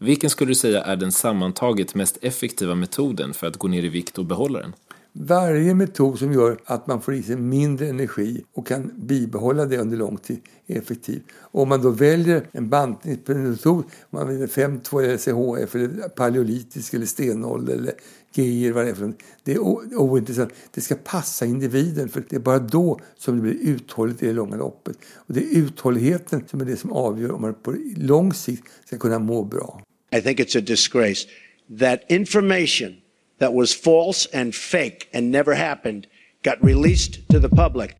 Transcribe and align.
Vilken 0.00 0.30
skulle 0.30 0.50
du 0.50 0.54
säga 0.54 0.82
är 0.82 0.96
den 0.96 1.12
sammantaget 1.12 1.94
mest 1.94 2.18
effektiva 2.22 2.74
metoden 2.74 3.34
för 3.34 3.46
att 3.46 3.56
gå 3.56 3.68
ner 3.68 3.84
i 3.84 3.88
vikt 3.88 4.18
och 4.18 4.24
behålla 4.24 4.60
den? 4.60 4.72
Varje 5.12 5.74
metod 5.74 6.18
som 6.18 6.32
gör 6.32 6.58
att 6.64 6.86
man 6.86 7.00
får 7.00 7.14
i 7.14 7.22
sig 7.22 7.36
mindre 7.36 7.88
energi 7.88 8.44
och 8.54 8.66
kan 8.66 8.92
bibehålla 8.96 9.64
det 9.64 9.78
under 9.78 9.96
lång 9.96 10.16
tid 10.16 10.40
är 10.66 10.78
effektiv. 10.78 11.22
Och 11.36 11.62
om 11.62 11.68
man 11.68 11.82
då 11.82 11.90
väljer 11.90 12.46
en 12.52 12.68
bantningsmetod, 12.68 13.84
man 14.10 14.26
väljer 14.26 14.46
5-2 14.46 15.02
eller 15.02 15.16
CHF 15.16 15.74
eller 15.74 16.08
paleolitisk 16.08 16.94
eller 16.94 17.06
stenålder 17.06 17.74
eller 17.74 17.92
GIR, 18.32 18.72
vad 18.72 18.84
det 18.84 18.90
är 18.90 18.94
för 18.94 19.12
Det 19.44 19.52
är 19.52 19.58
ointressant. 19.98 20.52
Det 20.70 20.80
ska 20.80 20.94
passa 20.94 21.46
individen 21.46 22.08
för 22.08 22.24
det 22.28 22.36
är 22.36 22.40
bara 22.40 22.58
då 22.58 23.00
som 23.16 23.36
det 23.36 23.42
blir 23.42 23.58
uthålligt 23.60 24.22
i 24.22 24.26
det 24.26 24.32
långa 24.32 24.56
loppet. 24.56 24.98
Och 25.14 25.34
det 25.34 25.40
är 25.40 25.58
uthålligheten 25.58 26.44
som 26.50 26.60
är 26.60 26.64
det 26.64 26.76
som 26.76 26.92
avgör 26.92 27.32
om 27.32 27.42
man 27.42 27.54
på 27.54 27.74
lång 27.96 28.34
sikt 28.34 28.64
ska 28.84 28.98
kunna 28.98 29.18
må 29.18 29.44
bra. 29.44 29.82
I 30.12 30.20
think 30.20 30.40
it's 30.40 30.54
a 30.54 30.62
disgrace 30.62 31.26
that 31.68 32.04
information 32.08 33.02
that 33.38 33.52
was 33.52 33.74
false 33.74 34.26
and 34.26 34.54
fake 34.54 35.08
and 35.12 35.30
never 35.30 35.54
happened 35.54 36.06
got 36.42 36.62
released 36.64 37.28
to 37.28 37.38
the 37.38 37.48
public. 37.48 37.96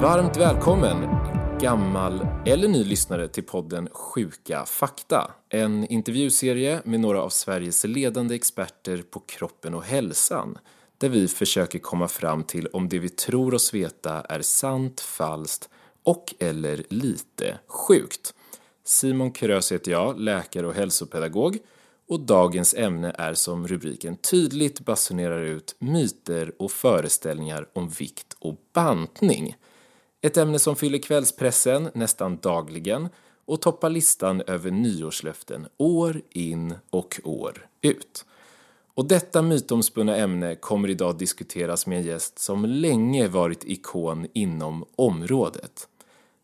Varmt 0.00 0.36
välkommen 0.36 1.08
gammal 1.58 2.35
eller 2.48 2.68
ny 2.68 2.84
lyssnare 2.84 3.28
till 3.28 3.42
podden 3.44 3.88
Sjuka 3.92 4.64
fakta. 4.66 5.30
En 5.48 5.86
intervjuserie 5.86 6.80
med 6.84 7.00
några 7.00 7.22
av 7.22 7.28
Sveriges 7.28 7.84
ledande 7.84 8.34
experter 8.34 9.02
på 9.10 9.20
kroppen 9.20 9.74
och 9.74 9.82
hälsan 9.82 10.58
där 10.98 11.08
vi 11.08 11.28
försöker 11.28 11.78
komma 11.78 12.08
fram 12.08 12.44
till 12.44 12.66
om 12.66 12.88
det 12.88 12.98
vi 12.98 13.08
tror 13.08 13.54
oss 13.54 13.74
veta 13.74 14.20
är 14.20 14.42
sant, 14.42 15.00
falskt 15.00 15.68
och 16.02 16.34
eller 16.38 16.82
lite 16.88 17.58
sjukt. 17.66 18.34
Simon 18.84 19.32
Krös 19.32 19.72
heter 19.72 19.92
jag, 19.92 20.20
läkare 20.20 20.66
och 20.66 20.74
hälsopedagog 20.74 21.58
och 22.08 22.20
dagens 22.20 22.74
ämne 22.74 23.14
är 23.18 23.34
som 23.34 23.68
rubriken 23.68 24.16
tydligt 24.16 24.80
basunerar 24.80 25.42
ut 25.42 25.76
myter 25.78 26.52
och 26.58 26.72
föreställningar 26.72 27.68
om 27.72 27.88
vikt 27.88 28.36
och 28.38 28.56
bantning. 28.72 29.56
Ett 30.26 30.36
ämne 30.36 30.58
som 30.58 30.76
fyller 30.76 30.98
kvällspressen 30.98 31.90
nästan 31.94 32.36
dagligen 32.36 33.08
och 33.44 33.60
toppar 33.60 33.90
listan 33.90 34.42
över 34.46 34.70
nyårslöften 34.70 35.66
år 35.76 36.22
in 36.30 36.74
och 36.90 37.20
år 37.24 37.66
ut. 37.82 38.24
Och 38.94 39.08
detta 39.08 39.42
mytomspunna 39.42 40.16
ämne 40.16 40.54
kommer 40.56 40.90
idag 40.90 41.18
diskuteras 41.18 41.86
med 41.86 41.98
en 41.98 42.04
gäst 42.04 42.38
som 42.38 42.64
länge 42.64 43.28
varit 43.28 43.64
ikon 43.64 44.26
inom 44.32 44.84
området. 44.96 45.88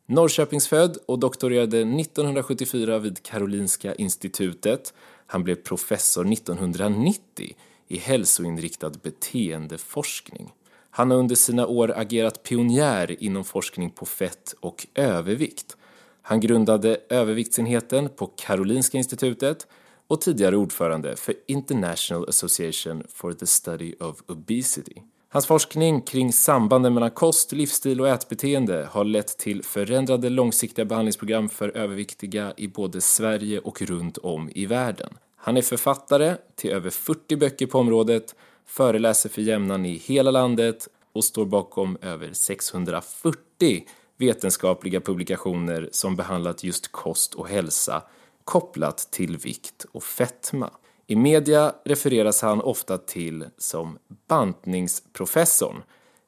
Norrköpingsfödd 0.06 0.98
och 1.06 1.18
doktorerade 1.18 1.78
1974 1.78 2.98
vid 2.98 3.22
Karolinska 3.22 3.94
institutet. 3.94 4.94
Han 5.26 5.44
blev 5.44 5.54
professor 5.54 6.32
1990 6.32 7.56
i 7.88 7.96
hälsoinriktad 7.96 8.90
beteendeforskning. 8.90 10.52
Han 10.94 11.10
har 11.10 11.18
under 11.18 11.34
sina 11.34 11.66
år 11.66 11.92
agerat 11.96 12.42
pionjär 12.42 13.22
inom 13.22 13.44
forskning 13.44 13.90
på 13.90 14.06
fett 14.06 14.54
och 14.60 14.86
övervikt. 14.94 15.76
Han 16.22 16.40
grundade 16.40 16.96
överviktsenheten 17.08 18.08
på 18.08 18.26
Karolinska 18.26 18.98
institutet 18.98 19.66
och 20.06 20.20
tidigare 20.20 20.56
ordförande 20.56 21.16
för 21.16 21.34
International 21.46 22.28
Association 22.28 23.02
for 23.08 23.32
the 23.32 23.46
Study 23.46 23.94
of 24.00 24.22
Obesity. 24.26 25.02
Hans 25.28 25.46
forskning 25.46 26.00
kring 26.00 26.32
sambanden 26.32 26.94
mellan 26.94 27.10
kost, 27.10 27.52
livsstil 27.52 28.00
och 28.00 28.08
ätbeteende 28.08 28.88
har 28.90 29.04
lett 29.04 29.38
till 29.38 29.62
förändrade 29.62 30.28
långsiktiga 30.28 30.84
behandlingsprogram 30.84 31.48
för 31.48 31.76
överviktiga 31.76 32.52
i 32.56 32.68
både 32.68 33.00
Sverige 33.00 33.58
och 33.58 33.82
runt 33.82 34.18
om 34.18 34.50
i 34.54 34.66
världen. 34.66 35.18
Han 35.36 35.56
är 35.56 35.62
författare 35.62 36.36
till 36.54 36.70
över 36.70 36.90
40 36.90 37.36
böcker 37.36 37.66
på 37.66 37.78
området 37.78 38.34
föreläser 38.66 39.28
för 39.28 39.42
jämnan 39.42 39.86
i 39.86 39.96
hela 39.96 40.30
landet 40.30 40.88
och 41.12 41.24
står 41.24 41.44
bakom 41.44 41.98
över 42.02 42.32
640 42.32 43.86
vetenskapliga 44.18 45.00
publikationer 45.00 45.88
som 45.92 46.16
behandlat 46.16 46.64
just 46.64 46.92
kost 46.92 47.34
och 47.34 47.48
hälsa 47.48 48.02
kopplat 48.44 49.08
till 49.10 49.36
vikt 49.36 49.86
och 49.92 50.02
fetma. 50.02 50.70
I 51.06 51.16
media 51.16 51.74
refereras 51.84 52.42
han 52.42 52.60
ofta 52.60 52.98
till 52.98 53.46
som 53.58 53.98
bantningsprofessorn. 54.28 55.82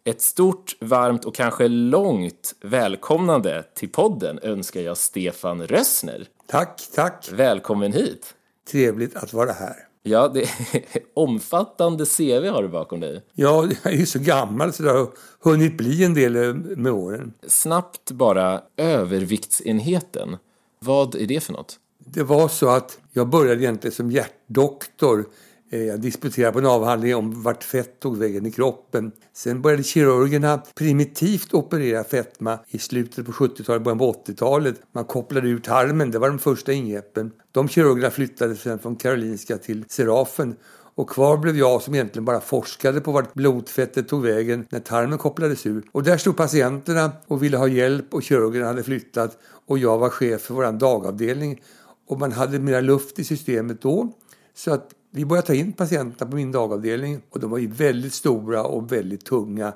Ett 0.05 0.21
stort, 0.21 0.77
varmt 0.81 1.25
och 1.25 1.35
kanske 1.35 1.69
långt 1.69 2.55
välkomnande 2.61 3.65
till 3.75 3.89
podden 3.89 4.39
önskar 4.43 4.81
jag 4.81 4.97
Stefan 4.97 5.67
Rössner. 5.67 6.27
Tack, 6.47 6.83
tack. 6.95 7.29
Välkommen 7.33 7.93
hit. 7.93 8.35
Trevligt 8.71 9.17
att 9.17 9.33
vara 9.33 9.53
här. 9.53 9.94
Ja, 10.07 10.29
det 10.29 10.43
är 10.43 10.49
omfattande 11.15 12.05
CV 12.07 12.49
har 12.49 12.63
du 12.63 12.69
bakom 12.69 13.01
dig. 13.01 13.23
Ja, 13.33 13.69
jag 13.83 13.93
är 13.93 13.97
ju 13.97 14.07
så 14.07 14.19
gammal 14.19 14.73
så 14.73 14.83
det 14.83 14.91
har 14.91 15.09
hunnit 15.41 15.77
bli 15.77 16.05
en 16.05 16.15
del 16.15 16.55
med 16.55 16.93
åren. 16.93 17.33
Snabbt 17.47 18.11
bara, 18.11 18.63
överviktsenheten. 18.77 20.37
Vad 20.79 21.15
är 21.15 21.27
det 21.27 21.41
för 21.41 21.53
något? 21.53 21.79
Det 21.99 22.23
var 22.23 22.49
så 22.49 22.69
att 22.69 22.99
jag 23.13 23.29
började 23.29 23.63
egentligen 23.63 23.95
som 23.95 24.11
hjärtdoktor 24.11 25.27
Eh, 25.75 25.83
jag 25.83 26.01
disputerade 26.01 26.53
på 26.53 26.59
en 26.59 26.67
avhandling 26.67 27.17
om 27.17 27.43
vart 27.43 27.65
fett 27.65 28.01
tog 28.01 28.17
vägen 28.17 28.47
i 28.47 28.51
kroppen. 28.51 29.13
Sen 29.33 29.63
började 29.63 29.83
kirurgerna 29.83 30.63
primitivt 30.75 31.55
operera 31.55 32.05
fetma 32.05 32.59
i 32.69 32.79
slutet 32.79 33.27
på 33.27 33.33
70-talet, 33.33 33.83
början 33.83 33.99
på 33.99 34.13
80-talet. 34.13 34.75
Man 34.93 35.05
kopplade 35.05 35.49
ur 35.49 35.59
tarmen, 35.59 36.11
det 36.11 36.19
var 36.19 36.29
de 36.29 36.39
första 36.39 36.73
ingreppen. 36.73 37.33
De 37.53 37.69
kirurgerna 37.69 38.11
flyttade 38.11 38.57
sen 38.57 38.79
från 38.79 38.97
Karolinska 38.97 39.59
till 39.59 39.85
Serafen 39.89 40.57
och 40.95 41.11
kvar 41.11 41.37
blev 41.37 41.57
jag 41.57 41.83
som 41.83 41.95
egentligen 41.95 42.25
bara 42.25 42.41
forskade 42.41 43.01
på 43.01 43.13
vart 43.13 43.35
blodfettet 43.35 44.09
tog 44.09 44.23
vägen 44.23 44.67
när 44.71 44.81
tarmen 44.81 45.19
kopplades 45.19 45.67
ur. 45.67 45.83
Och 45.93 46.03
där 46.03 46.17
stod 46.17 46.37
patienterna 46.37 47.13
och 47.27 47.43
ville 47.43 47.57
ha 47.57 47.69
hjälp 47.69 48.15
och 48.15 48.23
kirurgerna 48.23 48.67
hade 48.67 48.83
flyttat 48.83 49.39
och 49.67 49.79
jag 49.79 49.99
var 49.99 50.09
chef 50.09 50.41
för 50.41 50.55
vår 50.55 50.73
dagavdelning. 50.73 51.63
Och 52.09 52.19
man 52.19 52.33
hade 52.33 52.59
mera 52.59 52.81
luft 52.81 53.19
i 53.19 53.25
systemet 53.25 53.83
då. 53.83 54.13
Så 54.55 54.73
att 54.73 54.91
vi 55.17 55.25
började 55.25 55.47
ta 55.47 55.55
in 55.55 55.73
patienterna 55.73 56.31
på 56.31 56.37
min 56.37 56.53
dagavdelning 56.53 57.23
och 57.31 57.41
de 57.41 57.51
var 57.51 57.59
ju 57.59 57.67
väldigt 57.67 58.15
stora 58.15 58.63
och 58.65 58.93
väldigt 58.93 59.25
tunga. 59.25 59.73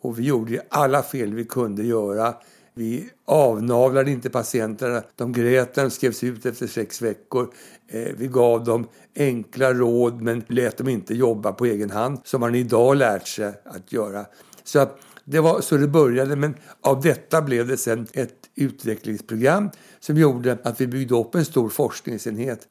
Och 0.00 0.18
vi 0.18 0.22
gjorde 0.22 0.52
ju 0.52 0.60
alla 0.68 1.02
fel 1.02 1.34
vi 1.34 1.44
kunde 1.44 1.82
göra. 1.82 2.34
Vi 2.74 3.10
avnavlade 3.24 4.10
inte 4.10 4.30
patienterna. 4.30 5.02
De 5.16 5.32
grät 5.32 5.76
när 5.76 5.84
de 5.84 5.90
skrevs 5.90 6.24
ut 6.24 6.46
efter 6.46 6.66
sex 6.66 7.02
veckor. 7.02 7.54
Eh, 7.88 8.08
vi 8.16 8.26
gav 8.26 8.64
dem 8.64 8.86
enkla 9.16 9.72
råd 9.72 10.22
men 10.22 10.44
lät 10.48 10.76
dem 10.76 10.88
inte 10.88 11.14
jobba 11.14 11.52
på 11.52 11.66
egen 11.66 11.90
hand 11.90 12.18
som 12.24 12.40
man 12.40 12.54
idag 12.54 12.96
lärt 12.96 13.28
sig 13.28 13.52
att 13.64 13.92
göra. 13.92 14.26
Så 14.64 14.86
det 15.24 15.40
var 15.40 15.60
så 15.60 15.76
det 15.76 15.88
började 15.88 16.36
men 16.36 16.54
av 16.80 17.00
detta 17.00 17.42
blev 17.42 17.66
det 17.66 17.76
sen 17.76 18.06
ett 18.12 18.34
utvecklingsprogram 18.54 19.70
som 20.00 20.16
gjorde 20.16 20.58
att 20.64 20.80
vi 20.80 20.86
byggde 20.86 21.14
upp 21.14 21.34
en 21.34 21.44
stor 21.44 21.68
forskningsenhet 21.68 22.68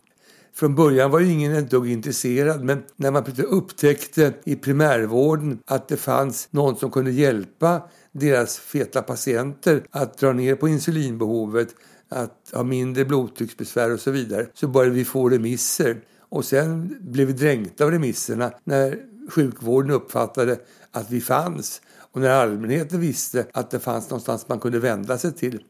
från 0.53 0.75
början 0.75 1.11
var 1.11 1.19
ju 1.19 1.31
ingen 1.31 1.55
ett 1.55 1.69
dugg 1.69 1.91
intresserad 1.91 2.63
men 2.63 2.83
när 2.95 3.11
man 3.11 3.25
upptäckte 3.37 4.33
i 4.43 4.55
primärvården 4.55 5.59
att 5.65 5.87
det 5.87 5.97
fanns 5.97 6.47
någon 6.51 6.75
som 6.75 6.91
kunde 6.91 7.11
hjälpa 7.11 7.81
deras 8.11 8.57
feta 8.57 9.01
patienter 9.01 9.83
att 9.91 10.17
dra 10.17 10.33
ner 10.33 10.55
på 10.55 10.67
insulinbehovet, 10.67 11.67
att 12.09 12.51
ha 12.53 12.63
mindre 12.63 13.05
blodtrycksbesvär 13.05 13.93
och 13.93 13.99
så 13.99 14.11
vidare, 14.11 14.47
så 14.53 14.67
började 14.67 14.95
vi 14.95 15.05
få 15.05 15.29
remisser. 15.29 16.01
Och 16.29 16.45
sen 16.45 16.97
blev 16.99 17.27
vi 17.27 17.33
dränkta 17.33 17.85
av 17.85 17.91
remisserna 17.91 18.51
när 18.63 18.97
sjukvården 19.29 19.91
uppfattade 19.91 20.59
att 20.91 21.11
vi 21.11 21.21
fanns 21.21 21.81
och 22.11 22.21
när 22.21 22.29
allmänheten 22.29 22.99
visste 22.99 23.45
att 23.53 23.71
det 23.71 23.79
fanns 23.79 24.09
någonstans 24.09 24.49
man 24.49 24.59
kunde 24.59 24.79
vända 24.79 25.17
sig 25.17 25.33
till. 25.33 25.63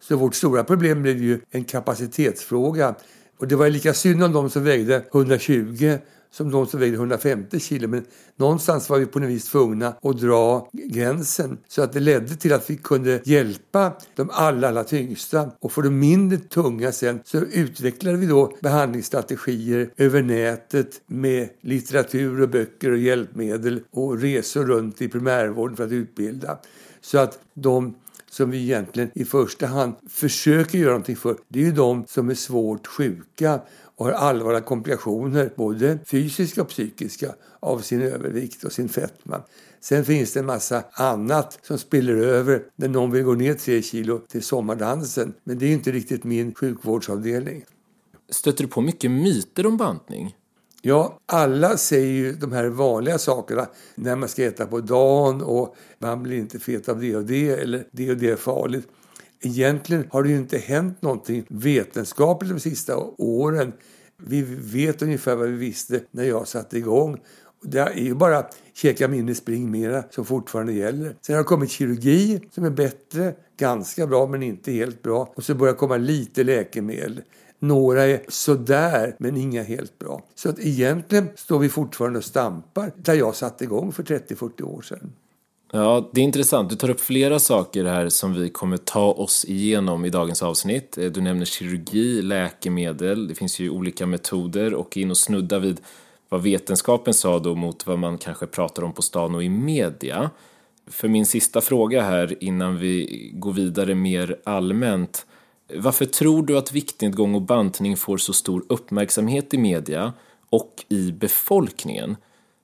Så 0.00 0.16
vårt 0.16 0.34
stora 0.34 0.64
problem 0.64 1.02
blev 1.02 1.22
ju 1.22 1.40
en 1.50 1.64
kapacitetsfråga. 1.64 2.94
Och 3.38 3.48
det 3.48 3.56
var 3.56 3.70
lika 3.70 3.94
synd 3.94 4.22
om 4.22 4.32
de 4.32 4.50
som 4.50 4.64
vägde 4.64 5.04
120 5.14 5.98
som 6.34 6.50
de 6.50 6.66
som 6.66 6.80
vägde 6.80 6.96
150 6.96 7.60
kilo. 7.60 7.88
Men 7.88 8.04
någonstans 8.36 8.88
var 8.88 8.98
vi 8.98 9.06
på 9.06 9.18
något 9.18 9.30
vis 9.30 9.48
tvungna 9.48 9.94
att 10.02 10.20
dra 10.20 10.68
gränsen. 10.72 11.58
Så 11.68 11.82
att 11.82 11.92
det 11.92 12.00
ledde 12.00 12.36
till 12.36 12.52
att 12.52 12.70
vi 12.70 12.76
kunde 12.76 13.20
hjälpa 13.24 13.92
de 14.16 14.30
allra, 14.32 14.68
allra 14.68 14.84
tyngsta. 14.84 15.50
Och 15.60 15.72
för 15.72 15.82
de 15.82 15.98
mindre 15.98 16.38
tunga 16.38 16.92
sen 16.92 17.20
så 17.24 17.38
utvecklade 17.38 18.16
vi 18.16 18.26
då 18.26 18.56
behandlingsstrategier 18.60 19.90
över 19.96 20.22
nätet 20.22 21.00
med 21.06 21.48
litteratur 21.60 22.40
och 22.40 22.48
böcker 22.48 22.90
och 22.90 22.98
hjälpmedel 22.98 23.80
och 23.90 24.20
resor 24.20 24.64
runt 24.64 25.02
i 25.02 25.08
primärvården 25.08 25.76
för 25.76 25.84
att 25.84 25.92
utbilda. 25.92 26.58
Så 27.00 27.18
att 27.18 27.38
de 27.54 27.94
som 28.34 28.50
vi 28.50 28.62
egentligen 28.62 29.10
i 29.14 29.24
första 29.24 29.66
hand 29.66 29.94
försöker 30.08 30.78
göra 30.78 30.90
någonting 30.90 31.16
för, 31.16 31.36
det 31.48 31.60
är 31.60 31.64
ju 31.64 31.72
de 31.72 32.04
som 32.08 32.30
är 32.30 32.34
svårt 32.34 32.86
sjuka 32.86 33.60
och 33.96 34.06
har 34.06 34.12
allvarliga 34.12 34.60
komplikationer, 34.60 35.52
både 35.56 35.98
fysiska 36.06 36.62
och 36.62 36.68
psykiska, 36.68 37.34
av 37.60 37.78
sin 37.78 38.02
övervikt 38.02 38.64
och 38.64 38.72
sin 38.72 38.88
fetma. 38.88 39.42
Sen 39.80 40.04
finns 40.04 40.32
det 40.32 40.40
en 40.40 40.46
massa 40.46 40.84
annat 40.92 41.58
som 41.62 41.78
spiller 41.78 42.16
över 42.16 42.62
när 42.76 42.88
någon 42.88 43.10
vill 43.10 43.22
gå 43.22 43.34
ner 43.34 43.54
tre 43.54 43.82
kilo 43.82 44.18
till 44.18 44.42
sommardansen. 44.42 45.34
Men 45.44 45.58
det 45.58 45.66
är 45.66 45.72
inte 45.72 45.92
riktigt 45.92 46.24
min 46.24 46.54
sjukvårdsavdelning. 46.54 47.64
Stöter 48.30 48.64
du 48.64 48.70
på 48.70 48.80
mycket 48.80 49.10
myter 49.10 49.66
om 49.66 49.76
bantning? 49.76 50.36
Ja, 50.86 51.18
alla 51.26 51.76
säger 51.76 52.12
ju 52.12 52.32
de 52.32 52.52
här 52.52 52.66
vanliga 52.66 53.18
sakerna 53.18 53.66
när 53.94 54.16
man 54.16 54.28
ska 54.28 54.44
äta 54.44 54.66
på 54.66 54.80
dagen 54.80 55.42
och 55.42 55.76
man 55.98 56.22
blir 56.22 56.38
inte 56.38 56.58
fet 56.58 56.88
av 56.88 57.00
det 57.00 57.16
och 57.16 57.24
det 57.24 57.50
eller 57.50 57.86
det 57.90 58.10
och 58.10 58.16
det 58.16 58.30
är 58.30 58.36
farligt. 58.36 58.88
Egentligen 59.40 60.06
har 60.10 60.22
det 60.22 60.28
ju 60.28 60.36
inte 60.36 60.58
hänt 60.58 61.02
någonting 61.02 61.44
vetenskapligt 61.48 62.52
de 62.52 62.60
sista 62.60 62.96
åren. 63.18 63.72
Vi 64.16 64.42
vet 64.42 65.02
ungefär 65.02 65.36
vad 65.36 65.48
vi 65.48 65.56
visste 65.56 66.00
när 66.10 66.24
jag 66.24 66.48
satte 66.48 66.78
igång. 66.78 67.20
Det 67.62 67.78
är 67.78 67.94
ju 67.94 68.14
bara 68.14 68.46
käka 68.74 69.08
mindre, 69.08 69.34
spring 69.34 69.70
mera 69.70 70.04
som 70.10 70.24
fortfarande 70.24 70.72
gäller. 70.72 71.16
Sen 71.20 71.34
har 71.34 71.42
det 71.42 71.48
kommit 71.48 71.70
kirurgi 71.70 72.40
som 72.50 72.64
är 72.64 72.70
bättre, 72.70 73.34
ganska 73.56 74.06
bra 74.06 74.26
men 74.26 74.42
inte 74.42 74.72
helt 74.72 75.02
bra. 75.02 75.32
Och 75.36 75.44
så 75.44 75.54
börjar 75.54 75.74
komma 75.74 75.96
lite 75.96 76.44
läkemedel. 76.44 77.22
Några 77.64 78.02
är 78.02 78.20
sådär, 78.28 79.16
men 79.18 79.36
inga 79.36 79.62
helt 79.62 79.98
bra. 79.98 80.22
Så 80.34 80.48
att 80.48 80.58
egentligen 80.58 81.28
står 81.36 81.58
vi 81.58 81.68
fortfarande 81.68 82.18
och 82.18 82.24
stampar 82.24 82.92
där 82.96 83.14
jag 83.14 83.34
satte 83.34 83.64
igång 83.64 83.92
för 83.92 84.02
30-40 84.02 84.62
år 84.62 84.82
sedan. 84.82 85.12
Ja, 85.72 86.10
det 86.12 86.20
är 86.20 86.24
intressant. 86.24 86.70
Du 86.70 86.76
tar 86.76 86.90
upp 86.90 87.00
flera 87.00 87.38
saker 87.38 87.84
här 87.84 88.08
som 88.08 88.34
vi 88.34 88.50
kommer 88.50 88.76
ta 88.76 89.12
oss 89.12 89.44
igenom 89.44 90.04
i 90.04 90.10
dagens 90.10 90.42
avsnitt. 90.42 90.98
Eh, 90.98 91.04
du 91.04 91.20
nämner 91.20 91.44
kirurgi, 91.44 92.22
läkemedel, 92.22 93.28
det 93.28 93.34
finns 93.34 93.60
ju 93.60 93.70
olika 93.70 94.06
metoder 94.06 94.74
och 94.74 94.96
in 94.96 95.10
och 95.10 95.16
snudda 95.16 95.58
vid 95.58 95.80
vad 96.28 96.42
vetenskapen 96.42 97.14
sa 97.14 97.38
då 97.38 97.54
mot 97.54 97.86
vad 97.86 97.98
man 97.98 98.18
kanske 98.18 98.46
pratar 98.46 98.82
om 98.82 98.92
på 98.92 99.02
stan 99.02 99.34
och 99.34 99.44
i 99.44 99.48
media. 99.48 100.30
För 100.86 101.08
min 101.08 101.26
sista 101.26 101.60
fråga 101.60 102.02
här 102.02 102.44
innan 102.44 102.78
vi 102.78 103.30
går 103.34 103.52
vidare 103.52 103.94
mer 103.94 104.36
allmänt. 104.44 105.26
Varför 105.76 106.04
tror 106.04 106.46
du 106.46 106.58
att 106.58 106.72
viktnedgång 106.72 107.34
och 107.34 107.42
bantning 107.42 107.96
får 107.96 108.16
så 108.16 108.32
stor 108.32 108.64
uppmärksamhet 108.68 109.54
i 109.54 109.58
media 109.58 110.12
och 110.50 110.84
i 110.88 111.12
befolkningen? 111.12 112.16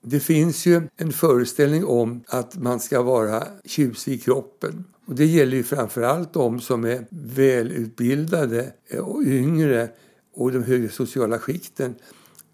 Det 0.03 0.19
finns 0.19 0.65
ju 0.65 0.81
en 0.97 1.13
föreställning 1.13 1.85
om 1.85 2.23
att 2.27 2.57
man 2.57 2.79
ska 2.79 3.01
vara 3.01 3.43
tjusig 3.65 4.13
i 4.13 4.17
kroppen. 4.17 4.85
Och 5.05 5.15
det 5.15 5.25
gäller 5.25 5.57
ju 5.57 5.63
framförallt 5.63 6.33
de 6.33 6.59
som 6.59 6.85
är 6.85 7.05
välutbildade 7.09 8.73
eh, 8.87 8.99
och 8.99 9.23
yngre 9.23 9.89
och 10.35 10.49
i 10.49 10.53
de 10.53 10.63
högre 10.63 10.89
sociala 10.89 11.39
skikten. 11.39 11.95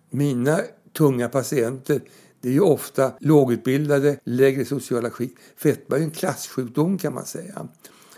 Mina 0.10 0.60
tunga 0.94 1.30
patienter 1.30 2.02
det 2.42 2.50
är 2.50 2.54
ju 2.54 2.60
ofta 2.60 3.12
lågutbildade, 3.20 4.20
lägre 4.24 4.66
sociala 4.66 5.10
skikt. 5.10 5.38
Fetma 5.58 5.96
är 5.96 6.00
ju 6.00 6.06
en 6.06 6.12
klassjukdom 6.12 6.98
kan 6.98 7.14
man 7.14 7.26
säga. 7.26 7.68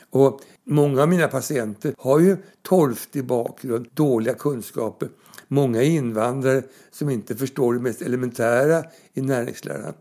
Och 0.10 0.42
många 0.70 1.02
av 1.02 1.10
mina 1.10 1.28
patienter 1.28 1.94
har 1.98 2.20
ju 2.20 2.38
torftig 2.62 3.26
bakgrund, 3.26 3.88
dåliga 3.94 4.34
kunskaper. 4.34 5.10
Många 5.48 5.84
är 5.84 5.88
invandrare 5.88 6.64
som 6.92 7.10
inte 7.10 7.36
förstår 7.36 7.74
det 7.74 7.80
mest 7.80 8.02
elementära 8.02 8.84
i 9.14 9.22
näringsläran. 9.22 9.94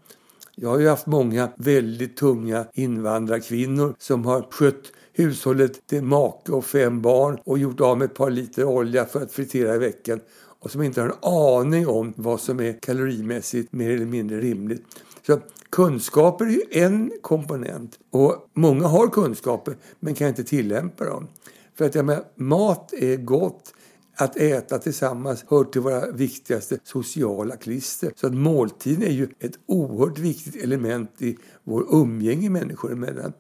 Jag 0.54 0.68
har 0.68 0.78
ju 0.78 0.88
haft 0.88 1.06
många 1.06 1.48
väldigt 1.56 2.16
tunga 2.16 2.64
invandrarkvinnor 2.74 3.94
som 3.98 4.24
har 4.24 4.46
skött 4.50 4.92
hushållet 5.12 5.86
till 5.86 6.02
make 6.02 6.52
och 6.52 6.64
fem 6.64 7.02
barn 7.02 7.38
och 7.44 7.58
gjort 7.58 7.80
av 7.80 7.98
med 7.98 8.04
ett 8.04 8.14
par 8.14 8.30
liter 8.30 8.64
olja 8.64 9.04
för 9.04 9.22
att 9.22 9.32
fritera 9.32 9.74
i 9.74 9.78
veckan 9.78 10.20
och 10.60 10.70
som 10.70 10.82
inte 10.82 11.00
har 11.00 11.08
en 11.08 11.32
aning 11.32 11.88
om 11.88 12.12
vad 12.16 12.40
som 12.40 12.60
är 12.60 12.80
kalorimässigt 12.80 13.72
mer 13.72 13.90
eller 13.90 14.06
mindre 14.06 14.40
rimligt. 14.40 14.84
Så 15.28 15.40
kunskaper 15.70 16.44
är 16.44 16.50
ju 16.50 16.62
en 16.70 17.12
komponent 17.20 17.98
och 18.10 18.48
många 18.54 18.86
har 18.86 19.08
kunskaper 19.08 19.76
men 20.00 20.14
kan 20.14 20.28
inte 20.28 20.44
tillämpa 20.44 21.04
dem. 21.04 21.28
För 21.75 21.84
att 21.84 21.94
jag 21.94 22.04
menar, 22.04 22.25
mat 22.34 22.92
är 22.92 23.16
gott. 23.16 23.75
Att 24.16 24.36
äta 24.36 24.78
tillsammans 24.78 25.44
hör 25.48 25.64
till 25.64 25.80
våra 25.80 26.10
viktigaste 26.10 26.78
sociala 26.84 27.56
klister. 27.56 28.12
Så 28.16 28.26
att 28.26 28.34
måltiden 28.34 29.02
är 29.02 29.10
ju 29.10 29.28
ett 29.38 29.58
oerhört 29.66 30.19
viktigt 30.19 30.62
element 30.62 31.10
i 31.19 31.38
vår 31.64 31.86
umgänge 31.90 32.50
människor 32.50 32.92
emellan. 32.92 33.32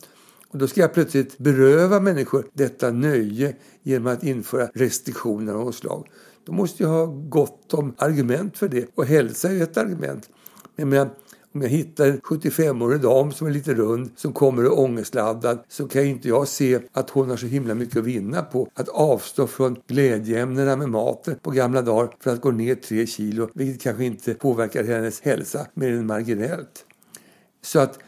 Och 0.48 0.58
då 0.58 0.66
ska 0.66 0.80
jag 0.80 0.94
plötsligt 0.94 1.38
beröva 1.38 2.00
människor 2.00 2.44
detta 2.52 2.90
nöje 2.90 3.56
genom 3.82 4.12
att 4.12 4.24
införa 4.24 4.68
restriktioner 4.74 5.52
av 5.52 5.64
något 5.64 5.74
slag. 5.74 6.08
Då 6.44 6.52
måste 6.52 6.82
jag 6.82 6.90
ha 6.90 7.06
gott 7.06 7.74
om 7.74 7.94
argument 7.98 8.58
för 8.58 8.68
det. 8.68 8.88
Och 8.94 9.06
hälsa 9.06 9.50
är 9.50 9.62
ett 9.62 9.76
argument. 9.76 10.30
Men 10.76 11.08
om 11.54 11.62
jag 11.62 11.68
hittar 11.68 12.06
en 12.06 12.20
75-årig 12.20 13.00
dam 13.00 13.32
som 13.32 13.46
är 13.46 13.50
lite 13.50 13.74
rund, 13.74 14.10
som 14.16 14.32
kommer 14.32 14.66
och 14.66 14.78
ångestladdad, 14.78 15.64
så 15.68 15.88
kan 15.88 16.04
inte 16.04 16.28
jag 16.28 16.48
se 16.48 16.80
att 16.92 17.10
hon 17.10 17.30
har 17.30 17.36
så 17.36 17.46
himla 17.46 17.74
mycket 17.74 17.96
att 17.96 18.04
vinna 18.04 18.42
på 18.42 18.68
att 18.74 18.88
avstå 18.88 19.46
från 19.46 19.76
glädjeämnena 19.86 20.76
med 20.76 20.88
maten 20.88 21.36
på 21.42 21.50
gamla 21.50 21.82
dagar 21.82 22.14
för 22.20 22.32
att 22.32 22.40
gå 22.40 22.50
ner 22.50 22.74
tre 22.74 23.06
kilo, 23.06 23.50
vilket 23.54 23.82
kanske 23.82 24.04
inte 24.04 24.34
påverkar 24.34 24.84
hennes 24.84 25.20
hälsa 25.20 25.66
mer 25.74 25.92
än 25.92 26.06
marginellt. 26.06 26.84
Så 27.62 27.78
att 27.80 27.98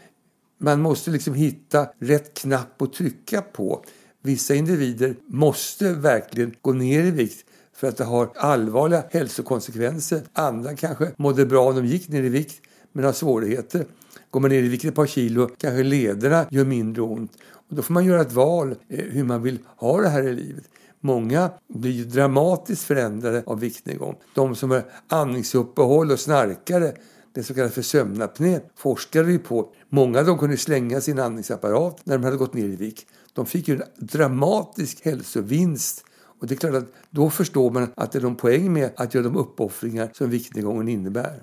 man 0.58 0.80
måste 0.80 1.10
liksom 1.10 1.34
hitta 1.34 1.88
rätt 1.98 2.34
knapp 2.34 2.82
att 2.82 2.92
trycka 2.92 3.42
på. 3.42 3.84
Vissa 4.22 4.54
individer 4.54 5.16
måste 5.26 5.92
verkligen 5.92 6.54
gå 6.60 6.72
ner 6.72 7.04
i 7.04 7.10
vikt 7.10 7.44
för 7.74 7.88
att 7.88 7.96
det 7.96 8.04
har 8.04 8.30
allvarliga 8.36 9.04
hälsokonsekvenser. 9.10 10.22
Andra 10.32 10.76
kanske 10.76 11.12
mådde 11.16 11.46
bra 11.46 11.68
om 11.68 11.76
de 11.76 11.86
gick 11.86 12.08
ner 12.08 12.22
i 12.22 12.28
vikt 12.28 12.62
men 12.92 13.04
har 13.04 13.12
svårigheter. 13.12 13.86
Går 14.30 14.40
man 14.40 14.50
ner 14.50 14.62
i 14.62 14.68
vikt 14.68 14.84
ett 14.84 14.94
par 14.94 15.06
kilo 15.06 15.48
kanske 15.58 15.82
lederna 15.82 16.46
gör 16.50 16.64
mindre 16.64 17.02
ont. 17.02 17.32
Och 17.68 17.76
då 17.76 17.82
får 17.82 17.94
man 17.94 18.04
göra 18.04 18.20
ett 18.20 18.32
val 18.32 18.74
eh, 18.88 19.04
hur 19.04 19.24
man 19.24 19.42
vill 19.42 19.58
ha 19.76 20.00
det 20.00 20.08
här 20.08 20.22
i 20.22 20.32
livet. 20.32 20.64
Många 21.00 21.50
blir 21.68 21.90
ju 21.90 22.04
dramatiskt 22.04 22.82
förändrade 22.82 23.42
av 23.46 23.60
viktnedgång. 23.60 24.16
De 24.34 24.54
som 24.54 24.70
har 24.70 24.84
andningsuppehåll 25.08 26.10
och 26.10 26.20
snarkare, 26.20 26.92
det 27.34 27.42
som 27.42 27.56
kallas 27.56 27.72
för 27.72 27.82
sömnapné, 27.82 28.60
forskade 28.76 29.24
vi 29.26 29.38
på. 29.38 29.72
Många 29.88 30.18
av 30.18 30.26
dem 30.26 30.38
kunde 30.38 30.56
slänga 30.56 31.00
sin 31.00 31.18
andningsapparat 31.18 32.00
när 32.04 32.18
de 32.18 32.24
hade 32.24 32.36
gått 32.36 32.54
ner 32.54 32.64
i 32.64 32.76
vikt. 32.76 33.06
De 33.32 33.46
fick 33.46 33.68
ju 33.68 33.74
en 33.74 33.82
dramatisk 33.98 35.04
hälsovinst 35.04 36.04
och 36.40 36.46
det 36.46 36.54
är 36.54 36.56
klart 36.56 36.74
att 36.74 36.92
då 37.10 37.30
förstår 37.30 37.70
man 37.70 37.92
att 37.94 38.12
det 38.12 38.18
är 38.18 38.22
någon 38.22 38.36
poäng 38.36 38.72
med 38.72 38.90
att 38.96 39.14
göra 39.14 39.24
de 39.24 39.36
uppoffringar 39.36 40.10
som 40.12 40.30
viktnedgången 40.30 40.88
innebär. 40.88 41.42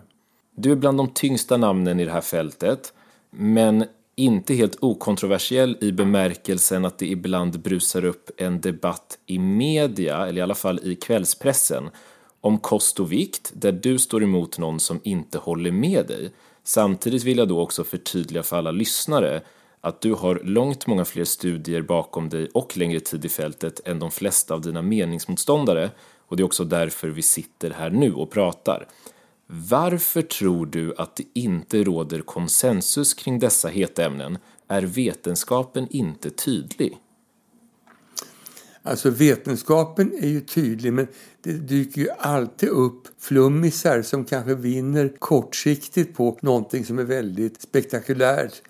Du 0.59 0.71
är 0.71 0.75
bland 0.75 0.97
de 0.97 1.07
tyngsta 1.07 1.57
namnen 1.57 1.99
i 1.99 2.05
det 2.05 2.11
här 2.11 2.21
fältet, 2.21 2.93
men 3.29 3.85
inte 4.15 4.53
helt 4.53 4.77
okontroversiell 4.83 5.77
i 5.81 5.91
bemärkelsen 5.91 6.85
att 6.85 6.97
det 6.99 7.07
ibland 7.07 7.59
brusar 7.59 8.05
upp 8.05 8.29
en 8.37 8.61
debatt 8.61 9.17
i 9.25 9.39
media, 9.39 10.27
eller 10.27 10.39
i 10.39 10.41
alla 10.41 10.55
fall 10.55 10.79
i 10.83 10.95
kvällspressen, 10.95 11.89
om 12.41 12.57
kost 12.57 12.99
och 12.99 13.11
vikt 13.11 13.51
där 13.53 13.71
du 13.71 13.99
står 13.99 14.23
emot 14.23 14.57
någon 14.57 14.79
som 14.79 14.99
inte 15.03 15.37
håller 15.37 15.71
med 15.71 16.07
dig. 16.07 16.31
Samtidigt 16.63 17.23
vill 17.23 17.37
jag 17.37 17.47
då 17.47 17.61
också 17.61 17.83
förtydliga 17.83 18.43
för 18.43 18.57
alla 18.57 18.71
lyssnare 18.71 19.41
att 19.81 20.01
du 20.01 20.13
har 20.13 20.41
långt 20.43 20.87
många 20.87 21.05
fler 21.05 21.25
studier 21.25 21.81
bakom 21.81 22.29
dig 22.29 22.49
och 22.53 22.77
längre 22.77 22.99
tid 22.99 23.25
i 23.25 23.29
fältet 23.29 23.87
än 23.87 23.99
de 23.99 24.11
flesta 24.11 24.53
av 24.53 24.61
dina 24.61 24.81
meningsmotståndare 24.81 25.91
och 26.27 26.37
det 26.37 26.43
är 26.43 26.45
också 26.45 26.63
därför 26.63 27.07
vi 27.07 27.21
sitter 27.21 27.69
här 27.69 27.89
nu 27.89 28.13
och 28.13 28.31
pratar. 28.31 28.87
Varför 29.47 30.21
tror 30.21 30.65
du 30.65 30.95
att 30.97 31.15
det 31.15 31.23
inte 31.33 31.83
råder 31.83 32.21
konsensus 32.21 33.13
kring 33.13 33.39
dessa 33.39 33.67
heta 33.67 34.05
ämnen? 34.05 34.37
Är 34.67 34.81
vetenskapen 34.81 35.87
inte 35.89 36.29
tydlig? 36.29 36.97
Alltså 38.83 39.09
vetenskapen 39.09 40.13
är 40.19 40.27
ju 40.27 40.41
tydlig 40.41 40.93
men 40.93 41.07
det 41.41 41.51
dyker 41.51 42.01
ju 42.01 42.09
alltid 42.19 42.69
upp 42.69 43.07
flummisar 43.19 44.01
som 44.01 44.25
kanske 44.25 44.55
vinner 44.55 45.13
kortsiktigt 45.19 46.15
på 46.15 46.37
någonting 46.41 46.85
som 46.85 46.99
är 46.99 47.03
väldigt 47.03 47.61
spektakulärt. 47.61 48.61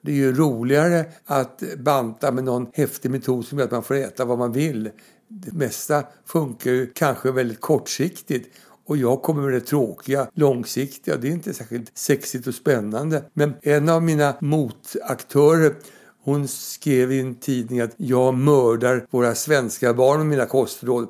Det 0.00 0.12
är 0.12 0.16
ju 0.16 0.34
roligare 0.34 1.04
att 1.24 1.62
banta 1.78 2.32
med 2.32 2.44
någon 2.44 2.66
häftig 2.74 3.10
metod 3.10 3.46
som 3.46 3.58
gör 3.58 3.64
att 3.64 3.70
man 3.70 3.82
får 3.82 3.94
äta 3.94 4.24
vad 4.24 4.38
man 4.38 4.52
vill. 4.52 4.90
Det 5.28 5.52
mesta 5.52 6.04
funkar 6.24 6.70
ju 6.70 6.86
kanske 6.86 7.32
väldigt 7.32 7.60
kortsiktigt 7.60 8.48
och 8.86 8.96
jag 8.96 9.22
kommer 9.22 9.42
med 9.42 9.52
det 9.52 9.60
tråkiga, 9.60 10.28
långsiktiga. 10.34 11.16
Det 11.16 11.28
är 11.28 11.32
inte 11.32 11.54
särskilt 11.54 11.98
sexigt 11.98 12.46
och 12.46 12.54
spännande. 12.54 13.22
Men 13.32 13.54
en 13.62 13.88
av 13.88 14.02
mina 14.02 14.34
motaktörer 14.40 15.74
hon 16.24 16.48
skrev 16.48 17.12
i 17.12 17.20
en 17.20 17.34
tidning 17.34 17.80
att 17.80 17.94
jag 17.96 18.34
mördar 18.34 19.06
våra 19.10 19.34
svenska 19.34 19.94
barn 19.94 20.18
med 20.18 20.26
mina 20.26 20.46
kostråd. 20.46 21.08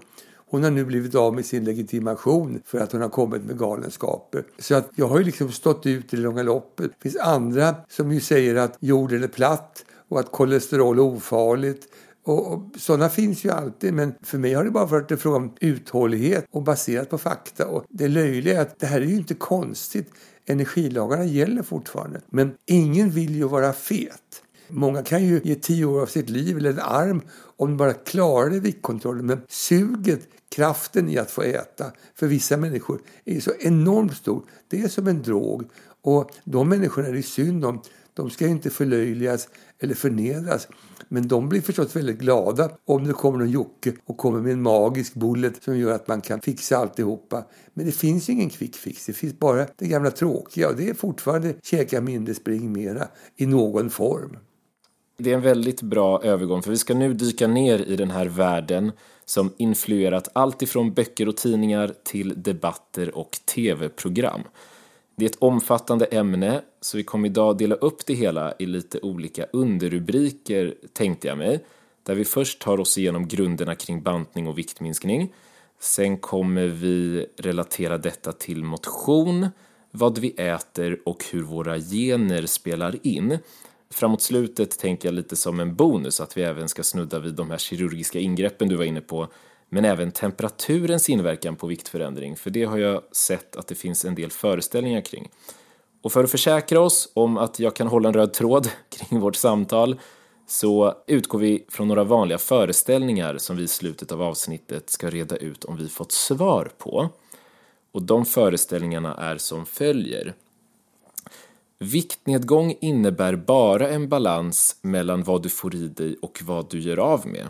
Hon 0.51 0.65
har 0.65 0.71
nu 0.71 0.85
blivit 0.85 1.15
av 1.15 1.35
med 1.35 1.47
sin 1.47 1.65
legitimation 1.65 2.61
för 2.65 2.79
att 2.79 2.93
hon 2.93 3.03
har 3.03 3.09
kommit 3.09 3.45
med 3.45 3.59
galenskaper. 3.59 4.45
Så 4.59 4.75
att 4.75 4.91
jag 4.95 5.09
har 5.09 5.19
ju 5.19 5.25
liksom 5.25 5.53
stått 5.53 5.87
ut 5.87 6.15
i 6.15 6.17
det 6.17 6.23
långa 6.23 6.43
loppet. 6.43 6.91
Det 6.91 7.03
finns 7.03 7.17
andra 7.17 7.75
som 7.89 8.13
ju 8.13 8.21
säger 8.21 8.55
att 8.55 8.77
jorden 8.81 9.23
är 9.23 9.29
platt 9.29 9.85
och 10.09 10.21
att 10.21 10.33
kolesterol 10.33 10.99
är 10.99 11.03
ofarligt 11.03 11.89
och, 12.27 12.53
och 12.53 12.63
sådana 12.77 13.09
finns 13.09 13.45
ju 13.45 13.51
alltid, 13.51 13.95
men 13.95 14.15
för 14.23 14.39
mig 14.39 14.55
har 14.55 14.65
det 14.65 14.71
bara 14.71 14.87
varit 14.87 15.11
en 15.11 15.19
fråga 15.19 15.37
om 15.37 15.53
uthållighet 15.61 16.47
och 16.51 16.63
baserat 16.63 17.11
på 17.11 17.19
fakta. 17.19 17.67
Och 17.67 17.85
det 17.89 18.09
löjliga 18.09 18.57
är 18.57 18.63
att 18.63 18.79
det 18.79 18.87
här 18.87 19.01
är 19.01 19.05
ju 19.05 19.17
inte 19.17 19.35
konstigt. 19.35 20.11
Energilagarna 20.47 21.25
gäller 21.25 21.63
fortfarande. 21.63 22.21
Men 22.31 22.55
ingen 22.67 23.11
vill 23.11 23.35
ju 23.35 23.49
vara 23.49 23.73
fet. 23.73 24.43
Många 24.69 25.03
kan 25.03 25.25
ju 25.25 25.41
ge 25.45 25.55
tio 25.55 25.85
år 25.85 26.03
av 26.03 26.07
sitt 26.07 26.31
liv 26.31 26.57
eller 26.57 26.71
en 26.71 26.79
arm 26.79 27.23
om 27.57 27.69
de 27.69 27.77
bara 27.77 27.95
klarar 27.95 28.51
viktkontrollen. 28.51 29.27
Men 29.27 29.43
suget, 29.49 30.21
kraften 30.49 31.09
i 31.09 31.19
att 31.19 31.31
få 31.31 31.43
äta 31.43 31.93
för 32.15 32.27
vissa 32.27 32.57
människor 32.57 33.01
är 33.25 33.41
så 33.41 33.53
enormt 33.61 34.17
stor. 34.17 34.43
Det 34.69 34.81
är 34.81 34.89
som 34.89 35.07
en 35.07 35.23
drog. 35.23 35.65
Och 36.03 36.31
de 36.45 36.69
människorna 36.69 37.09
är 37.09 37.13
det 37.13 37.23
synd 37.23 37.65
om. 37.65 37.83
De 38.15 38.31
ska 38.31 38.47
inte 38.47 38.71
förlöjligas 38.71 39.49
eller 39.81 39.95
förnedras. 39.95 40.69
Men 41.09 41.29
de 41.29 41.49
blir 41.49 41.61
förstås 41.61 41.97
väldigt 41.97 42.19
glada 42.19 42.71
om 42.85 43.05
det 43.05 43.13
kommer 43.13 43.39
någon 43.39 43.51
Jocke 43.51 43.93
och 44.05 44.17
kommer 44.17 44.41
med 44.41 44.53
en 44.53 44.63
magisk 44.63 45.15
bullet 45.15 45.63
som 45.63 45.79
gör 45.79 45.93
att 45.93 46.09
man 46.09 46.21
kan 46.21 46.41
fixa 46.41 46.77
alltihopa. 46.77 47.45
Men 47.75 47.87
det 47.87 47.93
finns 47.93 48.29
ju 48.29 48.33
ingen 48.33 48.51
quick 48.51 48.77
fix. 48.77 49.07
Det 49.07 49.13
finns 49.13 49.39
bara 49.39 49.67
det 49.77 49.87
gamla 49.87 50.11
tråkiga 50.11 50.69
och 50.69 50.77
det 50.77 50.89
är 50.89 50.95
fortfarande 50.95 51.55
käka 51.63 52.01
mindre, 52.01 52.35
spring 52.35 52.73
mera 52.73 53.09
i 53.37 53.47
någon 53.47 53.91
form. 53.91 54.37
Det 55.19 55.31
är 55.31 55.35
en 55.35 55.43
väldigt 55.43 55.83
bra 55.83 56.23
övergång 56.23 56.63
för 56.63 56.71
vi 56.71 56.77
ska 56.77 56.95
nu 56.95 57.15
dyka 57.15 57.47
ner 57.47 57.79
i 57.79 57.97
den 57.97 58.11
här 58.11 58.27
världen 58.27 58.93
som 59.25 59.53
influerat 59.57 60.29
allt 60.33 60.63
ifrån 60.63 60.95
böcker 60.95 61.29
och 61.29 61.37
tidningar 61.37 61.95
till 62.05 62.43
debatter 62.43 63.17
och 63.17 63.39
tv-program. 63.55 64.41
Det 65.19 65.25
är 65.25 65.31
ett 65.31 65.37
omfattande 65.39 66.05
ämne 66.05 66.63
så 66.81 66.97
vi 66.97 67.05
kommer 67.05 67.29
idag 67.29 67.59
dela 67.59 67.75
upp 67.75 68.07
det 68.07 68.15
hela 68.15 68.55
i 68.59 68.67
lite 68.67 69.01
olika 69.01 69.47
underrubriker 69.53 70.75
tänkte 70.93 71.29
jag 71.29 71.39
mig. 71.39 71.65
Där 72.03 72.15
vi 72.15 72.25
först 72.25 72.61
tar 72.61 72.81
oss 72.81 72.99
igenom 72.99 73.29
grunderna 73.29 73.75
kring 73.75 74.03
bantning 74.03 74.47
och 74.47 74.59
viktminskning. 74.59 75.35
Sen 75.81 76.19
kommer 76.19 76.67
vi 76.67 77.27
relatera 77.37 77.99
detta 77.99 78.33
till 78.33 78.65
motion, 78.65 79.49
vad 79.91 80.19
vi 80.19 80.31
äter 80.31 81.01
och 81.05 81.25
hur 81.33 81.43
våra 81.43 81.79
gener 81.79 82.47
spelar 82.47 83.07
in. 83.07 83.39
Framåt 83.91 84.23
slutet 84.23 84.79
tänker 84.79 85.09
jag 85.09 85.15
lite 85.15 85.37
som 85.37 85.61
en 85.61 85.75
bonus 85.75 86.21
att 86.21 86.37
vi 86.37 86.43
även 86.43 86.69
ska 86.69 86.83
snudda 86.83 87.19
vid 87.19 87.35
de 87.35 87.51
här 87.51 87.59
kirurgiska 87.59 88.19
ingreppen 88.19 88.69
du 88.69 88.77
var 88.77 88.85
inne 88.85 89.01
på 89.01 89.29
men 89.69 89.85
även 89.85 90.13
temperaturens 90.13 91.09
inverkan 91.09 91.57
på 91.57 91.67
viktförändring, 91.67 92.37
för 92.37 92.51
det 92.51 92.65
har 92.65 92.79
jag 92.79 93.03
sett 93.13 93.57
att 93.57 93.67
det 93.67 93.75
finns 93.75 94.05
en 94.05 94.15
del 94.15 94.31
föreställningar 94.31 95.01
kring. 95.01 95.29
Och 96.03 96.13
för 96.13 96.25
att 96.25 96.31
försäkra 96.31 96.81
oss 96.81 97.09
om 97.15 97.39
att 97.39 97.59
jag 97.59 97.77
kan 97.77 97.87
hålla 97.87 98.09
en 98.09 98.15
röd 98.15 98.33
tråd 98.33 98.69
kring 98.89 99.21
vårt 99.21 99.37
samtal 99.37 100.01
så 100.47 100.95
utgår 101.07 101.39
vi 101.39 101.65
från 101.69 101.89
några 101.89 102.05
vanliga 102.05 102.39
föreställningar 102.39 103.39
som 103.39 103.57
vi 103.57 103.63
i 103.63 103.69
slutet 103.69 104.13
av 104.13 104.23
avsnittet 104.23 104.91
ska 104.91 105.11
reda 105.11 105.37
ut 105.37 105.65
om 105.65 105.77
vi 105.77 105.89
fått 105.89 106.13
svar 106.13 106.71
på. 106.79 107.09
Och 107.93 108.03
de 108.03 108.25
föreställningarna 108.25 109.15
är 109.15 109.39
som 109.39 109.67
följer. 109.67 110.35
Viktnedgång 111.79 112.75
innebär 112.81 113.37
bara 113.37 113.89
en 113.89 114.09
balans 114.09 114.77
mellan 114.83 115.23
vad 115.23 115.43
du 115.43 115.49
får 115.49 115.75
i 115.75 115.89
dig 115.89 116.17
och 116.23 116.41
vad 116.45 116.71
du 116.71 116.81
gör 116.81 116.99
av 116.99 117.27
med. 117.27 117.49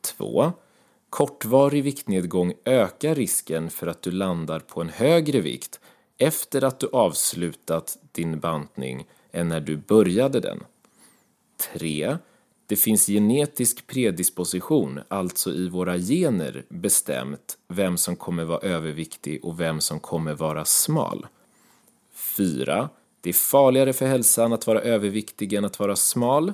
2. 0.00 0.52
Kortvarig 1.12 1.82
viktnedgång 1.82 2.52
ökar 2.64 3.14
risken 3.14 3.70
för 3.70 3.86
att 3.86 4.02
du 4.02 4.10
landar 4.10 4.60
på 4.60 4.80
en 4.80 4.88
högre 4.88 5.40
vikt 5.40 5.80
efter 6.18 6.64
att 6.64 6.80
du 6.80 6.88
avslutat 6.92 7.98
din 8.12 8.40
bantning 8.40 9.06
än 9.32 9.48
när 9.48 9.60
du 9.60 9.76
började 9.76 10.40
den. 10.40 10.64
3. 11.74 12.16
Det 12.66 12.76
finns 12.76 13.06
genetisk 13.06 13.86
predisposition, 13.86 15.00
alltså 15.08 15.50
i 15.50 15.68
våra 15.68 15.98
gener 15.98 16.64
bestämt 16.68 17.58
vem 17.68 17.96
som 17.96 18.16
kommer 18.16 18.44
vara 18.44 18.60
överviktig 18.60 19.44
och 19.44 19.60
vem 19.60 19.80
som 19.80 20.00
kommer 20.00 20.34
vara 20.34 20.64
smal. 20.64 21.26
4. 22.14 22.88
Det 23.20 23.28
är 23.28 23.34
farligare 23.34 23.92
för 23.92 24.06
hälsan 24.06 24.52
att 24.52 24.66
vara 24.66 24.80
överviktig 24.80 25.52
än 25.52 25.64
att 25.64 25.78
vara 25.78 25.96
smal. 25.96 26.52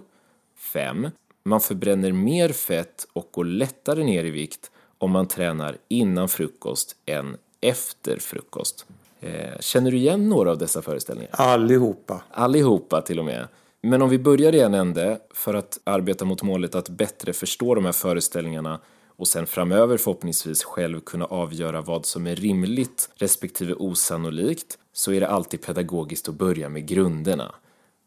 5. 0.57 1.09
Man 1.49 1.61
förbränner 1.61 2.13
mer 2.13 2.49
fett 2.49 3.07
och 3.13 3.29
går 3.33 3.45
lättare 3.45 4.05
ner 4.05 4.25
i 4.25 4.31
vikt 4.31 4.71
om 4.99 5.11
man 5.11 5.29
tränar 5.29 5.77
innan 5.89 6.29
frukost 6.29 6.97
än 7.07 7.37
efter 7.61 8.17
frukost. 8.17 8.87
Eh, 9.21 9.59
känner 9.61 9.91
du 9.91 9.97
igen 9.97 10.29
några 10.29 10.51
av 10.51 10.59
dessa 10.59 10.83
föreställningar? 10.83 11.31
Allihopa. 11.33 12.23
Allihopa 12.31 13.01
till 13.01 13.19
och 13.19 13.25
med. 13.25 13.49
Men 13.83 14.03
om 14.03 14.11
vi 14.11 14.19
börjar 14.19 14.55
i 14.55 14.61
en 14.61 14.75
ände 14.75 15.19
för 15.35 15.55
att 15.55 15.79
arbeta 15.85 16.25
mot 16.25 16.43
målet 16.43 16.75
att 16.75 16.89
bättre 16.89 17.33
förstå 17.33 17.75
de 17.75 17.85
här 17.85 17.93
föreställningarna 17.93 18.81
och 19.17 19.29
sen 19.29 19.47
framöver 19.47 19.97
förhoppningsvis 19.97 20.65
själv 20.65 21.01
kunna 21.01 21.25
avgöra 21.25 21.81
vad 21.81 22.07
som 22.07 22.27
är 22.27 22.37
rimligt 22.37 23.11
respektive 23.15 23.75
osannolikt 23.75 24.79
så 24.93 25.13
är 25.13 25.21
det 25.21 25.29
alltid 25.29 25.63
pedagogiskt 25.63 26.29
att 26.29 26.35
börja 26.35 26.69
med 26.69 26.87
grunderna. 26.87 27.55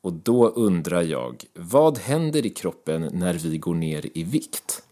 Och 0.02 0.14
då 0.14 0.50
undrar 0.50 1.02
jag, 1.02 1.44
vad 1.54 1.98
händer 1.98 2.46
i 2.46 2.50
kroppen 2.50 3.10
när 3.14 3.34
vi 3.34 3.58
går 3.58 3.76
ner 3.76 4.10
i 4.14 4.24
vikt? 4.24 4.84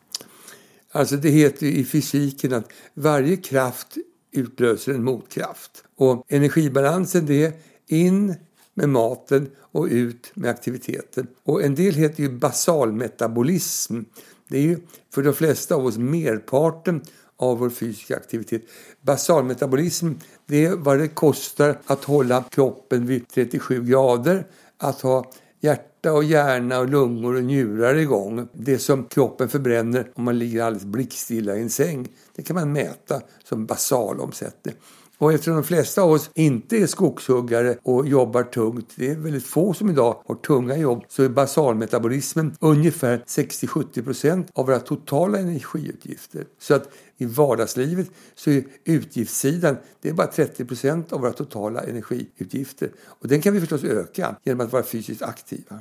Alltså 0.91 1.15
det 1.15 1.29
heter 1.29 1.65
i 1.65 1.85
fysiken 1.85 2.53
att 2.53 2.71
varje 2.93 3.37
kraft 3.37 3.97
utlöser 4.31 4.93
en 4.93 5.03
motkraft. 5.03 5.83
Och 5.95 6.25
energibalansen 6.27 7.25
det 7.25 7.45
är 7.45 7.53
in 7.87 8.35
med 8.73 8.89
maten 8.89 9.49
och 9.71 9.85
ut 9.85 10.31
med 10.33 10.49
aktiviteten. 10.49 11.27
Och 11.43 11.63
en 11.63 11.75
del 11.75 11.93
heter 11.93 12.23
ju 12.23 12.29
basalmetabolism. 12.29 14.01
Det 14.47 14.57
är 14.57 14.61
ju 14.61 14.79
för 15.13 15.23
de 15.23 15.33
flesta 15.33 15.75
av 15.75 15.85
oss 15.85 15.97
merparten 15.97 17.01
av 17.37 17.57
vår 17.57 17.69
fysiska 17.69 18.15
aktivitet. 18.15 18.61
Basalmetabolism 19.01 20.11
det 20.45 20.65
är 20.65 20.75
vad 20.75 20.99
det 20.99 21.07
kostar 21.07 21.79
att 21.85 22.03
hålla 22.03 22.43
kroppen 22.43 23.05
vid 23.05 23.27
37 23.27 23.83
grader 23.83 24.47
att 24.79 25.01
ha 25.01 25.31
hjärta 25.59 26.13
och 26.13 26.24
hjärna 26.24 26.79
och 26.79 26.89
lungor 26.89 27.36
och 27.36 27.43
njurar 27.43 27.95
igång. 27.95 28.48
Det 28.53 28.79
som 28.79 29.05
kroppen 29.05 29.50
förbränner 29.50 30.12
om 30.15 30.24
man 30.24 30.39
ligger 30.39 30.63
alldeles 30.63 30.86
blickstilla 30.86 31.55
i 31.55 31.62
en 31.62 31.69
säng. 31.69 32.07
Det 32.36 32.43
kan 32.43 32.55
man 32.55 32.71
mäta 32.71 33.21
som 33.43 33.65
basalomsättning. 33.65 34.75
Och 35.19 35.33
eftersom 35.33 35.53
de 35.53 35.63
flesta 35.63 36.01
av 36.01 36.11
oss 36.11 36.29
inte 36.33 36.77
är 36.77 36.88
skogshuggare 36.88 37.77
och 37.83 38.07
jobbar 38.07 38.43
tungt, 38.43 38.89
det 38.95 39.11
är 39.11 39.15
väldigt 39.15 39.45
få 39.45 39.73
som 39.73 39.89
idag 39.89 40.21
har 40.25 40.35
tunga 40.35 40.77
jobb, 40.77 41.03
så 41.09 41.23
är 41.23 41.29
basalmetabolismen 41.29 42.55
ungefär 42.59 43.17
60-70% 43.27 44.47
av 44.53 44.65
våra 44.65 44.79
totala 44.79 45.39
energiutgifter. 45.39 46.45
Så 46.59 46.73
att 46.73 46.89
i 47.17 47.25
vardagslivet 47.25 48.11
så 48.35 48.51
är 48.51 48.63
utgiftssidan 48.85 49.77
det 50.01 50.09
är 50.09 50.13
bara 50.13 50.27
30% 50.27 51.13
av 51.13 51.21
våra 51.21 51.33
totala 51.33 51.81
energiutgifter. 51.83 52.91
Och 53.05 53.27
den 53.27 53.41
kan 53.41 53.53
vi 53.53 53.59
förstås 53.59 53.83
öka 53.83 54.35
genom 54.43 54.65
att 54.65 54.73
vara 54.73 54.83
fysiskt 54.83 55.21
aktiva. 55.21 55.79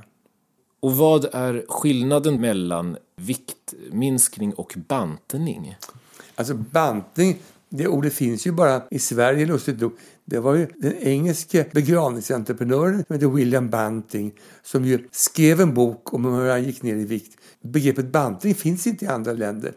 Och 0.80 0.97
vad 0.97 1.25
är 1.33 1.64
skillnaden 1.68 2.40
mellan 2.40 2.97
viktminskning 3.16 4.54
och 4.54 4.75
bantning? 4.88 5.76
Alltså 6.35 6.54
bantning 6.54 7.38
det 7.70 7.87
ordet 7.87 8.12
finns 8.12 8.46
ju 8.46 8.52
bara 8.52 8.82
i 8.90 8.98
Sverige 8.98 9.46
lustigt 9.46 9.80
nog. 9.80 9.92
Det 10.25 10.38
var 10.38 10.54
ju 10.54 10.66
den 10.76 10.92
engelske 10.92 11.66
begravningsentreprenören 11.72 13.04
som 13.06 13.14
hette 13.14 13.28
William 13.28 13.70
Banting 13.70 14.32
som 14.62 14.84
ju 14.84 15.08
skrev 15.12 15.60
en 15.60 15.75
bok 15.75 16.14
om 16.14 16.25
hur 16.25 16.50
han 16.50 16.64
gick 16.64 16.82
ner 16.82 16.96
i 16.96 17.04
vikt. 17.04 17.38
Begreppet 17.62 18.12
bantning 18.12 18.54
finns 18.54 18.87
inte 18.87 19.04
i 19.04 19.08
andra 19.08 19.32
länder. 19.32 19.72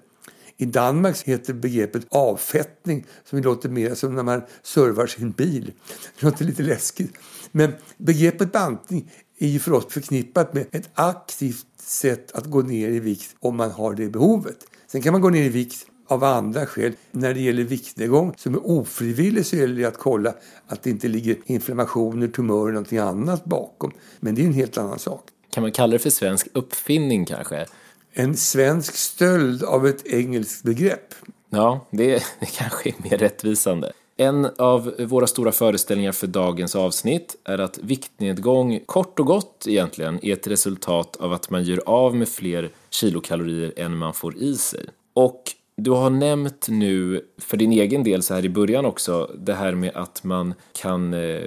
I 0.58 0.66
Danmark 0.66 1.24
heter 1.24 1.54
begreppet 1.54 2.08
avfettning 2.10 3.06
som 3.30 3.42
låter 3.42 3.70
mer 3.70 3.96
som 3.96 4.16
när 4.16 4.24
man 4.24 4.42
servar 4.64 5.08
sin 5.08 5.32
bil. 5.32 5.74
Det 6.20 6.26
låter 6.26 6.46
lite 6.46 6.64
läskigt. 6.64 7.14
Men 7.52 7.74
begreppet 7.98 8.52
bantning 8.52 9.12
är 9.40 9.48
ju 9.48 9.60
för 9.60 9.74
oss 9.74 9.86
förknippat 9.90 10.54
med 10.54 10.66
ett 10.72 10.90
aktivt 10.94 11.66
sätt 11.78 12.32
att 12.32 12.46
gå 12.46 12.62
ner 12.62 12.90
i 12.90 13.00
vikt 13.00 13.36
om 13.40 13.58
man 13.58 13.72
har 13.72 13.94
det 13.94 14.10
behovet. 14.10 14.58
Sen 14.88 15.02
kan 15.02 15.12
man 15.12 15.22
gå 15.22 15.30
ner 15.30 15.44
i 15.44 15.50
vikt 15.50 15.86
av 16.12 16.24
andra 16.24 16.66
skäl. 16.66 16.94
När 17.12 17.34
det 17.34 17.40
gäller 17.40 17.64
viktnedgång 17.64 18.34
som 18.38 18.56
är 18.56 18.68
ofrivillig 18.68 19.46
så 19.46 19.56
gäller 19.56 19.76
det 19.76 19.86
att 19.86 19.98
kolla 19.98 20.34
att 20.68 20.84
det 20.84 20.90
inte 20.90 21.08
ligger 21.08 21.38
inflammationer, 21.46 22.28
tumörer 22.28 22.62
eller 22.62 22.72
någonting 22.72 22.98
annat 22.98 23.46
bakom. 23.46 23.92
Men 24.20 24.36
det 24.36 24.42
är 24.42 24.46
en 24.46 24.54
helt 24.54 24.78
annan 24.78 25.00
sak. 25.00 25.24
Kan 25.50 25.64
man 25.64 25.72
kalla 25.72 25.92
det 25.92 26.00
för 26.00 26.10
svensk 26.10 26.48
uppfinning 26.54 27.26
kanske? 27.26 27.66
En 28.14 28.38
svensk 28.38 28.96
stöld 28.96 29.64
av 29.64 29.88
ett 29.88 30.06
engelskt 30.06 30.64
begrepp. 30.64 31.14
Ja, 31.50 31.88
det, 31.92 32.24
det 32.40 32.46
kanske 32.46 32.90
är 32.90 32.96
mer 33.10 33.18
rättvisande. 33.18 33.92
En 34.18 34.46
av 34.58 34.94
våra 35.00 35.28
stora 35.28 35.52
föreställningar 35.52 36.12
för 36.12 36.28
dagens 36.28 36.76
avsnitt 36.76 37.36
är 37.44 37.58
att 37.58 37.78
viktnedgång 37.78 38.80
kort 38.86 39.20
och 39.20 39.26
gott 39.26 39.66
egentligen 39.68 40.26
är 40.26 40.34
ett 40.34 40.48
resultat 40.48 41.16
av 41.16 41.34
att 41.34 41.50
man 41.50 41.64
gör 41.64 41.82
av 41.86 42.16
med 42.16 42.30
fler 42.30 42.70
kilokalorier 42.90 43.74
än 43.78 43.98
man 43.98 44.14
får 44.14 44.38
i 44.38 44.56
sig. 44.56 44.86
Och 45.14 45.44
du 45.84 45.92
har 45.92 46.10
nämnt 46.10 46.68
nu 46.70 47.26
för 47.38 47.58
din 47.58 47.72
egen 47.72 48.04
del 48.04 48.24
så 48.24 48.34
här 48.34 48.46
i 48.46 48.50
början 48.50 48.86
också 48.86 49.32
det 49.38 49.54
här 49.54 49.76
med 49.76 49.92
att 49.96 50.24
man 50.24 50.54
kan 50.82 51.14
eh, 51.14 51.42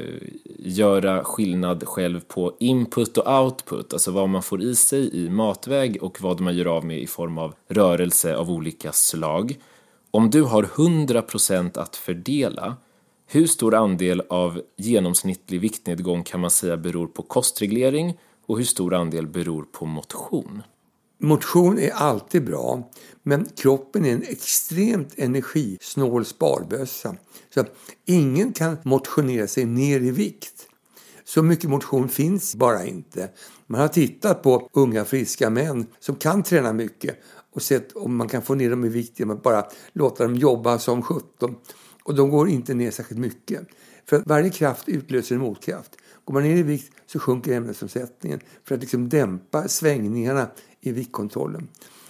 göra 0.58 1.24
skillnad 1.24 1.84
själv 1.86 2.20
på 2.20 2.56
input 2.60 3.18
och 3.18 3.42
output, 3.42 3.92
alltså 3.92 4.10
vad 4.10 4.28
man 4.28 4.42
får 4.42 4.62
i 4.62 4.74
sig 4.74 5.24
i 5.24 5.30
matväg 5.30 6.02
och 6.02 6.20
vad 6.20 6.40
man 6.40 6.56
gör 6.56 6.66
av 6.66 6.84
med 6.84 6.98
i 6.98 7.06
form 7.06 7.38
av 7.38 7.54
rörelse 7.68 8.36
av 8.36 8.50
olika 8.50 8.92
slag. 8.92 9.58
Om 10.10 10.30
du 10.30 10.42
har 10.42 10.62
100% 10.62 11.78
att 11.78 11.96
fördela, 11.96 12.76
hur 13.26 13.46
stor 13.46 13.74
andel 13.74 14.22
av 14.30 14.62
genomsnittlig 14.76 15.60
viktnedgång 15.60 16.22
kan 16.22 16.40
man 16.40 16.50
säga 16.50 16.76
beror 16.76 17.06
på 17.06 17.22
kostreglering 17.22 18.18
och 18.46 18.56
hur 18.56 18.64
stor 18.64 18.94
andel 18.94 19.26
beror 19.26 19.62
på 19.72 19.86
motion? 19.86 20.62
Motion 21.18 21.78
är 21.78 21.90
alltid 21.90 22.44
bra, 22.44 22.90
men 23.22 23.48
kroppen 23.56 24.04
är 24.04 24.12
en 24.12 24.22
extremt 24.22 25.14
energisnål 25.16 26.24
sparbössa. 26.24 27.16
Så 27.54 27.64
ingen 28.04 28.52
kan 28.52 28.76
motionera 28.82 29.46
sig 29.46 29.64
ner 29.64 30.00
i 30.00 30.10
vikt. 30.10 30.68
Så 31.24 31.42
mycket 31.42 31.70
motion 31.70 32.08
finns 32.08 32.54
bara 32.54 32.84
inte. 32.84 33.28
Man 33.66 33.80
har 33.80 33.88
tittat 33.88 34.42
på 34.42 34.68
unga 34.72 35.04
friska 35.04 35.50
män 35.50 35.86
som 36.00 36.16
kan 36.16 36.42
träna 36.42 36.72
mycket 36.72 37.16
och 37.52 37.62
sett 37.62 37.92
om 37.92 38.16
man 38.16 38.28
kan 38.28 38.42
få 38.42 38.54
ner 38.54 38.70
dem 38.70 38.84
i 38.84 38.88
vikt 38.88 39.18
genom 39.18 39.36
att 39.36 39.42
bara 39.42 39.66
låta 39.92 40.24
dem 40.24 40.34
jobba 40.34 40.78
som 40.78 41.02
17. 41.02 41.54
Och 42.02 42.14
de 42.14 42.30
går 42.30 42.48
inte 42.48 42.74
ner 42.74 42.90
särskilt 42.90 43.20
mycket. 43.20 43.60
För 44.06 44.16
att 44.16 44.26
varje 44.26 44.50
kraft 44.50 44.88
utlöser 44.88 45.34
en 45.34 45.40
motkraft. 45.40 45.90
Går 46.24 46.34
man 46.34 46.42
ner 46.42 46.56
i 46.56 46.62
vikt 46.62 46.92
så 47.06 47.18
sjunker 47.18 47.52
ämnesomsättningen 47.52 48.40
för 48.64 48.74
att 48.74 48.80
liksom 48.80 49.08
dämpa 49.08 49.68
svängningarna 49.68 50.48
i 50.88 50.92
viktkontrollen. 50.92 51.68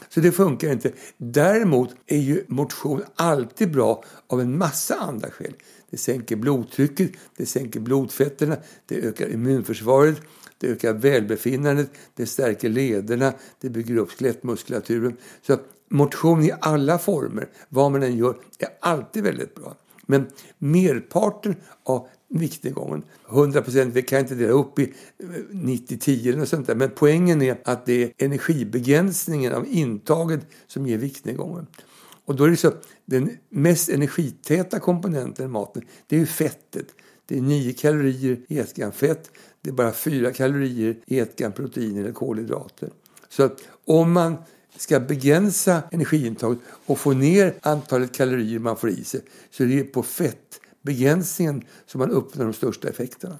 Så 0.08 0.20
det 0.20 0.32
funkar 0.32 0.72
inte. 0.72 0.92
Däremot 1.16 1.94
är 2.06 2.18
ju 2.18 2.44
motion 2.48 3.02
alltid 3.14 3.72
bra 3.72 4.04
av 4.26 4.40
en 4.40 4.58
massa 4.58 4.94
andra 4.94 5.30
skäl. 5.30 5.54
Det 5.90 5.96
sänker 5.96 6.36
blodtrycket, 6.36 7.10
det 7.36 7.46
sänker 7.46 7.80
blodfetterna, 7.80 8.56
det 8.86 8.94
ökar 8.94 9.28
immunförsvaret, 9.28 10.20
det 10.58 10.66
ökar 10.66 10.92
välbefinnandet, 10.92 11.90
det 12.14 12.26
stärker 12.26 12.68
lederna, 12.68 13.32
det 13.60 13.70
bygger 13.70 13.96
upp 13.96 14.10
skelettmuskulaturen. 14.10 15.16
Så 15.42 15.58
motion 15.88 16.44
i 16.44 16.52
alla 16.60 16.98
former, 16.98 17.48
vad 17.68 17.92
man 17.92 18.02
än 18.02 18.16
gör, 18.16 18.36
är 18.58 18.68
alltid 18.80 19.22
väldigt 19.22 19.54
bra. 19.54 19.76
Men 20.06 20.26
merparten 20.58 21.56
av 21.84 22.08
viktnedgången, 22.38 23.02
100 23.30 23.62
procent, 23.62 23.94
vi 23.94 24.02
kan 24.02 24.18
inte 24.18 24.34
dela 24.34 24.52
upp 24.52 24.78
i 24.78 24.82
eh, 24.82 25.26
90-10 25.50 26.32
eller 26.32 26.44
sånt 26.44 26.66
där, 26.66 26.74
men 26.74 26.90
poängen 26.94 27.42
är 27.42 27.60
att 27.64 27.86
det 27.86 28.02
är 28.02 28.12
energibegränsningen 28.18 29.52
av 29.52 29.66
intaget 29.66 30.40
som 30.66 30.86
ger 30.86 30.98
viktnedgången. 30.98 31.66
Och 32.24 32.36
då 32.36 32.44
är 32.44 32.50
det 32.50 32.56
så, 32.56 32.72
den 33.04 33.30
mest 33.48 33.88
energitäta 33.88 34.78
komponenten 34.78 35.46
i 35.46 35.48
maten, 35.48 35.82
det 36.06 36.16
är 36.16 36.20
ju 36.20 36.26
fettet. 36.26 36.86
Det 37.26 37.36
är 37.36 37.42
9 37.42 37.72
kalorier 37.72 38.38
i 38.48 38.58
ett 38.58 38.74
gram 38.74 38.92
fett, 38.92 39.30
det 39.60 39.70
är 39.70 39.74
bara 39.74 39.92
4 39.92 40.32
kalorier 40.32 40.96
i 41.06 41.18
ett 41.18 41.36
gram 41.36 41.52
protein 41.52 41.98
eller 41.98 42.12
kolhydrater. 42.12 42.90
Så 43.28 43.42
att 43.42 43.60
om 43.84 44.12
man 44.12 44.36
ska 44.76 45.00
begränsa 45.00 45.82
energiintaget 45.90 46.58
och 46.86 46.98
få 46.98 47.12
ner 47.12 47.54
antalet 47.60 48.12
kalorier 48.12 48.58
man 48.58 48.76
får 48.76 48.90
i 48.90 49.04
sig 49.04 49.20
så 49.50 49.62
är 49.62 49.66
det 49.66 49.84
på 49.84 50.02
fett 50.02 50.60
fettbegränsningen 50.84 51.62
som 51.86 51.98
man 51.98 52.10
uppnår 52.10 52.44
de 52.44 52.52
största 52.52 52.88
effekterna. 52.88 53.38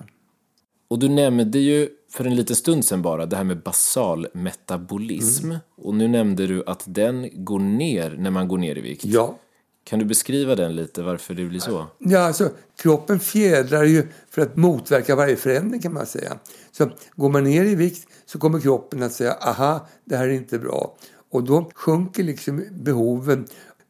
Och 0.88 0.98
du 0.98 1.08
nämnde 1.08 1.58
ju 1.58 1.88
för 2.10 2.24
en 2.24 2.36
liten 2.36 2.56
stund 2.56 2.84
sedan 2.84 3.02
bara 3.02 3.26
det 3.26 3.36
här 3.36 3.44
med 3.44 3.62
basal 3.62 4.26
metabolism. 4.34 5.44
Mm. 5.44 5.58
Och 5.76 5.94
nu 5.94 6.08
nämnde 6.08 6.46
du 6.46 6.62
att 6.66 6.84
den 6.86 7.44
går 7.44 7.58
ner 7.58 8.16
när 8.18 8.30
man 8.30 8.48
går 8.48 8.58
ner 8.58 8.78
i 8.78 8.80
vikt. 8.80 9.04
Ja. 9.04 9.38
Kan 9.84 9.98
du 9.98 10.04
beskriva 10.04 10.54
den 10.54 10.76
lite, 10.76 11.02
varför 11.02 11.34
det 11.34 11.44
blir 11.44 11.60
så? 11.60 11.86
Ja, 11.98 12.18
alltså 12.18 12.50
kroppen 12.82 13.20
fjädrar 13.20 13.84
ju 13.84 14.06
för 14.30 14.42
att 14.42 14.56
motverka 14.56 15.16
varje 15.16 15.36
förändring 15.36 15.80
kan 15.80 15.94
man 15.94 16.06
säga. 16.06 16.38
Så 16.72 16.90
går 17.16 17.28
man 17.28 17.44
ner 17.44 17.64
i 17.64 17.74
vikt 17.74 18.08
så 18.26 18.38
kommer 18.38 18.60
kroppen 18.60 19.02
att 19.02 19.12
säga 19.12 19.32
aha, 19.32 19.88
det 20.04 20.16
här 20.16 20.28
är 20.28 20.32
inte 20.32 20.58
bra. 20.58 20.96
Och 21.30 21.44
då 21.44 21.70
sjunker 21.74 22.22
liksom 22.22 22.64
behoven. 22.72 23.46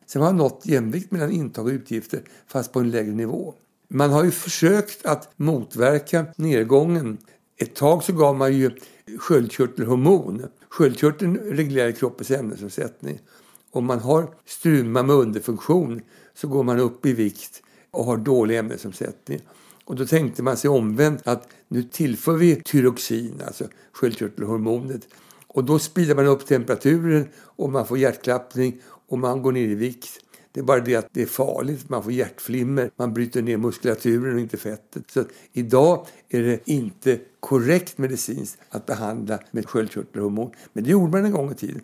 Sen 0.07 0.23
har 0.23 0.29
man 0.29 0.37
nått 0.37 0.61
jämvikt 0.65 1.11
mellan 1.11 1.31
intag 1.31 1.67
och 1.67 1.71
utgifter 1.71 2.23
fast 2.47 2.73
på 2.73 2.81
en 2.81 2.91
lägre 2.91 3.13
nivå. 3.13 3.55
Man 3.89 4.11
har 4.11 4.25
ju 4.25 4.31
försökt 4.31 5.07
att 5.07 5.33
motverka 5.37 6.27
nedgången. 6.37 7.19
Ett 7.57 7.75
tag 7.75 8.05
så 8.05 8.13
gav 8.13 8.37
man 8.37 8.53
ju 8.53 8.71
sköldkörtelhormon. 9.19 10.47
Sköldkörteln 10.69 11.37
reglerar 11.37 11.93
kroppens 11.93 12.31
ämnesomsättning. 12.31 13.19
Om 13.71 13.85
man 13.85 13.99
har 13.99 14.35
struma 14.47 15.03
med 15.03 15.17
underfunktion 15.17 16.01
så 16.35 16.49
går 16.49 16.63
man 16.63 16.81
upp 16.81 17.07
i 17.07 17.13
vikt 17.13 17.63
och 17.91 18.05
har 18.05 18.17
dålig 18.17 18.59
ämnesomsättning. 18.59 19.41
Och 19.85 19.97
då 19.97 20.07
tänkte 20.07 20.43
man 20.43 20.57
sig 20.57 20.71
omvänt 20.71 21.27
att 21.29 21.49
nu 21.69 21.83
tillför 21.83 22.33
vi 22.33 22.63
tyroxin, 22.65 23.43
alltså 23.47 23.65
sköldkörtelhormonet, 23.93 25.09
och 25.47 25.65
då 25.65 25.79
speedar 25.79 26.15
man 26.15 26.27
upp 26.27 26.47
temperaturen 26.47 27.29
och 27.37 27.73
man 27.73 27.87
får 27.87 27.99
hjärtklappning 27.99 28.81
och 29.15 29.21
man 29.21 29.43
går 29.43 29.53
ner 29.53 29.69
i 29.69 29.75
vikt. 29.75 30.21
Det 30.53 30.61
är 30.61 30.65
bara 30.65 30.81
det 30.81 30.97
att 30.97 31.09
det 31.13 31.23
är 31.23 31.27
farligt, 31.27 31.89
man 31.89 32.03
får 32.03 32.13
hjärtflimmer, 32.13 32.91
man 32.97 33.15
bryter 33.15 33.43
ner 33.43 33.57
muskulaturen 33.57 34.35
och 34.35 34.41
inte 34.41 34.57
fettet. 34.57 35.11
Så 35.11 35.25
idag 35.53 36.07
är 36.29 36.43
det 36.43 36.61
inte 36.65 37.19
korrekt 37.41 37.99
medicinskt 37.99 38.59
att 38.69 38.87
behandla 38.87 39.39
med 39.51 39.69
sköldkörtelhormon. 39.69 40.51
Men 40.73 40.85
det 40.85 40.91
gjorde 40.91 41.13
man 41.13 41.25
en 41.25 41.33
gång 41.33 41.53
i 41.53 41.55
tiden. 41.55 41.81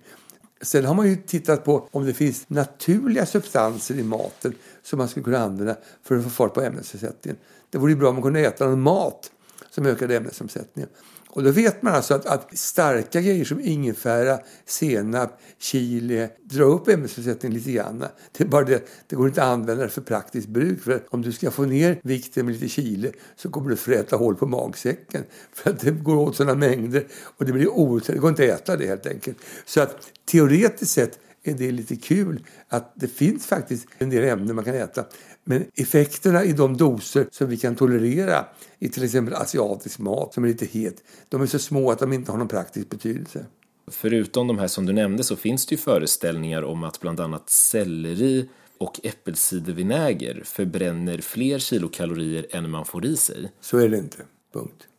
Sen 0.63 0.85
har 0.85 0.95
man 0.95 1.09
ju 1.09 1.17
tittat 1.17 1.65
på 1.65 1.89
om 1.91 2.07
det 2.07 2.15
finns 2.15 2.49
naturliga 2.49 3.27
substanser 3.27 3.95
i 3.95 4.03
maten 4.03 4.55
som 4.83 4.99
man 4.99 5.09
skulle 5.09 5.25
kunna 5.25 5.39
använda 5.39 5.77
för 6.03 6.17
att 6.17 6.25
få 6.25 6.31
fart 6.31 6.55
på 6.55 6.63
ämnesomsättningen. 6.63 7.39
Det 7.71 7.79
vore 7.79 7.93
ju 7.93 7.97
bra 7.97 8.09
om 8.09 8.15
man 8.15 8.23
kunde 8.23 8.41
äta 8.41 8.67
någon 8.67 8.81
mat 8.81 9.31
som 9.71 9.87
ökade 9.87 10.17
ämnesomsättningen. 10.17 10.91
Och 11.33 11.43
då 11.43 11.51
vet 11.51 11.83
man 11.83 11.95
alltså 11.95 12.15
att, 12.15 12.27
att 12.27 12.59
starka 12.59 13.21
grejer 13.21 13.45
som 13.45 13.61
ingefära, 13.61 14.39
senap, 14.67 15.41
chili 15.59 16.29
drar 16.43 16.65
upp 16.65 16.89
ämnesomsättningen 16.89 17.59
lite 17.59 17.73
grann. 17.73 18.05
Det 18.33 18.45
är 18.45 18.49
bara 18.49 18.65
det, 18.65 18.89
det 19.07 19.17
går 19.17 19.29
inte 19.29 19.43
att 19.43 19.49
använda 19.49 19.83
det 19.83 19.89
för 19.89 20.01
praktiskt 20.01 20.49
bruk. 20.49 20.83
För 20.83 21.03
om 21.11 21.23
du 21.23 21.33
ska 21.33 21.51
få 21.51 21.63
ner 21.63 22.01
vikten 22.03 22.47
med 22.47 22.55
lite 22.55 22.69
chili 22.69 23.13
så 23.37 23.51
kommer 23.51 23.71
du 23.71 23.77
fräta 23.77 24.17
hål 24.17 24.37
på 24.37 24.47
magsäcken. 24.47 25.25
För 25.53 25.71
att 25.71 25.81
det 25.81 25.91
går 25.91 26.17
åt 26.17 26.37
sådana 26.37 26.55
mängder 26.55 27.07
och 27.13 27.45
det 27.45 27.53
blir 27.53 27.69
outhärdligt. 27.69 28.07
det 28.07 28.19
går 28.19 28.31
inte 28.31 28.55
att 28.55 28.61
äta 28.61 28.77
det 28.77 28.87
helt 28.87 29.07
enkelt. 29.07 29.39
Så 29.65 29.81
att 29.81 29.97
teoretiskt 30.25 30.93
sett 30.93 31.19
är 31.43 31.55
det 31.55 31.71
lite 31.71 31.97
kul 31.97 32.47
att 32.69 32.93
det 32.95 33.09
finns 33.09 33.47
faktiskt 33.47 33.87
en 33.99 34.11
del 34.11 34.25
ämnen 34.25 34.57
man 34.57 34.65
kan 34.65 34.75
äta. 34.75 35.05
Men 35.45 35.65
effekterna 35.75 36.45
i 36.45 36.53
de 36.53 36.77
doser 36.77 37.27
som 37.31 37.49
vi 37.49 37.57
kan 37.57 37.77
tolerera 37.77 38.45
i 38.79 38.89
till 38.89 39.05
exempel 39.05 39.35
asiatisk 39.35 39.99
mat 39.99 40.35
som 40.35 40.45
är 40.45 40.49
lite 40.49 40.67
het, 40.67 41.03
de 41.29 41.43
är 41.43 41.47
så 41.47 41.59
små 41.59 41.91
att 41.91 41.99
de 41.99 42.13
inte 42.13 42.33
har 42.33 42.39
någon 42.39 42.49
praktisk 42.49 42.89
betydelse. 42.89 43.47
Förutom 43.91 44.47
de 44.47 44.59
här 44.59 44.67
som 44.67 44.87
du 44.87 44.93
nämnde 44.93 45.25
så 45.25 45.37
finns 45.37 45.67
det 45.67 45.75
ju 45.75 45.79
föreställningar 45.79 46.63
om 46.63 46.85
att 46.85 47.01
bland 47.01 47.21
annat 47.21 47.51
selleri 47.51 48.49
och 48.79 49.01
äppelcidervinäger 49.03 50.43
förbränner 50.45 51.19
fler 51.19 51.59
kilokalorier 51.59 52.47
än 52.51 52.71
man 52.71 52.85
får 52.85 53.07
i 53.07 53.17
sig. 53.17 53.53
Så 53.61 53.79
är 53.79 53.89
det 53.89 53.99
inte. 53.99 54.19
Punkt. 54.53 54.90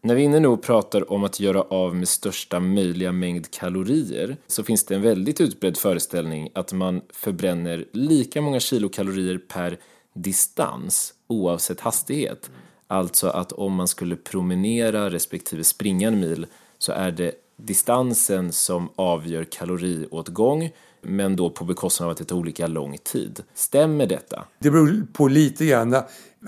När 0.00 0.14
vi 0.14 0.20
är 0.20 0.24
inne 0.24 0.40
nu 0.40 0.48
och 0.48 0.62
pratar 0.62 1.12
om 1.12 1.24
att 1.24 1.40
göra 1.40 1.62
av 1.62 1.96
med 1.96 2.08
största 2.08 2.60
möjliga 2.60 3.12
mängd 3.12 3.50
kalorier 3.50 4.36
så 4.46 4.62
finns 4.62 4.84
det 4.84 4.94
en 4.94 5.02
väldigt 5.02 5.40
utbredd 5.40 5.76
föreställning 5.76 6.50
att 6.54 6.72
man 6.72 7.00
förbränner 7.12 7.84
lika 7.92 8.40
många 8.40 8.60
kilokalorier 8.60 9.38
per 9.38 9.78
distans 10.14 11.14
oavsett 11.26 11.80
hastighet. 11.80 12.50
Alltså 12.86 13.28
att 13.28 13.52
om 13.52 13.74
man 13.74 13.88
skulle 13.88 14.16
promenera 14.16 15.10
respektive 15.10 15.64
springa 15.64 16.08
en 16.08 16.20
mil 16.20 16.46
så 16.78 16.92
är 16.92 17.10
det 17.10 17.32
distansen 17.56 18.52
som 18.52 18.88
avgör 18.96 19.44
kaloriåtgång 19.44 20.70
men 21.02 21.36
då 21.36 21.50
på 21.50 21.64
bekostnad 21.64 22.06
av 22.06 22.10
att 22.10 22.18
det 22.18 22.24
tar 22.24 22.36
olika 22.36 22.66
lång 22.66 22.98
tid. 22.98 23.42
Stämmer 23.54 24.06
detta? 24.06 24.44
Det 24.58 24.70
beror 24.70 25.06
på 25.12 25.28
lite 25.28 25.66
grann 25.66 25.96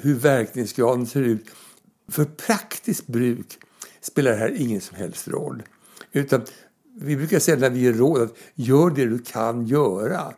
hur 0.03 0.15
verkningsgraden 0.15 1.07
ser 1.07 1.23
ut. 1.23 1.45
För 2.11 2.25
praktiskt 2.25 3.07
bruk 3.07 3.59
spelar 4.01 4.31
det 4.31 4.37
här 4.37 4.55
ingen 4.57 4.81
som 4.81 4.97
helst 4.97 5.29
roll. 5.29 5.63
Utan 6.13 6.43
vi 6.95 7.17
brukar 7.17 7.39
säga 7.39 7.57
när 7.57 7.71
vi 7.71 7.81
ger 7.81 7.93
råd 7.93 8.23
att 8.23 8.35
gör 8.55 8.91
det 8.91 9.07
du 9.07 9.19
kan 9.19 9.67
göra. 9.67 10.35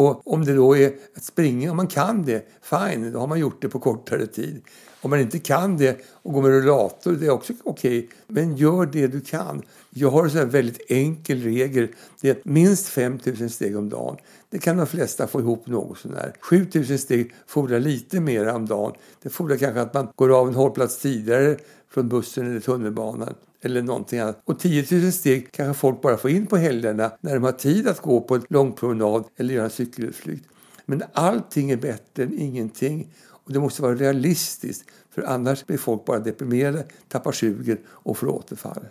Och 0.00 0.32
om 0.32 0.44
det 0.44 0.54
då 0.54 0.76
är 0.76 0.92
att 1.16 1.24
springa, 1.24 1.70
om 1.70 1.76
man 1.76 1.86
kan 1.86 2.24
det, 2.24 2.46
fine, 2.62 3.12
då 3.12 3.18
har 3.18 3.26
man 3.26 3.38
gjort 3.38 3.62
det 3.62 3.68
på 3.68 3.78
kortare 3.78 4.26
tid. 4.26 4.62
Om 5.00 5.10
man 5.10 5.20
inte 5.20 5.38
kan 5.38 5.76
det 5.76 6.00
och 6.22 6.32
går 6.32 6.42
med 6.42 6.50
rullator, 6.50 7.12
det 7.12 7.26
är 7.26 7.30
också 7.30 7.52
okej. 7.64 7.98
Okay. 7.98 8.08
Men 8.26 8.56
gör 8.56 8.86
det 8.86 9.06
du 9.06 9.20
kan. 9.20 9.62
Jag 9.90 10.10
har 10.10 10.36
en 10.36 10.50
väldigt 10.50 10.90
enkel 10.90 11.42
regel. 11.42 11.88
Det 12.20 12.30
är 12.30 12.36
minst 12.42 12.88
5000 12.88 13.50
steg 13.50 13.76
om 13.76 13.88
dagen. 13.88 14.16
Det 14.50 14.58
kan 14.58 14.76
de 14.76 14.86
flesta 14.86 15.26
få 15.26 15.40
ihop 15.40 15.66
något 15.66 15.98
sånär. 15.98 16.34
7000 16.40 16.98
steg 16.98 17.34
fordrar 17.46 17.80
lite 17.80 18.20
mer 18.20 18.48
om 18.48 18.66
dagen. 18.66 18.92
Det 19.22 19.28
fordrar 19.28 19.56
kanske 19.56 19.80
att 19.80 19.94
man 19.94 20.08
går 20.14 20.40
av 20.40 20.48
en 20.48 20.54
hållplats 20.54 20.98
tidigare 20.98 21.56
från 21.90 22.08
bussen 22.08 22.50
eller 22.50 22.60
tunnelbanan 22.60 23.34
eller 23.62 23.82
någonting 23.82 24.18
annat. 24.18 24.42
Och 24.44 24.58
10 24.58 24.86
000 24.90 25.12
steg 25.12 25.52
kanske 25.52 25.80
folk 25.80 26.00
bara 26.00 26.16
får 26.16 26.30
in 26.30 26.46
på 26.46 26.56
helgerna 26.56 27.12
när 27.20 27.34
de 27.34 27.44
har 27.44 27.52
tid 27.52 27.88
att 27.88 28.00
gå 28.00 28.20
på 28.20 28.34
en 28.34 28.44
långpromenad 28.48 29.24
eller 29.36 29.54
göra 29.54 29.64
en 29.64 29.70
cykelutflykt. 29.70 30.48
Men 30.86 31.02
allting 31.12 31.70
är 31.70 31.76
bättre 31.76 32.22
än 32.22 32.38
ingenting. 32.38 33.14
Och 33.28 33.52
det 33.52 33.60
måste 33.60 33.82
vara 33.82 33.94
realistiskt, 33.94 34.90
för 35.10 35.22
annars 35.22 35.66
blir 35.66 35.78
folk 35.78 36.04
bara 36.04 36.18
deprimerade, 36.18 36.84
tappar 37.08 37.32
sugen 37.32 37.78
och 37.88 38.18
får 38.18 38.28
återfall. 38.28 38.84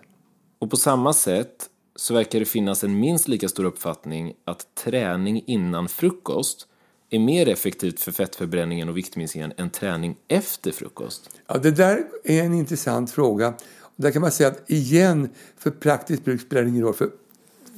Och 0.60 0.70
på 0.70 0.78
samma 0.78 1.14
sätt 1.14 1.70
så 1.96 2.14
verkar 2.14 2.40
det 2.40 2.46
finnas 2.46 2.84
en 2.84 3.00
minst 3.00 3.28
lika 3.28 3.50
stor 3.50 3.64
uppfattning 3.64 4.34
att 4.46 4.76
träning 4.76 5.44
innan 5.46 5.90
frukost 5.90 6.68
är 7.10 7.20
mer 7.20 7.50
effektivt 7.50 8.00
för 8.00 8.12
fettförbränningen 8.12 8.90
och 8.90 8.98
viktminskningen 8.98 9.54
än 9.58 9.70
träning 9.70 10.16
efter 10.28 10.72
frukost? 10.72 11.30
Ja, 11.48 11.58
det 11.58 11.72
där 11.72 12.04
är 12.24 12.44
en 12.44 12.54
intressant 12.54 13.12
fråga. 13.12 13.54
Där 14.02 14.12
kan 14.12 14.22
man 14.22 14.32
säga 14.32 14.50
att 14.50 14.70
igen, 14.70 15.30
för 15.58 15.72
praktiskt 15.72 16.26
bruk 16.26 16.42
spelar 16.42 16.64
det 16.64 16.70
ingen 16.70 16.84
roll. 16.84 16.94
För 16.94 17.10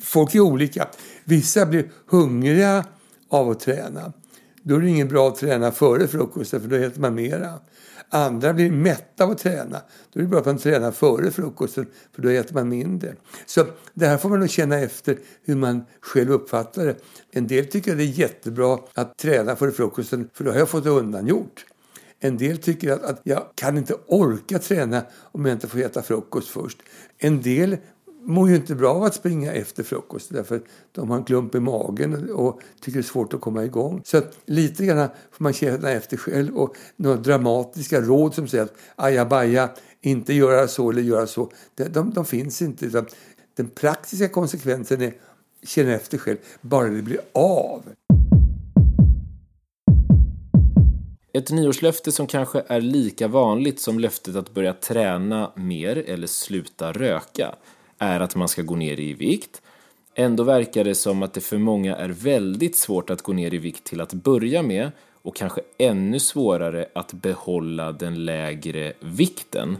folk 0.01 0.35
är 0.35 0.39
olika. 0.39 0.87
Vissa 1.23 1.65
blir 1.65 1.91
hungriga 2.05 2.85
av 3.29 3.49
att 3.49 3.59
träna. 3.59 4.13
Då 4.63 4.75
är 4.75 4.79
det 4.79 4.89
ingen 4.89 5.07
bra 5.07 5.27
att 5.27 5.35
träna 5.35 5.71
före 5.71 6.07
frukosten 6.07 6.61
för 6.61 6.67
då 6.67 6.75
äter 6.75 7.01
man 7.01 7.15
mera. 7.15 7.59
Andra 8.09 8.53
blir 8.53 8.71
mätta 8.71 9.23
av 9.23 9.31
att 9.31 9.37
träna. 9.37 9.81
Då 10.13 10.19
är 10.19 10.23
det 10.23 10.29
bra 10.29 10.39
att 10.39 10.45
man 10.45 10.57
tränar 10.57 10.91
före 10.91 11.31
frukosten 11.31 11.85
för 12.15 12.21
då 12.21 12.29
äter 12.29 12.53
man 12.53 12.69
mindre. 12.69 13.15
Så 13.45 13.65
det 13.93 14.07
här 14.07 14.17
får 14.17 14.29
man 14.29 14.39
nog 14.39 14.49
känna 14.49 14.79
efter 14.79 15.17
hur 15.43 15.55
man 15.55 15.85
själv 16.01 16.31
uppfattar 16.31 16.85
det. 16.85 16.95
En 17.31 17.47
del 17.47 17.65
tycker 17.65 17.91
att 17.91 17.97
det 17.97 18.03
är 18.03 18.19
jättebra 18.19 18.79
att 18.93 19.17
träna 19.17 19.55
före 19.55 19.71
frukosten 19.71 20.29
för 20.33 20.43
då 20.43 20.51
har 20.51 20.57
jag 20.57 20.69
fått 20.69 20.83
det 20.83 20.89
undangjort. 20.89 21.65
En 22.23 22.37
del 22.37 22.57
tycker 22.57 22.91
att, 22.91 23.03
att 23.03 23.21
jag 23.23 23.45
kan 23.55 23.77
inte 23.77 23.95
orka 24.07 24.59
träna 24.59 25.01
om 25.21 25.45
jag 25.45 25.55
inte 25.55 25.67
får 25.67 25.79
äta 25.79 26.01
frukost 26.01 26.47
först. 26.47 26.77
En 27.17 27.41
del 27.41 27.77
mår 28.23 28.49
ju 28.49 28.55
inte 28.55 28.75
bra 28.75 28.93
av 28.93 29.03
att 29.03 29.15
springa 29.15 29.51
efter 29.51 29.83
frukost 29.83 30.29
därför 30.33 30.61
de 30.91 31.09
har 31.09 31.17
en 31.17 31.23
klump 31.23 31.55
i 31.55 31.59
magen 31.59 32.31
och 32.31 32.61
tycker 32.81 32.99
det 32.99 33.01
är 33.01 33.03
svårt 33.03 33.33
att 33.33 33.41
komma 33.41 33.65
igång. 33.65 34.01
Så 34.05 34.17
att 34.17 34.37
lite 34.45 34.85
grann 34.85 35.09
får 35.31 35.43
man 35.43 35.53
känna 35.53 35.91
efter 35.91 36.17
själv 36.17 36.57
och 36.57 36.75
några 36.95 37.17
dramatiska 37.17 38.01
råd 38.01 38.33
som 38.33 38.47
säger 38.47 38.63
att 38.63 38.73
ajabaja, 38.95 39.69
inte 40.01 40.33
göra 40.33 40.67
så 40.67 40.89
eller 40.89 41.01
göra 41.01 41.27
så, 41.27 41.51
de, 41.75 41.83
de, 41.83 42.11
de 42.13 42.25
finns 42.25 42.61
inte. 42.61 42.85
Utan 42.85 43.05
den 43.55 43.67
praktiska 43.67 44.29
konsekvensen 44.29 45.01
är 45.01 45.13
känna 45.63 45.91
efter 45.91 46.17
själv, 46.17 46.37
bara 46.61 46.87
det 46.87 47.01
blir 47.01 47.21
av. 47.33 47.83
Ett 51.33 51.51
nyårslöfte 51.51 52.11
som 52.11 52.27
kanske 52.27 52.63
är 52.67 52.81
lika 52.81 53.27
vanligt 53.27 53.79
som 53.79 53.99
löftet 53.99 54.35
att 54.35 54.53
börja 54.53 54.73
träna 54.73 55.51
mer 55.55 55.97
eller 55.97 56.27
sluta 56.27 56.91
röka 56.91 57.55
är 57.97 58.19
att 58.19 58.35
man 58.35 58.47
ska 58.47 58.61
gå 58.61 58.75
ner 58.75 58.99
i 58.99 59.13
vikt. 59.13 59.61
Ändå 60.15 60.43
verkar 60.43 60.83
det 60.83 60.95
som 60.95 61.23
att 61.23 61.33
det 61.33 61.41
för 61.41 61.57
många 61.57 61.95
är 61.95 62.09
väldigt 62.09 62.75
svårt 62.75 63.09
att 63.09 63.21
gå 63.21 63.33
ner 63.33 63.53
i 63.53 63.57
vikt 63.57 63.83
till 63.83 64.01
att 64.01 64.13
börja 64.13 64.63
med 64.63 64.91
och 65.21 65.35
kanske 65.35 65.61
ännu 65.77 66.19
svårare 66.19 66.87
att 66.95 67.13
behålla 67.13 67.91
den 67.91 68.25
lägre 68.25 68.93
vikten. 68.99 69.77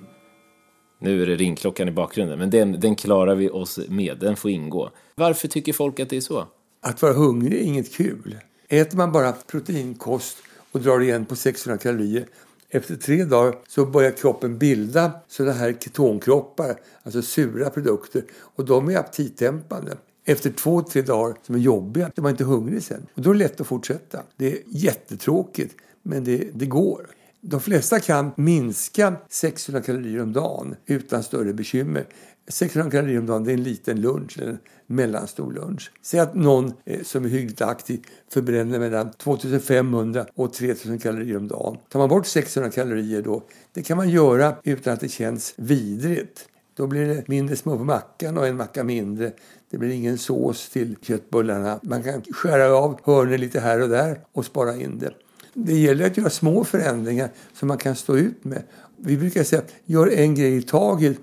Nu 0.99 1.21
är 1.21 1.25
det 1.25 1.35
ringklockan 1.35 1.87
i 1.87 1.91
bakgrunden, 1.91 2.39
men 2.39 2.49
den, 2.49 2.79
den 2.79 2.95
klarar 2.95 3.35
vi 3.35 3.49
oss 3.49 3.79
med, 3.87 4.17
den 4.17 4.35
får 4.35 4.51
ingå. 4.51 4.89
Varför 5.15 5.47
tycker 5.47 5.73
folk 5.73 5.99
att 5.99 6.09
det 6.09 6.17
är 6.17 6.21
så? 6.21 6.47
Att 6.81 7.01
vara 7.01 7.13
hungrig 7.13 7.59
är 7.59 7.63
inget 7.63 7.93
kul. 7.93 8.37
Äter 8.69 8.97
man 8.97 9.11
bara 9.11 9.31
proteinkost 9.31 10.37
och 10.71 10.81
drar 10.81 10.99
igen 10.99 11.25
på 11.25 11.36
600 11.36 11.77
kalorier 11.77 12.25
efter 12.73 12.95
tre 12.95 13.25
dagar 13.25 13.55
så 13.67 13.86
börjar 13.86 14.12
kroppen 14.12 14.57
bilda 14.57 15.12
sådana 15.27 15.53
här 15.53 15.73
ketonkroppar, 15.79 16.79
alltså 17.03 17.21
sura 17.21 17.69
produkter. 17.69 18.23
Och 18.55 18.65
de 18.65 18.89
är 18.89 18.97
aptitdämpande. 18.97 19.97
Efter 20.25 20.51
två, 20.51 20.81
tre 20.81 21.01
dagar 21.01 21.38
som 21.43 21.55
är 21.55 21.60
jobbiga, 21.60 22.12
är 22.15 22.21
man 22.21 22.31
inte 22.31 22.43
hungrig 22.43 22.84
sen. 22.84 23.07
Och 23.13 23.21
då 23.21 23.29
är 23.29 23.34
det 23.34 23.39
lätt 23.39 23.62
att 23.62 23.67
fortsätta. 23.67 24.23
Det 24.38 24.51
är 24.51 24.60
jättetråkigt, 24.67 25.75
men 26.03 26.23
det, 26.23 26.49
det 26.53 26.65
går. 26.65 27.07
De 27.41 27.60
flesta 27.60 27.99
kan 27.99 28.31
minska 28.36 29.15
600 29.29 29.81
kalorier 29.81 30.21
om 30.21 30.34
dagen 30.34 30.75
utan 30.86 31.23
större 31.23 31.53
bekymmer. 31.53 32.05
600 32.51 32.91
kalorier 32.91 33.19
om 33.19 33.25
dagen 33.25 33.43
det 33.43 33.51
är 33.51 33.53
en 33.53 33.63
liten 33.63 34.01
lunch, 34.01 34.39
eller 34.39 34.51
en 34.51 34.59
mellanstor 34.87 35.53
lunch. 35.53 35.91
Säg 36.01 36.19
att 36.19 36.35
någon 36.35 36.73
eh, 36.85 37.03
som 37.03 37.25
är 37.25 37.29
hyggligt 37.29 37.61
aktiv 37.61 38.05
förbränner 38.33 38.79
mellan 38.79 39.11
2500 39.11 40.25
och 40.35 40.53
3000 40.53 40.99
kalorier 40.99 41.37
om 41.37 41.47
dagen. 41.47 41.77
Tar 41.89 41.99
man 41.99 42.09
bort 42.09 42.27
600 42.27 42.71
kalorier 42.71 43.21
då, 43.21 43.43
det 43.73 43.81
kan 43.81 43.97
man 43.97 44.09
göra 44.09 44.55
utan 44.63 44.93
att 44.93 44.99
det 44.99 45.09
känns 45.09 45.53
vidrigt. 45.55 46.47
Då 46.75 46.87
blir 46.87 47.07
det 47.07 47.27
mindre 47.27 47.55
smör 47.55 47.77
på 47.77 47.83
mackan 47.83 48.37
och 48.37 48.47
en 48.47 48.57
macka 48.57 48.83
mindre. 48.83 49.31
Det 49.69 49.77
blir 49.77 49.89
ingen 49.89 50.17
sås 50.17 50.69
till 50.69 50.95
köttbullarna. 51.01 51.79
Man 51.83 52.03
kan 52.03 52.21
skära 52.21 52.75
av 52.75 52.99
hörnen 53.03 53.41
lite 53.41 53.59
här 53.59 53.81
och 53.81 53.89
där 53.89 54.19
och 54.31 54.45
spara 54.45 54.75
in 54.75 54.99
det. 54.99 55.11
Det 55.53 55.73
gäller 55.73 56.05
att 56.05 56.17
göra 56.17 56.29
små 56.29 56.63
förändringar 56.63 57.29
som 57.53 57.67
man 57.67 57.77
kan 57.77 57.95
stå 57.95 58.17
ut 58.17 58.43
med. 58.43 58.63
Vi 58.97 59.17
brukar 59.17 59.43
säga 59.43 59.61
gör 59.85 60.07
en 60.07 60.35
grej 60.35 60.57
i 60.57 60.61
taget 60.61 61.17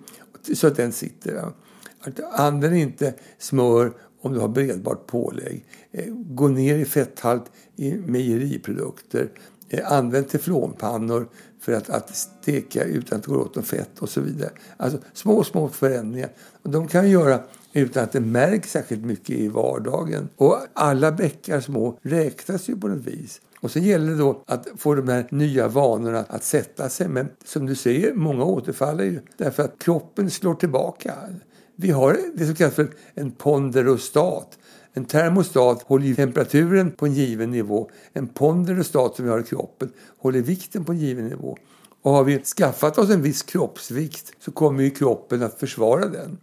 så 0.54 0.66
att 0.66 0.76
den 0.76 0.92
sitter. 0.92 1.52
Använd 2.32 2.76
inte 2.76 3.14
smör 3.38 3.92
om 4.20 4.32
du 4.32 4.40
har 4.40 4.48
bredbart 4.48 5.06
pålägg. 5.06 5.64
Eh, 5.92 6.04
gå 6.14 6.48
ner 6.48 6.78
i 6.78 6.84
fetthalt 6.84 7.44
i 7.76 7.94
mejeriprodukter. 7.94 9.30
Eh, 9.68 9.92
använd 9.92 10.28
teflonpannor 10.28 11.28
för 11.60 11.72
att, 11.72 11.90
att 11.90 12.16
steka 12.16 12.84
utan 12.84 13.18
att 13.18 13.24
det 13.24 13.30
går 13.30 13.38
åt 13.38 13.54
något 13.54 13.66
fett 13.66 13.98
och 13.98 14.08
så 14.08 14.20
vidare. 14.20 14.50
Alltså 14.76 14.98
små, 15.12 15.44
små 15.44 15.68
förändringar. 15.68 16.30
Och 16.62 16.70
de 16.70 16.88
kan 16.88 17.10
göra 17.10 17.40
utan 17.72 18.04
att 18.04 18.12
det 18.12 18.20
märks 18.20 18.70
särskilt 18.70 19.04
mycket 19.04 19.36
i 19.36 19.48
vardagen. 19.48 20.28
Och 20.36 20.58
alla 20.72 21.12
bäckar 21.12 21.60
små 21.60 21.98
räknas 22.02 22.68
ju 22.68 22.76
på 22.76 22.88
något 22.88 23.06
vis. 23.06 23.40
Och 23.60 23.70
sen 23.70 23.82
gäller 23.82 24.10
det 24.10 24.18
då 24.18 24.42
att 24.46 24.68
få 24.76 24.94
de 24.94 25.08
här 25.08 25.26
nya 25.30 25.68
vanorna 25.68 26.24
att 26.28 26.44
sätta 26.44 26.88
sig. 26.88 27.08
Men 27.08 27.28
som 27.44 27.66
du 27.66 27.74
säger, 27.74 28.14
många 28.14 28.44
återfaller 28.44 29.04
ju 29.04 29.20
därför 29.36 29.62
att 29.62 29.78
kroppen 29.78 30.30
slår 30.30 30.54
tillbaka. 30.54 31.14
Vi 31.76 31.90
har 31.90 32.18
det 32.34 32.46
som 32.46 32.54
kallas 32.54 32.74
för 32.74 32.88
en 33.14 33.30
ponderostat. 33.30 34.58
En 34.92 35.04
termostat 35.04 35.82
håller 35.82 36.14
temperaturen 36.14 36.90
på 36.90 37.06
en 37.06 37.14
given 37.14 37.50
nivå. 37.50 37.90
En 38.12 38.28
ponderostat 38.28 39.16
som 39.16 39.24
vi 39.24 39.30
har 39.30 39.40
i 39.40 39.42
kroppen 39.42 39.92
håller 40.18 40.40
vikten 40.40 40.84
på 40.84 40.92
en 40.92 40.98
given 40.98 41.28
nivå. 41.28 41.58
Och 42.02 42.10
har 42.12 42.24
vi 42.24 42.38
skaffat 42.38 42.98
oss 42.98 43.10
en 43.10 43.22
viss 43.22 43.42
kroppsvikt 43.42 44.32
så 44.40 44.50
kommer 44.50 44.82
ju 44.82 44.90
kroppen 44.90 45.42
att 45.42 45.60
försvara 45.60 46.06
den. 46.06 46.38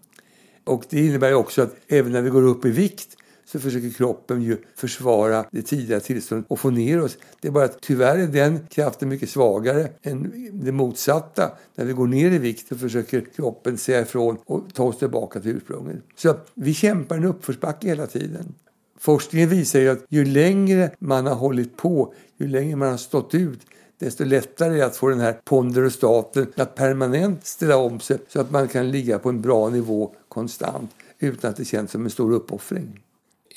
Och 0.64 0.84
det 0.90 1.06
innebär 1.06 1.34
också 1.34 1.62
att 1.62 1.76
även 1.88 2.12
när 2.12 2.22
vi 2.22 2.30
går 2.30 2.44
upp 2.44 2.66
i 2.66 2.70
vikt 2.70 3.18
så 3.46 3.60
försöker 3.60 3.90
kroppen 3.90 4.42
ju 4.42 4.58
försvara 4.76 5.46
det 5.52 5.62
tidigare 5.62 6.02
tillståndet 6.02 6.46
och 6.50 6.60
få 6.60 6.70
ner 6.70 7.02
oss. 7.02 7.18
Det 7.42 7.48
är 7.48 7.52
bara 7.52 7.66
att 7.66 7.82
tyvärr 7.82 8.18
är 8.18 8.28
den 8.28 8.60
kraften 8.70 9.10
mycket 9.10 9.30
svagare 9.30 9.90
än 10.02 10.50
det 10.54 10.72
motsatta. 10.72 11.52
När 11.76 11.86
vi 11.86 11.94
går 11.94 12.08
ner 12.08 12.32
i 12.32 12.38
vikt 12.38 12.68
så 12.68 12.76
försöker 12.76 13.22
kroppen 13.36 13.78
säga 13.78 14.02
ifrån 14.02 14.38
och 14.46 14.64
ta 14.74 14.84
oss 14.84 14.98
tillbaka 14.98 15.40
till 15.40 15.52
ursprunget. 15.52 15.98
Så 16.16 16.36
vi 16.54 16.74
kämpar 16.74 17.16
en 17.16 17.24
uppförsbacke 17.24 17.88
hela 17.88 18.08
tiden. 18.08 18.54
Forskningen 19.00 19.50
visar 19.50 19.80
ju 19.80 19.90
att 19.90 20.06
ju 20.10 20.26
längre 20.26 20.92
man 21.00 21.26
har 21.26 21.36
hållit 21.36 21.78
på, 21.78 22.14
ju 22.38 22.48
längre 22.48 22.76
man 22.76 22.90
har 22.90 22.98
stått 22.98 23.36
ut, 23.36 23.60
desto 24.00 24.24
lättare 24.24 24.74
är 24.74 24.78
det 24.78 24.86
att 24.86 24.96
få 24.96 25.10
den 25.10 25.20
här 25.20 25.40
ponderostaten 25.44 26.48
att 26.56 26.76
permanent 26.76 27.46
ställa 27.46 27.78
om 27.78 28.00
sig 28.00 28.18
så 28.28 28.42
att 28.42 28.52
man 28.52 28.68
kan 28.68 28.92
ligga 28.92 29.20
på 29.20 29.30
en 29.30 29.42
bra 29.42 29.70
nivå 29.70 30.16
konstant 30.28 30.92
utan 31.20 31.50
att 31.50 31.58
det 31.58 31.66
känns 31.66 31.92
som 31.92 32.04
en 32.04 32.10
stor 32.10 32.32
uppoffring. 32.34 33.05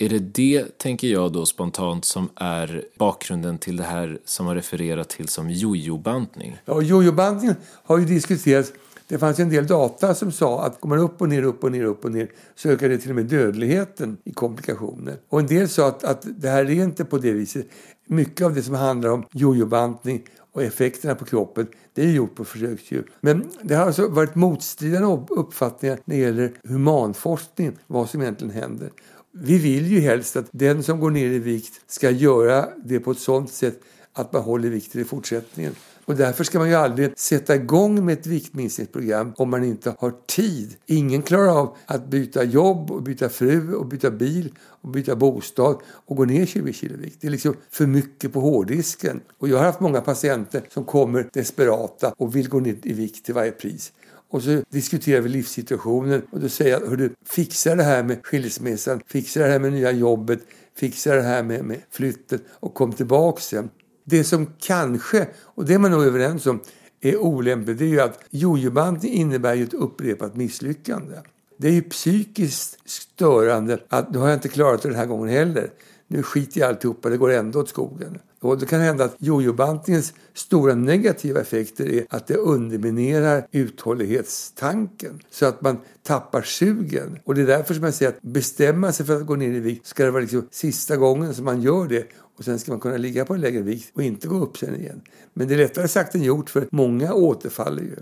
Är 0.01 0.09
det 0.09 0.19
det, 0.19 0.79
tänker 0.79 1.09
jag 1.09 1.33
då 1.33 1.47
spontant, 1.47 2.05
som 2.05 2.29
är 2.35 2.85
bakgrunden 2.99 3.59
till 3.59 3.77
det 3.77 3.83
här 3.83 4.19
som 4.25 4.47
har 4.47 4.55
refererat 4.55 5.09
till 5.09 5.29
som 5.29 5.51
jojobantning? 5.51 6.59
Ja, 6.65 6.83
jojobantning 6.83 7.55
har 7.85 7.99
ju 7.99 8.05
diskuterats. 8.05 8.73
Det 9.09 9.19
fanns 9.19 9.39
en 9.39 9.51
del 9.51 9.67
data 9.67 10.15
som 10.15 10.33
sa 10.33 10.65
att 10.67 10.81
går 10.81 10.89
man 10.89 10.99
upp 10.99 11.21
och 11.21 11.29
ner, 11.29 11.43
upp 11.43 11.65
och 11.65 11.73
ner, 11.73 11.85
upp 11.85 12.05
och 12.05 12.13
ner 12.13 12.31
så 12.55 12.69
ökar 12.69 12.89
det 12.89 12.99
till 12.99 13.11
och 13.11 13.17
med 13.17 13.25
dödligheten 13.25 14.17
i 14.25 14.33
komplikationer. 14.33 15.17
Och 15.29 15.41
en 15.41 15.47
del 15.47 15.69
sa 15.69 15.89
att, 15.89 16.05
att 16.05 16.27
det 16.37 16.49
här 16.49 16.65
är 16.65 16.85
inte 16.85 17.05
på 17.05 17.19
det 17.19 17.33
viset. 17.33 17.67
Mycket 18.07 18.47
av 18.47 18.55
det 18.55 18.63
som 18.63 18.75
handlar 18.75 19.11
om 19.11 19.25
jojobantning 19.33 20.23
och 20.53 20.63
effekterna 20.63 21.15
på 21.15 21.25
kroppen, 21.25 21.67
det 21.95 22.03
är 22.03 22.11
gjort 22.11 22.35
på 22.35 22.45
försöksdjur. 22.45 23.11
Men 23.21 23.51
det 23.63 23.75
har 23.75 23.87
alltså 23.87 24.09
varit 24.09 24.35
motstridande 24.35 25.27
uppfattningar 25.29 25.99
när 26.05 26.17
det 26.17 26.23
gäller 26.23 26.53
humanforskning, 26.65 27.77
vad 27.87 28.11
som 28.11 28.23
egentligen 28.23 28.55
händer. 28.55 28.91
Vi 29.33 29.59
vill 29.59 29.87
ju 29.87 30.01
helst 30.01 30.37
att 30.37 30.49
den 30.51 30.83
som 30.83 31.01
går 31.01 31.11
ner 31.11 31.27
i 31.27 31.39
vikt 31.39 31.81
ska 31.87 32.11
göra 32.11 32.69
det 32.85 33.01
på 33.01 33.11
ett 33.11 33.19
sådant 33.19 33.53
sätt 33.53 33.81
att 34.13 34.33
man 34.33 34.43
håller 34.43 34.69
vikten 34.69 35.01
i 35.01 35.05
fortsättningen. 35.05 35.75
Och 36.05 36.17
därför 36.17 36.45
ska 36.45 36.59
man 36.59 36.69
ju 36.69 36.75
aldrig 36.75 37.19
sätta 37.19 37.55
igång 37.55 38.05
med 38.05 38.19
ett 38.19 38.27
viktminskningsprogram 38.27 39.33
om 39.37 39.51
man 39.51 39.65
inte 39.65 39.95
har 39.99 40.13
tid. 40.27 40.77
Ingen 40.87 41.23
klarar 41.23 41.61
av 41.61 41.77
att 41.87 42.07
byta 42.07 42.45
jobb, 42.45 42.91
och 42.91 43.03
byta 43.03 43.29
fru, 43.29 43.75
och 43.75 43.87
byta 43.87 44.11
bil 44.11 44.53
och 44.59 44.89
byta 44.89 45.17
bostad 45.17 45.77
och 45.87 46.17
gå 46.17 46.25
ner 46.25 46.47
20 46.47 46.73
kilo 46.73 46.97
vikt. 46.97 47.17
Det 47.21 47.27
är 47.27 47.31
liksom 47.31 47.55
för 47.71 47.87
mycket 47.87 48.33
på 48.33 48.41
hårddisken. 48.41 49.21
Och 49.39 49.49
jag 49.49 49.57
har 49.57 49.65
haft 49.65 49.81
många 49.81 50.01
patienter 50.01 50.63
som 50.69 50.85
kommer 50.85 51.29
desperata 51.33 52.15
och 52.17 52.37
vill 52.37 52.49
gå 52.49 52.61
ner 52.61 52.77
i 52.83 52.93
vikt 52.93 53.25
till 53.25 53.35
varje 53.35 53.53
pris. 53.53 53.93
Och 54.31 54.43
så 54.43 54.63
diskuterar 54.71 55.21
vi 55.21 55.29
livssituationen 55.29 56.23
och 56.31 56.41
då 56.41 56.49
säger 56.49 56.81
jag, 56.81 56.89
hördu, 56.89 57.11
fixa 57.25 57.75
det 57.75 57.83
här 57.83 58.03
med 58.03 58.27
skilsmässan, 58.27 59.01
fixa 59.07 59.41
det 59.41 59.47
här 59.47 59.59
med 59.59 59.73
nya 59.73 59.93
jobbet, 59.93 60.41
fixa 60.77 61.15
det 61.15 61.23
här 61.23 61.43
med, 61.43 61.65
med 61.65 61.81
flytten 61.91 62.41
och 62.51 62.75
kom 62.75 62.93
tillbaka 62.93 63.41
sen. 63.41 63.71
Det 64.05 64.25
som 64.25 64.47
kanske, 64.59 65.29
och 65.39 65.65
det 65.65 65.75
är 65.75 65.79
man 65.79 65.91
nog 65.91 66.05
överens 66.05 66.47
om, 66.47 66.61
är 67.01 67.17
olämpligt 67.17 67.79
det 67.79 67.85
är 67.85 67.89
ju 67.89 68.01
att 68.01 68.21
jojobantning 68.31 69.13
innebär 69.13 69.55
ju 69.55 69.65
ett 69.65 69.75
upprepat 69.75 70.37
misslyckande. 70.37 71.17
Det 71.61 71.69
är 71.69 71.73
ju 71.73 71.83
psykiskt 71.83 72.79
störande 72.85 73.79
att 73.89 74.13
nu 74.13 74.19
har 74.19 74.29
jag 74.29 74.37
inte 74.37 74.49
klarat 74.49 74.83
det 74.83 74.89
den 74.89 74.99
här 74.99 75.07
gången 75.07 75.29
heller. 75.29 75.71
Nu 76.07 76.23
skiter 76.23 76.61
jag 76.61 76.69
alltihopa, 76.69 77.09
det 77.09 77.17
går 77.17 77.31
ändå 77.31 77.61
åt 77.61 77.69
skogen. 77.69 78.19
Och 78.41 78.59
det 78.59 78.67
kan 78.67 78.81
hända 78.81 79.05
att 79.05 79.17
jojobantningens 79.19 80.13
stora 80.35 80.75
negativa 80.75 81.41
effekter 81.41 81.89
är 81.89 82.07
att 82.11 82.27
det 82.27 82.35
underminerar 82.35 83.47
uthållighetstanken 83.51 85.21
så 85.31 85.47
att 85.47 85.63
man 85.63 85.79
tappar 86.03 86.43
sugen. 86.43 87.19
Och 87.25 87.35
det 87.35 87.43
är 87.43 87.47
därför 87.47 87.75
som 87.75 87.85
jag 87.85 87.95
säger 87.95 88.13
att 88.13 88.23
bestämma 88.23 88.93
sig 88.93 89.07
för 89.07 89.17
att 89.17 89.27
gå 89.27 89.37
ner 89.37 89.51
i 89.51 89.61
vikt 89.61 89.87
ska 89.87 90.05
det 90.05 90.11
vara 90.11 90.23
liksom 90.23 90.49
sista 90.51 90.97
gången 90.97 91.35
som 91.35 91.45
man 91.45 91.63
gör 91.63 91.89
det 91.89 92.09
och 92.39 92.45
sen 92.45 92.59
ska 92.59 92.73
man 92.73 92.81
kunna 92.81 92.97
ligga 92.97 93.25
på 93.25 93.35
en 93.35 93.41
lägre 93.41 93.63
vikt 93.63 93.91
och 93.95 94.03
inte 94.03 94.29
gå 94.29 94.37
upp 94.37 94.59
sen 94.59 94.75
igen. 94.75 95.01
Men 95.33 95.49
det 95.49 95.55
är 95.55 95.59
lättare 95.59 95.89
sagt 95.89 96.15
än 96.15 96.23
gjort 96.23 96.51
för 96.51 96.69
många 96.71 97.13
återfaller 97.13 97.83
ju. 97.83 97.97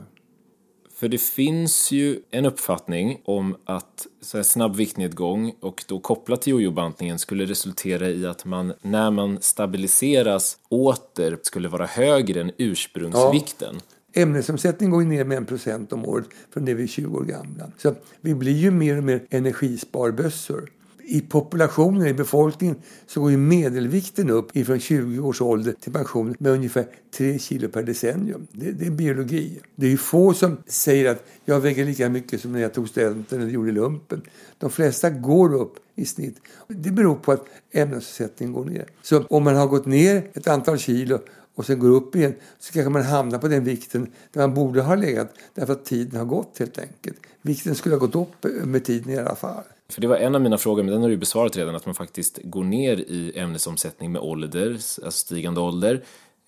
För 0.97 1.09
det 1.09 1.19
finns 1.19 1.91
ju 1.91 2.21
en 2.31 2.47
uppfattning 2.47 3.21
om 3.25 3.57
att 3.65 4.07
så 4.21 4.39
här 4.39 4.43
snabb 4.43 4.77
viktnedgång 4.77 5.55
och 5.61 5.85
då 5.89 6.01
kopplat 6.01 6.43
till 6.43 6.51
jojobantningen 6.51 7.19
skulle 7.19 7.45
resultera 7.45 8.09
i 8.09 8.27
att 8.27 8.45
man 8.45 8.73
när 8.83 9.11
man 9.11 9.39
stabiliseras 9.41 10.59
åter 10.69 11.39
skulle 11.43 11.69
vara 11.69 11.87
högre 11.87 12.41
än 12.41 12.51
ursprungsvikten. 12.59 13.81
Ja. 14.13 14.23
Ämnesomsättningen 14.23 14.91
går 14.91 15.03
ner 15.03 15.25
med 15.25 15.37
en 15.37 15.47
procent 15.47 15.93
om 15.93 16.07
året 16.07 16.27
från 16.53 16.65
det 16.65 16.75
vi 16.75 16.83
är 16.83 16.87
20 16.87 17.19
år 17.19 17.25
gamla. 17.25 17.71
Så 17.79 17.95
vi 18.21 18.35
blir 18.35 18.57
ju 18.57 18.71
mer 18.71 18.99
och 18.99 19.05
mer 19.05 19.27
energisparbössor 19.31 20.71
i 21.09 21.21
populationen, 21.21 22.07
i 22.07 22.15
befolkningen, 22.15 22.77
så 23.07 23.21
går 23.21 23.31
ju 23.31 23.37
medelvikten 23.37 24.31
upp 24.31 24.57
ifrån 24.57 24.81
20 24.81 25.21
års 25.21 25.41
ålder 25.41 25.75
till 25.81 25.93
pension 25.93 26.35
med 26.39 26.53
ungefär 26.53 26.87
3 27.17 27.39
kilo 27.39 27.69
per 27.69 27.83
decennium. 27.83 28.47
Det, 28.53 28.73
det 28.73 28.87
är 28.87 28.91
biologi. 28.91 29.61
Det 29.77 29.87
är 29.87 29.91
ju 29.91 29.97
få 29.97 30.35
som 30.35 30.57
säger 30.67 31.11
att 31.11 31.25
jag 31.45 31.61
väger 31.61 31.85
lika 31.85 32.09
mycket 32.09 32.41
som 32.41 32.53
när 32.53 32.61
jag 32.61 32.75
tog 32.75 32.89
studenten 32.89 33.41
eller 33.41 33.51
gjorde 33.51 33.73
lumpen. 33.73 34.23
De 34.59 34.71
flesta 34.71 35.11
går 35.11 35.55
upp 35.55 35.75
i 35.95 36.05
snitt. 36.05 36.37
Det 36.69 36.91
beror 36.91 37.15
på 37.15 37.33
att 37.33 37.47
ämnesomsättningen 37.73 38.53
går 38.53 38.65
ner. 38.65 38.87
Så 39.03 39.23
om 39.23 39.45
man 39.45 39.57
har 39.57 39.67
gått 39.67 39.87
ner 39.87 40.31
ett 40.35 40.49
antal 40.49 40.79
kilo 40.79 41.19
och 41.55 41.67
sen 41.67 41.79
går 41.79 41.91
upp 41.91 42.17
igen 42.17 42.35
så 42.59 42.73
kanske 42.73 42.91
man 42.91 43.03
hamnar 43.03 43.39
på 43.39 43.49
den 43.49 43.65
vikten 43.65 44.13
där 44.33 44.41
man 44.41 44.55
borde 44.55 44.83
ha 44.83 44.95
legat 44.95 45.35
därför 45.55 45.73
att 45.73 45.85
tiden 45.85 46.19
har 46.19 46.27
gått 46.27 46.59
helt 46.59 46.79
enkelt. 46.79 47.19
Vikten 47.43 47.75
skulle 47.75 47.95
ha 47.95 48.07
gått 48.07 48.15
upp 48.15 48.65
med 48.65 48.85
tiden 48.85 49.13
i 49.13 49.17
alla 49.17 49.37
fall. 49.37 49.65
För 49.89 50.01
det 50.01 50.07
var 50.07 50.17
en 50.17 50.35
av 50.35 50.41
mina 50.41 50.59
frågor, 50.59 50.83
men 50.83 50.93
den 50.93 51.03
har 51.03 51.09
du 51.09 51.17
besvarat 51.17 51.57
redan, 51.57 51.75
att 51.75 51.87
man 51.87 51.95
faktiskt 51.95 52.39
går 52.45 52.65
ner 52.65 52.97
i 52.97 53.39
ämnesomsättning 53.39 54.13
med 54.13 54.23
ålder, 54.23 54.71
alltså 54.73 55.11
stigande 55.11 55.61
ålder. 55.61 56.05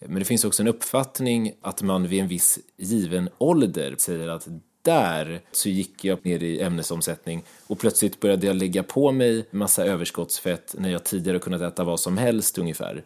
Men 0.06 0.18
det 0.18 0.24
finns 0.24 0.44
också 0.44 0.62
en 0.62 0.68
uppfattning 0.68 1.52
att 1.60 1.82
man 1.82 2.08
vid 2.08 2.20
en 2.20 2.28
viss 2.28 2.58
given 2.76 3.28
ålder 3.38 3.94
säger 3.98 4.28
att 4.28 4.48
där 4.82 5.40
så 5.52 5.68
gick 5.68 6.04
jag 6.04 6.24
ner 6.24 6.42
i 6.42 6.60
ämnesomsättning 6.60 7.44
och 7.66 7.78
plötsligt 7.78 8.20
började 8.20 8.46
jag 8.46 8.56
lägga 8.56 8.82
på 8.82 9.12
mig 9.12 9.46
massa 9.50 9.84
överskottsfett 9.84 10.74
när 10.78 10.90
jag 10.90 11.04
tidigare 11.04 11.38
kunnat 11.38 11.60
äta 11.60 11.84
vad 11.84 12.00
som 12.00 12.18
helst 12.18 12.58
ungefär. 12.58 13.04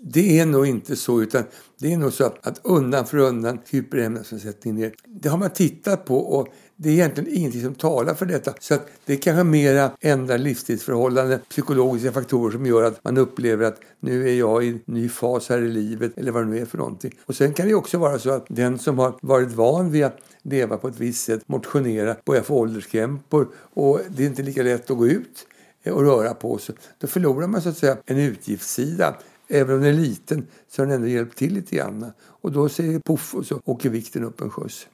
Det 0.00 0.38
är 0.38 0.46
nog 0.46 0.66
inte 0.66 0.96
så, 0.96 1.22
utan 1.22 1.44
det 1.78 1.92
är 1.92 1.96
nog 1.96 2.12
så 2.12 2.24
att 2.24 2.60
undan 2.64 3.06
för 3.06 3.16
undan 3.16 3.58
kryper 3.58 3.98
ämnesomsättningen 3.98 4.80
ner. 4.80 4.94
Det 5.04 5.28
har 5.28 5.38
man 5.38 5.50
tittat 5.50 6.04
på 6.04 6.18
och 6.18 6.48
det 6.80 6.88
är 6.88 6.92
egentligen 6.92 7.34
ingenting 7.34 7.62
som 7.62 7.74
talar 7.74 8.14
för 8.14 8.26
detta. 8.26 8.54
Så 8.60 8.74
att 8.74 8.88
det 9.04 9.12
är 9.12 9.16
kanske 9.16 9.44
mera 9.44 9.90
ändrar 10.00 10.38
livstidsförhållanden, 10.38 11.40
psykologiska 11.48 12.12
faktorer 12.12 12.52
som 12.52 12.66
gör 12.66 12.82
att 12.82 13.04
man 13.04 13.18
upplever 13.18 13.64
att 13.64 13.80
nu 14.00 14.28
är 14.28 14.34
jag 14.34 14.64
i 14.64 14.68
en 14.68 14.80
ny 14.84 15.08
fas 15.08 15.48
här 15.48 15.58
i 15.58 15.68
livet 15.68 16.18
eller 16.18 16.32
vad 16.32 16.42
det 16.42 16.48
nu 16.48 16.58
är 16.58 16.64
för 16.64 16.78
någonting. 16.78 17.14
Och 17.26 17.36
sen 17.36 17.54
kan 17.54 17.68
det 17.68 17.74
också 17.74 17.98
vara 17.98 18.18
så 18.18 18.30
att 18.30 18.46
den 18.48 18.78
som 18.78 18.98
har 18.98 19.14
varit 19.20 19.52
van 19.52 19.90
vid 19.90 20.04
att 20.04 20.18
leva 20.42 20.76
på 20.76 20.88
ett 20.88 21.00
visst 21.00 21.24
sätt, 21.24 21.42
motionera, 21.46 22.16
börjar 22.24 22.42
få 22.42 22.56
ålderskrämpor 22.56 23.48
och 23.54 24.00
det 24.08 24.22
är 24.22 24.26
inte 24.26 24.42
lika 24.42 24.62
lätt 24.62 24.90
att 24.90 24.98
gå 24.98 25.06
ut 25.06 25.46
och 25.86 26.02
röra 26.02 26.34
på 26.34 26.58
sig. 26.58 26.74
Då 26.98 27.06
förlorar 27.06 27.46
man 27.46 27.62
så 27.62 27.68
att 27.68 27.78
säga 27.78 27.96
en 28.06 28.18
utgiftssida. 28.18 29.16
Även 29.48 29.74
om 29.74 29.82
den 29.82 29.94
är 29.94 29.98
liten 29.98 30.46
så 30.68 30.82
har 30.82 30.86
den 30.86 30.96
ändå 30.96 31.08
hjälpt 31.08 31.38
till 31.38 31.54
lite 31.54 31.76
grann. 31.76 32.12
Och 32.18 32.52
då 32.52 32.68
säger 32.68 32.92
det 32.92 33.00
poff 33.00 33.34
och 33.34 33.46
så 33.46 33.60
åker 33.64 33.90
vikten 33.90 34.24
upp 34.24 34.40
en 34.40 34.50
skjuts. 34.50 34.86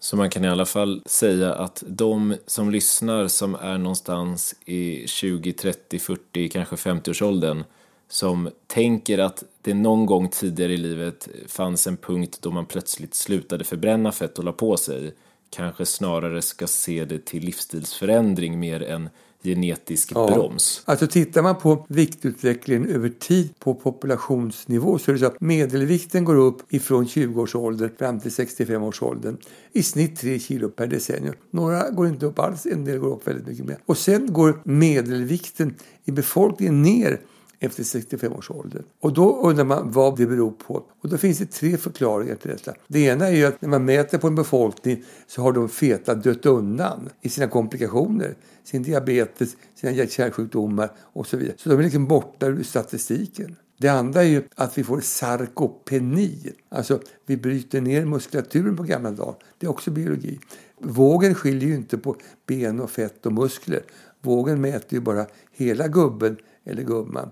Så 0.00 0.16
man 0.16 0.30
kan 0.30 0.44
i 0.44 0.48
alla 0.48 0.66
fall 0.66 1.02
säga 1.06 1.54
att 1.54 1.82
de 1.86 2.36
som 2.46 2.70
lyssnar 2.70 3.28
som 3.28 3.54
är 3.54 3.78
någonstans 3.78 4.54
i 4.64 5.06
20, 5.06 5.52
30, 5.52 5.98
40, 5.98 6.48
kanske 6.48 6.76
50-årsåldern 6.76 7.64
som 8.08 8.50
tänker 8.66 9.18
att 9.18 9.44
det 9.62 9.74
någon 9.74 10.06
gång 10.06 10.28
tidigare 10.28 10.72
i 10.72 10.76
livet 10.76 11.28
fanns 11.48 11.86
en 11.86 11.96
punkt 11.96 12.38
då 12.40 12.50
man 12.50 12.66
plötsligt 12.66 13.14
slutade 13.14 13.64
förbränna 13.64 14.12
fett 14.12 14.38
och 14.38 14.44
la 14.44 14.52
på 14.52 14.76
sig 14.76 15.14
kanske 15.50 15.86
snarare 15.86 16.42
ska 16.42 16.66
se 16.66 17.04
det 17.04 17.24
till 17.24 17.44
livsstilsförändring 17.44 18.60
mer 18.60 18.82
än 18.82 19.08
genetisk 19.42 20.12
ja. 20.14 20.26
broms. 20.26 20.82
Alltså 20.84 21.06
tittar 21.06 21.42
man 21.42 21.56
på 21.56 21.86
viktutvecklingen 21.88 22.86
över 22.86 23.08
tid 23.08 23.58
på 23.58 23.74
populationsnivå 23.74 24.98
så 24.98 25.10
är 25.10 25.12
det 25.12 25.18
så 25.18 25.26
att 25.26 25.40
medelvikten 25.40 26.24
går 26.24 26.36
upp 26.36 26.72
ifrån 26.72 27.06
20-årsåldern 27.06 27.90
fram 27.98 28.20
till 28.20 28.30
65-årsåldern 28.30 29.36
i 29.72 29.82
snitt 29.82 30.20
3 30.20 30.38
kilo 30.38 30.68
per 30.68 30.86
decennium. 30.86 31.34
Några 31.50 31.90
går 31.90 32.06
inte 32.06 32.26
upp 32.26 32.38
alls, 32.38 32.66
en 32.66 32.84
del 32.84 32.98
går 32.98 33.14
upp 33.14 33.28
väldigt 33.28 33.46
mycket 33.46 33.64
mer. 33.64 33.78
Och 33.86 33.98
sen 33.98 34.32
går 34.32 34.60
medelvikten 34.64 35.74
i 36.04 36.10
befolkningen 36.10 36.82
ner 36.82 37.20
efter 37.60 37.84
65 37.84 38.32
års 38.32 38.50
ålder. 38.50 38.82
Och 39.00 39.12
då 39.12 39.40
undrar 39.40 39.64
man 39.64 39.92
vad 39.92 40.16
det 40.16 40.26
beror 40.26 40.50
på. 40.50 40.82
Och 41.00 41.08
då 41.08 41.18
finns 41.18 41.38
det 41.38 41.46
tre 41.46 41.76
förklaringar 41.76 42.34
till 42.34 42.50
detta. 42.50 42.74
Det 42.86 43.00
ena 43.00 43.26
är 43.26 43.32
ju 43.32 43.44
att 43.44 43.62
när 43.62 43.68
man 43.68 43.84
mäter 43.84 44.18
på 44.18 44.26
en 44.26 44.34
befolkning 44.34 45.04
så 45.26 45.42
har 45.42 45.52
de 45.52 45.68
feta 45.68 46.14
dött 46.14 46.46
undan 46.46 47.08
i 47.20 47.28
sina 47.28 47.46
komplikationer. 47.46 48.34
Sin 48.64 48.82
diabetes, 48.82 49.56
sina 49.74 49.92
hjärt-kärlsjukdomar 49.92 50.90
och 50.98 51.26
så 51.26 51.36
vidare. 51.36 51.56
Så 51.58 51.68
de 51.68 51.78
är 51.78 51.82
liksom 51.82 52.06
borta 52.06 52.46
ur 52.46 52.62
statistiken. 52.62 53.56
Det 53.78 53.88
andra 53.88 54.22
är 54.22 54.28
ju 54.28 54.42
att 54.54 54.78
vi 54.78 54.84
får 54.84 55.00
sarkopeni. 55.00 56.52
Alltså 56.68 57.00
vi 57.26 57.36
bryter 57.36 57.80
ner 57.80 58.04
muskulaturen 58.04 58.76
på 58.76 58.82
gamla 58.82 59.10
dagar. 59.10 59.34
Det 59.58 59.66
är 59.66 59.70
också 59.70 59.90
biologi. 59.90 60.40
Vågen 60.78 61.34
skiljer 61.34 61.68
ju 61.68 61.74
inte 61.74 61.98
på 61.98 62.16
ben 62.46 62.80
och 62.80 62.90
fett 62.90 63.26
och 63.26 63.32
muskler. 63.32 63.82
Vågen 64.22 64.60
mäter 64.60 64.94
ju 64.94 65.00
bara 65.00 65.26
hela 65.52 65.88
gubben 65.88 66.36
eller 66.64 66.82
gumman. 66.82 67.30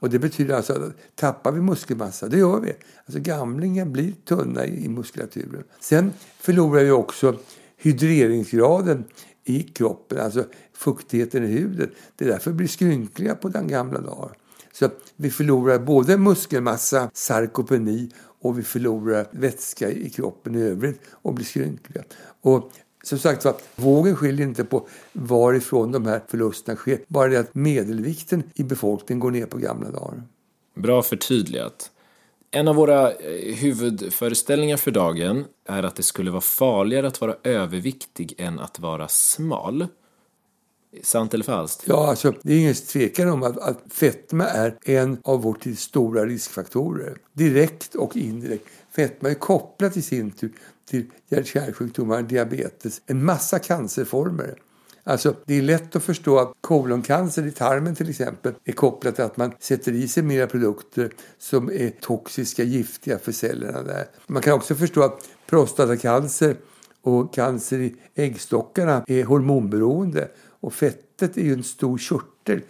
Och 0.00 0.10
det 0.10 0.18
betyder 0.18 0.54
alltså 0.54 0.72
att 0.72 0.92
tappar 1.14 1.52
vi 1.52 1.60
muskelmassa, 1.60 2.28
det 2.28 2.38
gör 2.38 2.60
vi. 2.60 2.72
Alltså 3.06 3.20
gamlingar 3.20 3.84
blir 3.84 4.12
tunna 4.24 4.66
i 4.66 4.88
muskulaturen. 4.88 5.64
Sen 5.80 6.12
förlorar 6.40 6.84
vi 6.84 6.90
också 6.90 7.36
hydreringsgraden 7.76 9.04
i 9.44 9.62
kroppen, 9.62 10.20
alltså 10.20 10.44
fuktigheten 10.72 11.44
i 11.44 11.46
huden. 11.46 11.90
Det 12.16 12.24
är 12.24 12.28
därför 12.28 12.50
vi 12.50 12.56
blir 12.56 12.68
skrynkliga 12.68 13.34
på 13.34 13.48
den 13.48 13.68
gamla 13.68 14.00
dagar. 14.00 14.36
Så 14.72 14.88
vi 15.16 15.30
förlorar 15.30 15.78
både 15.78 16.18
muskelmassa, 16.18 17.10
sarkopeni 17.14 18.10
och 18.40 18.58
vi 18.58 18.62
förlorar 18.62 19.26
vätska 19.30 19.90
i 19.90 20.10
kroppen 20.10 20.54
i 20.54 20.62
övrigt 20.62 21.00
och 21.10 21.34
blir 21.34 21.44
skrynkliga. 21.44 22.04
Och 22.40 22.72
som 23.02 23.18
sagt 23.18 23.44
var, 23.44 23.54
vågen 23.76 24.16
skiljer 24.16 24.46
inte 24.46 24.64
på 24.64 24.88
varifrån 25.12 25.92
de 25.92 26.06
här 26.06 26.20
förlusterna 26.28 26.76
sker. 26.76 27.00
Bara 27.08 27.28
det 27.28 27.40
att 27.40 27.54
medelvikten 27.54 28.42
i 28.54 28.62
befolkningen 28.62 29.20
går 29.20 29.30
ner 29.30 29.46
på 29.46 29.58
gamla 29.58 29.90
dagar. 29.90 30.22
Bra 30.74 31.02
förtydligat. 31.02 31.90
En 32.50 32.68
av 32.68 32.76
våra 32.76 33.12
eh, 33.12 33.54
huvudföreställningar 33.54 34.76
för 34.76 34.90
dagen 34.90 35.44
är 35.68 35.82
att 35.82 35.96
det 35.96 36.02
skulle 36.02 36.30
vara 36.30 36.40
farligare 36.40 37.06
att 37.06 37.20
vara 37.20 37.34
överviktig 37.44 38.34
än 38.38 38.58
att 38.60 38.78
vara 38.78 39.08
smal. 39.08 39.86
Sant 41.02 41.34
eller 41.34 41.44
falskt? 41.44 41.84
Ja, 41.86 42.08
alltså, 42.08 42.34
det 42.42 42.52
är 42.52 42.58
ingen 42.58 42.74
tvekan 42.74 43.28
om 43.28 43.42
att, 43.42 43.58
att 43.58 43.78
fetma 43.90 44.44
är 44.44 44.78
en 44.82 45.18
av 45.24 45.42
vår 45.42 45.54
tids 45.54 45.82
stora 45.82 46.26
riskfaktorer. 46.26 47.16
Direkt 47.32 47.94
och 47.94 48.16
indirekt. 48.16 48.68
Fetma 48.90 49.30
är 49.30 49.34
kopplat 49.34 49.96
i 49.96 50.02
sin 50.02 50.30
tur 50.30 50.52
till 50.88 51.06
hjärt-kärlsjukdomar, 51.28 52.22
diabetes, 52.22 53.02
en 53.06 53.24
massa 53.24 53.58
cancerformer. 53.58 54.54
Alltså, 55.04 55.34
det 55.46 55.54
är 55.54 55.62
lätt 55.62 55.96
att 55.96 56.02
förstå 56.02 56.38
att 56.38 56.52
koloncancer 56.60 57.46
i 57.46 57.50
tarmen 57.50 57.94
till 57.94 58.10
exempel 58.10 58.54
är 58.64 58.72
kopplat 58.72 59.14
till 59.14 59.24
att 59.24 59.36
man 59.36 59.52
sätter 59.58 59.92
i 59.92 60.08
sig 60.08 60.22
mera 60.22 60.46
produkter 60.46 61.10
som 61.38 61.70
är 61.70 61.90
toxiska, 62.00 62.62
giftiga 62.62 63.18
för 63.18 63.32
cellerna 63.32 63.82
där. 63.82 64.06
Man 64.26 64.42
kan 64.42 64.52
också 64.52 64.74
förstå 64.74 65.02
att 65.02 65.28
prostatacancer 65.46 66.56
och 67.02 67.34
cancer 67.34 67.78
i 67.78 67.96
äggstockarna 68.14 69.04
är 69.06 69.24
hormonberoende 69.24 70.28
och 70.60 70.74
fettet 70.74 71.36
är 71.36 71.42
ju 71.42 71.52
en 71.52 71.64
stor 71.64 71.98
körtel. 71.98 72.60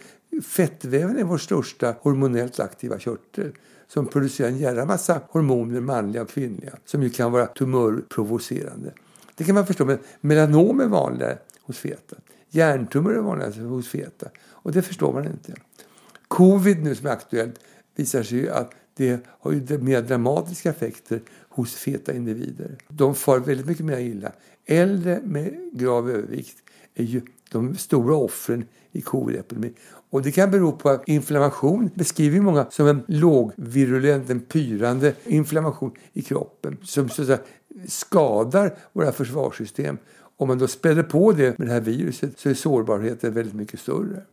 Fettväven 0.43 1.17
är 1.17 1.23
vår 1.23 1.37
största 1.37 1.95
hormonellt 2.01 2.59
aktiva 2.59 2.99
körtel 2.99 3.51
som 3.93 4.07
producerar 4.07 4.49
en 4.49 4.57
jävla 4.57 4.85
massa 4.85 5.21
hormoner, 5.29 5.81
manliga 5.81 6.21
och 6.21 6.29
kvinnliga, 6.29 6.73
som 6.85 7.03
ju 7.03 7.09
kan 7.09 7.31
vara 7.31 7.45
tumörprovocerande. 7.45 8.93
Det 9.35 9.43
kan 9.43 9.55
man 9.55 9.67
förstå, 9.67 9.85
men 9.85 9.97
melanom 10.21 10.79
är 10.79 10.85
vanligare 10.85 11.37
hos 11.61 11.77
feta. 11.77 12.15
Hjärntumör 12.49 13.13
är 13.13 13.19
vanligare 13.19 13.61
hos 13.61 13.87
feta. 13.87 14.29
Och 14.39 14.71
det 14.71 14.81
förstår 14.81 15.13
man 15.13 15.25
inte. 15.25 15.53
Covid 16.27 16.83
nu 16.83 16.95
som 16.95 17.07
är 17.07 17.11
aktuellt 17.11 17.59
visar 17.95 18.23
sig 18.23 18.37
ju 18.37 18.49
att 18.49 18.71
det 18.93 19.25
har 19.27 19.51
ju 19.51 19.77
mer 19.77 20.01
dramatiska 20.01 20.69
effekter 20.69 21.21
hos 21.49 21.75
feta 21.75 22.13
individer. 22.13 22.77
De 22.87 23.15
far 23.15 23.39
väldigt 23.39 23.67
mycket 23.67 23.85
mer 23.85 23.97
illa. 23.97 24.31
Äldre 24.65 25.21
med 25.23 25.69
grav 25.73 26.09
övervikt 26.09 26.57
är 26.95 27.03
ju 27.03 27.21
de 27.51 27.77
stora 27.77 28.15
offren 28.15 28.65
i 28.91 29.01
covid-epidemin. 29.01 29.73
Och 30.11 30.21
det 30.21 30.31
kan 30.31 30.51
bero 30.51 30.71
på 30.71 30.89
att 30.89 31.07
inflammation 31.07 31.89
beskriver 31.93 32.39
många 32.39 32.65
som 32.71 32.87
en 32.87 33.03
lågvirulent, 33.07 34.29
en 34.29 34.39
pyrande 34.39 35.13
inflammation 35.25 35.91
i 36.13 36.21
kroppen 36.21 36.77
som 36.83 37.09
så 37.09 37.21
att 37.21 37.27
säga, 37.27 37.39
skadar 37.87 38.77
våra 38.93 39.11
försvarssystem. 39.11 39.97
Om 40.37 40.47
man 40.47 40.57
då 40.57 40.67
späder 40.67 41.03
på 41.03 41.31
det 41.31 41.59
med 41.59 41.67
det 41.67 41.73
här 41.73 41.81
viruset 41.81 42.39
så 42.39 42.49
är 42.49 42.53
sårbarheten 42.53 43.33
väldigt 43.33 43.55
mycket 43.55 43.79
större. 43.79 44.23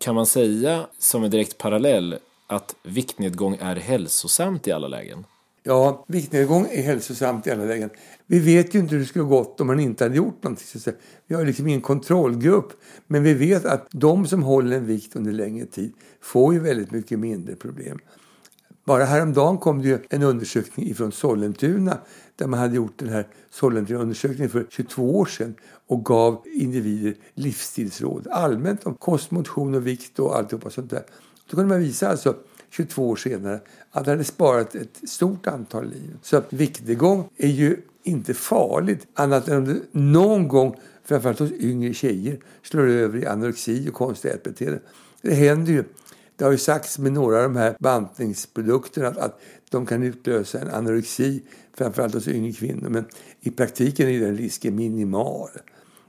Kan 0.00 0.14
man 0.14 0.26
säga 0.26 0.86
som 0.98 1.24
en 1.24 1.30
direkt 1.30 1.58
parallell 1.58 2.18
att 2.46 2.74
viktnedgång 2.82 3.56
är 3.60 3.76
hälsosamt 3.76 4.68
i 4.68 4.72
alla 4.72 4.88
lägen? 4.88 5.24
Ja, 5.66 6.04
viktnedgång 6.08 6.68
är 6.70 6.82
hälsosamt 6.82 7.46
i 7.46 7.50
alla 7.50 7.64
lägen. 7.64 7.90
Vi 8.26 8.38
vet 8.38 8.74
ju 8.74 8.78
inte 8.78 8.94
hur 8.94 9.00
det 9.00 9.06
skulle 9.06 9.24
gått 9.24 9.60
om 9.60 9.66
man 9.66 9.80
inte 9.80 10.04
hade 10.04 10.16
gjort 10.16 10.42
någonting. 10.42 10.80
Så 10.80 10.90
vi 11.26 11.34
har 11.34 11.44
liksom 11.44 11.66
ingen 11.66 11.80
kontrollgrupp. 11.80 12.72
Men 13.06 13.22
vi 13.22 13.34
vet 13.34 13.64
att 13.64 13.86
de 13.90 14.26
som 14.26 14.42
håller 14.42 14.76
en 14.76 14.86
vikt 14.86 15.16
under 15.16 15.32
längre 15.32 15.66
tid 15.66 15.92
får 16.20 16.54
ju 16.54 16.60
väldigt 16.60 16.90
mycket 16.90 17.18
mindre 17.18 17.56
problem. 17.56 17.98
Bara 18.84 19.04
häromdagen 19.04 19.58
kom 19.58 19.82
det 19.82 19.88
ju 19.88 19.98
en 20.10 20.22
undersökning 20.22 20.94
från 20.94 21.12
Sollentuna 21.12 21.98
där 22.36 22.46
man 22.46 22.60
hade 22.60 22.76
gjort 22.76 22.98
den 22.98 23.08
här 23.08 23.26
Sollentuna-undersökningen 23.50 24.50
för 24.50 24.66
22 24.70 25.18
år 25.18 25.26
sedan 25.26 25.54
och 25.86 26.04
gav 26.04 26.42
individer 26.46 27.14
livsstilsråd 27.34 28.28
allmänt 28.30 28.86
om 28.86 28.94
kost, 28.94 29.30
motion 29.30 29.74
och 29.74 29.86
vikt 29.86 30.18
och 30.18 30.36
alltihopa 30.36 30.70
sånt 30.70 30.90
där. 30.90 31.02
Då 31.50 31.56
kunde 31.56 31.74
man 31.74 31.80
visa 31.80 32.08
alltså 32.08 32.36
22 32.76 33.08
år 33.08 33.16
senare 33.16 33.60
att 33.90 34.04
det 34.04 34.10
hade 34.10 34.24
sparat 34.24 34.74
ett 34.74 35.08
stort 35.08 35.46
antal 35.46 35.88
liv. 35.88 36.16
Så 36.22 36.36
att 36.36 36.52
viktnedgång 36.52 37.28
är 37.36 37.48
ju 37.48 37.76
inte 38.02 38.34
farligt 38.34 39.06
annat 39.14 39.48
än 39.48 39.56
om 39.56 39.64
det 39.64 39.80
någon 39.92 40.48
gång, 40.48 40.76
framförallt 41.04 41.38
hos 41.38 41.52
yngre 41.52 41.94
tjejer, 41.94 42.38
slår 42.62 42.88
över 42.88 43.18
i 43.18 43.26
anorexi 43.26 43.88
och 43.88 43.94
konstiga 43.94 44.34
ätbeteenden. 44.34 44.80
Det 45.22 45.34
händer 45.34 45.72
ju. 45.72 45.84
Det 46.36 46.44
har 46.44 46.52
ju 46.52 46.58
sagts 46.58 46.98
med 46.98 47.12
några 47.12 47.36
av 47.36 47.42
de 47.42 47.56
här 47.56 47.76
bantningsprodukterna 47.80 49.08
att, 49.08 49.18
att 49.18 49.40
de 49.70 49.86
kan 49.86 50.02
utlösa 50.02 50.60
en 50.60 50.70
anorexi, 50.70 51.42
framförallt 51.74 52.14
hos 52.14 52.28
yngre 52.28 52.52
kvinnor. 52.52 52.88
Men 52.88 53.04
i 53.40 53.50
praktiken 53.50 54.08
är 54.08 54.20
den 54.20 54.36
risken 54.36 54.76
minimal. 54.76 55.48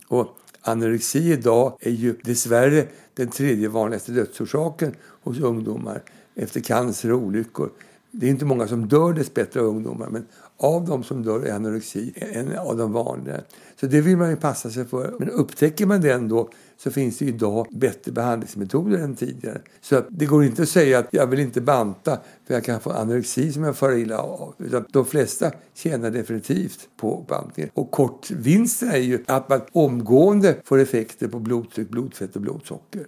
Och 0.08 0.28
anorexi 0.62 1.32
idag 1.34 1.78
är 1.80 1.92
ju 1.92 2.16
dessvärre 2.24 2.88
den 3.14 3.30
tredje 3.30 3.70
vanligaste 3.70 4.12
dödsorsaken 4.12 4.96
hos 5.24 5.40
ungdomar 5.40 6.04
efter 6.36 6.60
cancer 6.60 7.12
och 7.12 7.20
olyckor. 7.20 7.70
Det 8.12 8.26
är 8.26 8.30
inte 8.30 8.46
många 8.46 8.68
som 8.68 8.88
dör 8.88 9.14
dessbättre 9.14 9.60
av 9.60 9.66
ungdomar 9.66 10.10
men 10.10 10.26
av 10.58 10.86
de 10.86 11.04
som 11.04 11.24
dör 11.24 11.46
är 11.46 11.54
anorexi 11.54 12.14
en 12.16 12.58
av 12.58 12.78
de 12.78 12.92
vanliga. 12.92 13.42
Så 13.80 13.88
det 13.88 14.02
vill 14.02 14.18
man 14.18 14.30
ju 14.30 14.36
passa 14.36 14.70
sig 14.70 14.86
för. 14.86 15.16
Men 15.20 15.30
upptäcker 15.30 15.86
man 15.86 16.02
den 16.02 16.28
då 16.28 16.50
så 16.78 16.92
finns 16.92 17.18
det 17.18 17.26
idag 17.26 17.68
bättre 17.72 18.12
behandlingsmetoder 18.12 18.98
än 18.98 19.16
tidigare. 19.16 19.62
Så 19.82 20.02
det 20.10 20.26
går 20.26 20.44
inte 20.44 20.62
att 20.62 20.70
säga 20.70 21.00
att 21.00 21.08
jag 21.12 21.28
vill 21.28 21.40
inte 21.40 21.62
banta 21.62 22.20
för 22.48 22.54
jag 22.54 22.64
kan 22.64 22.80
få 22.80 22.92
anorexi 22.92 23.52
som 23.52 23.64
jag 23.64 23.78
far 23.78 23.92
illa 23.92 24.18
av. 24.18 24.56
Utan 24.58 24.86
de 24.90 25.06
flesta 25.06 25.52
tjänar 25.74 26.12
definitivt 26.12 26.88
på 26.98 27.26
bantningen. 27.28 27.72
Och 27.74 27.92
kortvinsten 27.92 28.90
är 28.90 28.98
ju 28.98 29.24
att 29.28 29.50
man 29.50 29.62
omgående 29.72 30.56
får 30.64 30.80
effekter 30.80 31.28
på 31.28 31.40
blodtryck, 31.40 31.90
blodfett 31.90 32.36
och 32.36 32.42
blodsocker. 32.42 33.08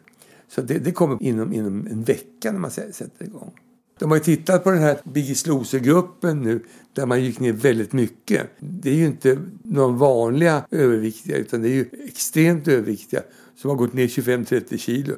Så 0.50 0.62
det, 0.62 0.80
det 0.80 0.92
kommer 0.92 1.24
inom, 1.24 1.54
inom 1.54 1.88
en 1.88 2.04
vecka 2.04 2.52
när 2.52 2.60
man 2.60 2.72
sätter 2.72 3.26
igång. 3.26 3.52
De 4.00 4.12
har 4.12 4.18
ju 4.18 4.24
tittat 4.24 4.64
på 4.64 4.72
den 4.72 4.80
här 4.80 4.98
Biggest 5.04 5.48
Loser-gruppen 5.48 6.42
nu 6.42 6.64
där 6.94 7.06
man 7.06 7.24
gick 7.24 7.40
ner 7.40 7.54
väldigt 7.54 7.94
mycket. 7.94 8.50
Det 8.60 8.90
är 8.90 8.96
ju 8.96 9.06
inte 9.06 9.38
någon 9.64 9.98
vanliga 9.98 10.64
överviktiga 10.72 11.38
utan 11.38 11.62
det 11.62 11.70
är 11.70 11.74
ju 11.74 11.90
extremt 12.06 12.68
överviktiga 12.68 13.22
som 13.56 13.70
har 13.70 13.78
gått 13.78 13.94
ner 13.94 14.08
25-30 14.08 14.78
kilo. 14.78 15.16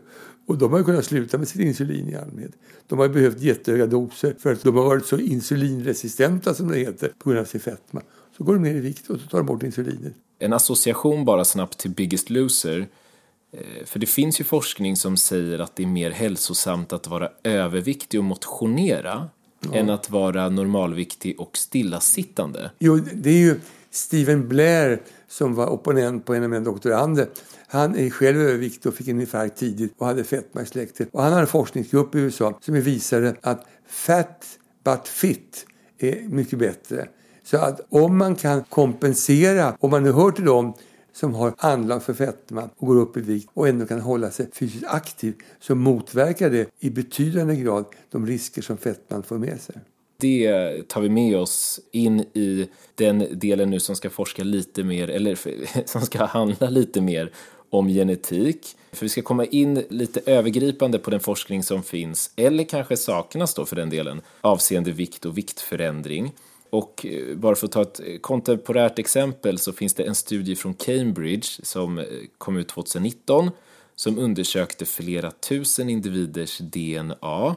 Och 0.48 0.58
de 0.58 0.72
har 0.72 0.80
ju 0.80 0.86
kunnat 0.86 1.06
sluta 1.06 1.38
med 1.38 1.48
sitt 1.48 1.62
insulin 1.62 2.10
i 2.10 2.16
allmänhet. 2.16 2.52
De 2.88 3.00
har 3.00 3.08
ju 3.08 3.14
behövt 3.14 3.42
jättehöga 3.42 3.86
doser 3.86 4.36
för 4.40 4.54
att 4.54 4.64
de 4.64 4.76
har 4.76 4.84
varit 4.84 5.06
så 5.06 5.18
insulinresistenta 5.18 6.54
som 6.54 6.68
det 6.68 6.78
heter 6.78 7.12
på 7.20 7.30
grund 7.30 7.42
av 7.42 7.46
sin 7.46 7.62
fetma. 7.62 8.02
Så 8.38 8.44
går 8.44 8.54
de 8.54 8.64
ner 8.64 8.76
i 8.76 8.80
vikt 8.80 9.10
och 9.10 9.20
så 9.20 9.28
tar 9.28 9.38
de 9.38 9.48
bort 9.48 9.64
insulinet. 9.64 10.14
En 10.40 10.54
association 10.54 11.26
bara 11.26 11.46
snabbt 11.46 11.78
till 11.78 11.92
Biggest 11.92 12.30
Loser 12.30 12.88
för 13.86 14.00
det 14.00 14.06
finns 14.06 14.40
ju 14.40 14.44
forskning 14.44 14.96
som 14.96 15.18
säger 15.18 15.60
att 15.60 15.76
det 15.76 15.84
är 15.84 15.88
mer 15.88 16.12
hälsosamt 16.12 16.94
att 16.94 17.08
vara 17.08 17.30
överviktig 17.44 18.20
och 18.20 18.24
motionera 18.24 19.30
ja. 19.60 19.76
än 19.76 19.90
att 19.90 20.10
vara 20.10 20.50
normalviktig 20.50 21.40
och 21.40 21.58
stillasittande. 21.58 22.72
Jo, 22.80 22.96
det 23.14 23.30
är 23.30 23.40
ju 23.40 23.60
Stephen 23.92 24.48
Blair 24.48 25.02
som 25.28 25.56
var 25.56 25.68
opponent 25.68 26.26
på 26.26 26.34
en 26.34 26.44
av 26.44 26.50
mina 26.50 26.66
doktorander. 26.66 27.28
Han 27.68 27.96
är 27.96 28.10
själv 28.10 28.42
överviktig 28.42 28.92
och 28.92 28.96
fick 28.96 29.08
en 29.08 29.22
infarkt 29.22 29.58
tidigt 29.58 29.94
och 29.98 30.08
hade 30.08 30.24
fetma 30.24 30.62
i 30.62 30.66
släktet. 30.66 31.10
Och 31.12 31.24
han 31.24 31.34
har 31.34 31.42
en 31.42 31.48
forskningsgrupp 31.48 32.16
i 32.16 32.20
USA 32.20 32.60
som 32.62 32.82
visade 32.82 33.36
att 33.42 33.66
fat 33.88 34.46
but 34.84 35.08
fit 35.08 35.66
är 36.00 36.28
mycket 36.30 36.60
bättre. 36.60 37.08
Så 37.44 37.58
att 37.58 37.82
om 37.90 38.18
man 38.18 38.36
kan 38.36 38.64
kompensera, 38.64 39.78
om 39.80 39.92
man 39.92 40.04
nu 40.04 40.12
hör 40.12 40.32
till 40.32 40.46
dem 40.46 40.74
som 41.20 41.34
har 41.34 41.54
anlag 41.58 42.04
för 42.04 42.14
fetma 42.14 42.70
och 42.78 42.88
går 42.88 42.96
upp 42.96 43.18
i 43.18 43.22
vikt 43.22 43.50
och 43.54 43.68
ändå 43.68 43.86
kan 43.86 44.02
hålla 44.02 44.32
sig 44.32 44.50
fysiskt 44.54 44.86
aktiv 44.88 45.34
så 45.60 45.76
motverkar 45.76 46.50
det 46.50 46.70
i 46.80 46.90
betydande 46.90 47.56
grad 47.56 47.86
de 48.12 48.28
risker 48.28 48.62
som 48.62 48.78
fetman 48.78 49.24
för 49.24 49.38
med 49.38 49.62
sig. 49.62 49.76
Det 50.18 50.88
tar 50.88 51.02
vi 51.02 51.10
med 51.10 51.38
oss 51.38 51.80
in 51.92 52.20
i 52.20 52.68
den 52.96 53.28
delen 53.32 53.70
nu 53.70 53.80
som 53.80 53.96
ska 53.96 54.10
forska 54.10 54.44
lite 54.44 54.84
mer, 54.84 55.10
eller 55.10 55.38
som 55.86 56.02
ska 56.02 56.26
handla 56.26 56.70
lite 56.70 57.02
mer 57.02 57.32
om 57.70 57.88
genetik. 57.88 58.76
För 58.92 59.06
vi 59.06 59.10
ska 59.10 59.22
komma 59.22 59.46
in 59.46 59.84
lite 59.90 60.22
övergripande 60.26 61.00
på 61.00 61.12
den 61.12 61.20
forskning 61.20 61.64
som 61.64 61.84
finns, 61.84 62.32
eller 62.36 62.64
kanske 62.64 62.98
saknas 62.98 63.54
då 63.54 63.66
för 63.66 63.76
den 63.76 63.90
delen, 63.90 64.22
avseende 64.42 64.92
vikt 64.92 65.26
och 65.26 65.38
viktförändring. 65.38 66.34
Och 66.70 67.06
eh, 67.06 67.36
bara 67.38 67.56
för 67.56 67.66
att 67.66 67.72
ta 67.72 67.82
ett 67.82 68.22
kontemporärt 68.22 69.00
exempel 69.00 69.58
så 69.58 69.74
finns 69.74 69.94
det 69.94 70.04
en 70.04 70.16
studie 70.16 70.56
från 70.56 70.74
Cambridge 70.74 71.48
som 71.64 71.98
eh, 71.98 72.06
kom 72.38 72.58
ut 72.58 72.68
2019 72.68 73.52
som 73.96 74.20
undersökte 74.20 74.86
flera 74.86 75.32
tusen 75.32 75.90
individers 75.90 76.58
DNA, 76.58 77.56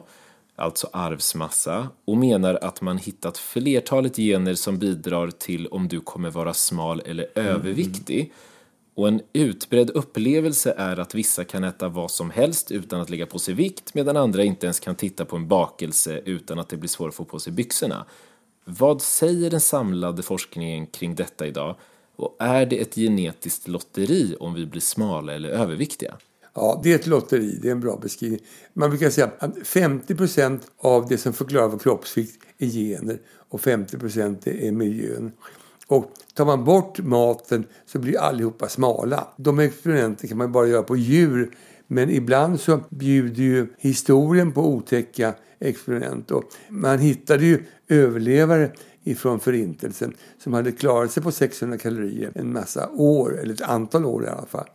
alltså 0.55 0.89
arvsmassa, 0.93 1.89
och 2.05 2.17
menar 2.17 2.59
att 2.61 2.81
man 2.81 2.97
hittat 2.97 3.37
flertalet 3.37 4.15
gener 4.15 4.55
som 4.55 4.79
bidrar 4.79 5.31
till 5.31 5.67
om 5.67 5.87
du 5.87 5.99
kommer 5.99 6.29
vara 6.29 6.53
smal 6.53 7.01
eller 7.05 7.27
mm. 7.35 7.47
överviktig. 7.47 8.33
Och 8.95 9.07
en 9.07 9.21
utbredd 9.33 9.89
upplevelse 9.89 10.73
är 10.77 10.99
att 10.99 11.15
vissa 11.15 11.43
kan 11.43 11.63
äta 11.63 11.87
vad 11.87 12.11
som 12.11 12.31
helst 12.31 12.71
utan 12.71 13.01
att 13.01 13.09
lägga 13.09 13.25
på 13.25 13.39
sig 13.39 13.53
vikt 13.53 13.93
medan 13.93 14.17
andra 14.17 14.43
inte 14.43 14.65
ens 14.65 14.79
kan 14.79 14.95
titta 14.95 15.25
på 15.25 15.35
en 15.35 15.47
bakelse 15.47 16.21
utan 16.25 16.59
att 16.59 16.69
det 16.69 16.77
blir 16.77 16.89
svårt 16.89 17.09
att 17.09 17.15
få 17.15 17.25
på 17.25 17.39
sig 17.39 17.53
byxorna. 17.53 18.05
Vad 18.65 19.01
säger 19.01 19.49
den 19.49 19.61
samlade 19.61 20.23
forskningen 20.23 20.87
kring 20.87 21.15
detta 21.15 21.47
idag? 21.47 21.75
Och 22.15 22.35
är 22.39 22.65
det 22.65 22.81
ett 22.81 22.95
genetiskt 22.95 23.67
lotteri 23.67 24.35
om 24.39 24.53
vi 24.53 24.65
blir 24.65 24.81
smala 24.81 25.33
eller 25.33 25.49
överviktiga? 25.49 26.17
Ja, 26.53 26.81
det 26.83 26.91
är 26.91 26.95
ett 26.95 27.07
lotteri. 27.07 27.59
Det 27.61 27.67
är 27.67 27.71
en 27.71 27.79
bra 27.79 27.97
beskrivning. 28.01 28.39
Man 28.73 28.89
brukar 28.89 29.09
säga 29.09 29.31
att 29.39 29.67
50 29.67 30.15
procent 30.15 30.71
av 30.77 31.07
det 31.07 31.17
som 31.17 31.33
förklarar 31.33 31.67
vår 31.67 31.79
kroppsvikt 31.79 32.43
är 32.57 32.67
gener 32.67 33.19
och 33.49 33.61
50 33.61 33.97
procent 33.97 34.47
är 34.47 34.71
miljön. 34.71 35.31
Och 35.87 36.11
tar 36.33 36.45
man 36.45 36.63
bort 36.63 36.99
maten 36.99 37.65
så 37.85 37.99
blir 37.99 38.19
allihopa 38.19 38.69
smala. 38.69 39.27
De 39.37 39.59
experimenten 39.59 40.29
kan 40.29 40.37
man 40.37 40.51
bara 40.51 40.67
göra 40.67 40.83
på 40.83 40.97
djur. 40.97 41.55
Men 41.87 42.09
ibland 42.09 42.59
så 42.59 42.79
bjuder 42.89 43.43
ju 43.43 43.67
historien 43.77 44.51
på 44.51 44.67
otäcka 44.67 45.33
experiment. 45.63 46.31
Och 46.31 46.43
man 46.69 46.99
hittade 46.99 47.45
ju 47.45 47.63
överlevare 47.87 48.71
ifrån 49.03 49.39
förintelsen 49.39 50.13
som 50.37 50.53
hade 50.53 50.71
klarat 50.71 51.11
sig 51.11 51.23
på 51.23 51.31
600 51.31 51.77
kalorier 51.77 52.31
en 52.35 52.53
massa 52.53 52.89
år, 52.89 53.39
eller 53.39 53.53
ett 53.53 53.61
antal 53.61 54.05
år 54.05 54.25
i 54.25 54.27
alla 54.27 54.45
fall. 54.45 54.67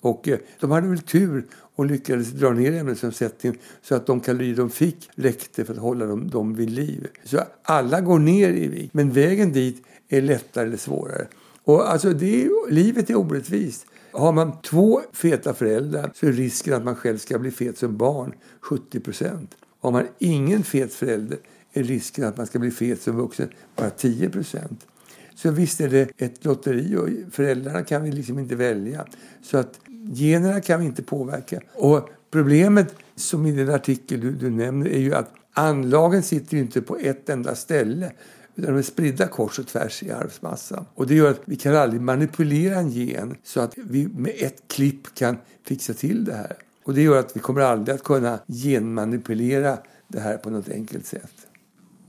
Och 0.00 0.28
eh, 0.28 0.38
de 0.60 0.70
hade 0.70 0.88
väl 0.88 0.98
tur 0.98 1.46
och 1.76 1.86
lyckades 1.86 2.30
dra 2.30 2.50
ner 2.50 2.72
ämnesomsättningen 2.72 3.58
så 3.82 3.94
att 3.94 4.06
de 4.06 4.20
kalorier 4.20 4.56
de 4.56 4.70
fick 4.70 5.10
räckte 5.14 5.64
för 5.64 5.72
att 5.72 5.80
hålla 5.80 6.06
dem, 6.06 6.30
dem 6.30 6.54
vid 6.54 6.70
liv. 6.70 7.06
Så 7.24 7.40
alla 7.62 8.00
går 8.00 8.18
ner 8.18 8.48
i 8.48 8.68
vikt, 8.68 8.94
men 8.94 9.12
vägen 9.12 9.52
dit 9.52 9.86
är 10.08 10.22
lättare 10.22 10.66
eller 10.66 10.76
svårare. 10.76 11.26
Och 11.64 11.90
alltså 11.90 12.12
det 12.12 12.44
är, 12.44 12.70
livet 12.70 13.10
är 13.10 13.14
orättvist. 13.14 13.86
Har 14.12 14.32
man 14.32 14.60
två 14.62 15.00
feta 15.12 15.54
föräldrar 15.54 16.12
så 16.14 16.26
är 16.26 16.32
risken 16.32 16.74
att 16.74 16.84
man 16.84 16.96
själv 16.96 17.18
ska 17.18 17.38
bli 17.38 17.50
fet 17.50 17.78
som 17.78 17.96
barn 17.96 18.34
70 18.60 19.00
procent. 19.00 19.56
Har 19.86 19.92
man 19.92 20.08
ingen 20.18 20.62
fet 20.62 20.94
förälder 20.94 21.38
är 21.72 21.82
risken 21.82 22.24
att 22.24 22.36
man 22.36 22.46
ska 22.46 22.58
bli 22.58 22.70
fet 22.70 23.02
som 23.02 23.16
vuxen 23.16 23.48
bara 23.76 23.90
10 23.90 24.30
procent. 24.30 24.86
Så 25.34 25.50
visst 25.50 25.80
är 25.80 25.88
det 25.88 26.10
ett 26.18 26.44
lotteri 26.44 26.96
och 26.96 27.34
föräldrarna 27.34 27.82
kan 27.82 28.02
vi 28.02 28.12
liksom 28.12 28.38
inte 28.38 28.56
välja. 28.56 29.06
Så 29.42 29.58
att 29.58 29.80
generna 30.14 30.60
kan 30.60 30.80
vi 30.80 30.86
inte 30.86 31.02
påverka. 31.02 31.60
Och 31.74 32.08
problemet 32.30 32.94
som 33.16 33.46
i 33.46 33.52
den 33.52 33.70
artikel 33.70 34.20
du, 34.20 34.32
du 34.32 34.50
nämner, 34.50 34.90
är 34.90 34.98
ju 34.98 35.14
att 35.14 35.30
anlagen 35.52 36.22
sitter 36.22 36.56
inte 36.56 36.82
på 36.82 36.96
ett 36.96 37.28
enda 37.28 37.54
ställe 37.54 38.12
utan 38.54 38.72
de 38.72 38.78
är 38.78 38.82
spridda 38.82 39.26
kors 39.26 39.58
och 39.58 39.66
tvärs 39.66 40.02
i 40.02 40.10
arvsmassan. 40.10 40.86
Och 40.94 41.06
det 41.06 41.14
gör 41.14 41.30
att 41.30 41.40
vi 41.44 41.56
kan 41.56 41.76
aldrig 41.76 42.00
manipulera 42.00 42.78
en 42.78 42.90
gen 42.90 43.36
så 43.42 43.60
att 43.60 43.72
vi 43.76 44.08
med 44.08 44.32
ett 44.36 44.62
klipp 44.68 45.14
kan 45.14 45.36
fixa 45.64 45.94
till 45.94 46.24
det 46.24 46.34
här. 46.34 46.56
Och 46.86 46.94
det 46.94 47.02
gör 47.02 47.18
att 47.18 47.36
vi 47.36 47.40
kommer 47.40 47.60
aldrig 47.60 47.94
att 47.94 48.02
kunna 48.02 48.38
genmanipulera 48.48 49.78
det 50.08 50.20
här 50.20 50.36
på 50.36 50.50
något 50.50 50.68
enkelt 50.68 51.06
sätt. 51.06 51.46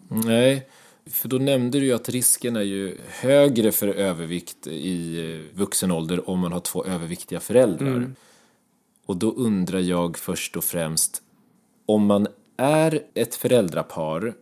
Nej, 0.08 0.68
för 1.06 1.28
då 1.28 1.38
nämnde 1.38 1.80
du 1.80 1.86
ju 1.86 1.94
att 1.94 2.10
risken 2.10 2.56
är 2.56 2.62
ju 2.62 2.98
högre 3.08 3.72
för 3.72 3.88
övervikt 3.88 4.68
i 4.68 5.50
vuxen 5.54 5.92
ålder 5.92 6.30
om 6.30 6.40
man 6.40 6.52
har 6.52 6.60
två 6.60 6.86
överviktiga 6.86 7.40
föräldrar. 7.40 7.88
Mm. 7.88 8.16
Och 9.06 9.18
då 9.18 9.32
undrar 9.32 9.80
jag 9.80 10.18
först 10.18 10.58
och 10.58 10.64
främst 10.64 11.22
om 11.86 12.06
man 12.06 12.28
är 12.58 13.04
ett 13.14 13.36
föräldrapar 13.36 14.34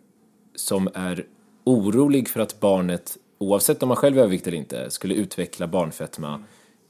som 0.56 0.90
är 0.94 1.26
orolig 1.64 2.30
för 2.30 2.40
att 2.40 2.60
barnet, 2.60 3.18
oavsett 3.38 3.84
om 3.84 3.88
man 3.88 3.98
själv 3.98 4.18
är 4.18 4.22
överviktig 4.22 4.48
eller 4.48 4.58
inte, 4.58 4.92
skulle 4.92 5.14
utveckla 5.14 5.68
barnfetma. 5.68 6.44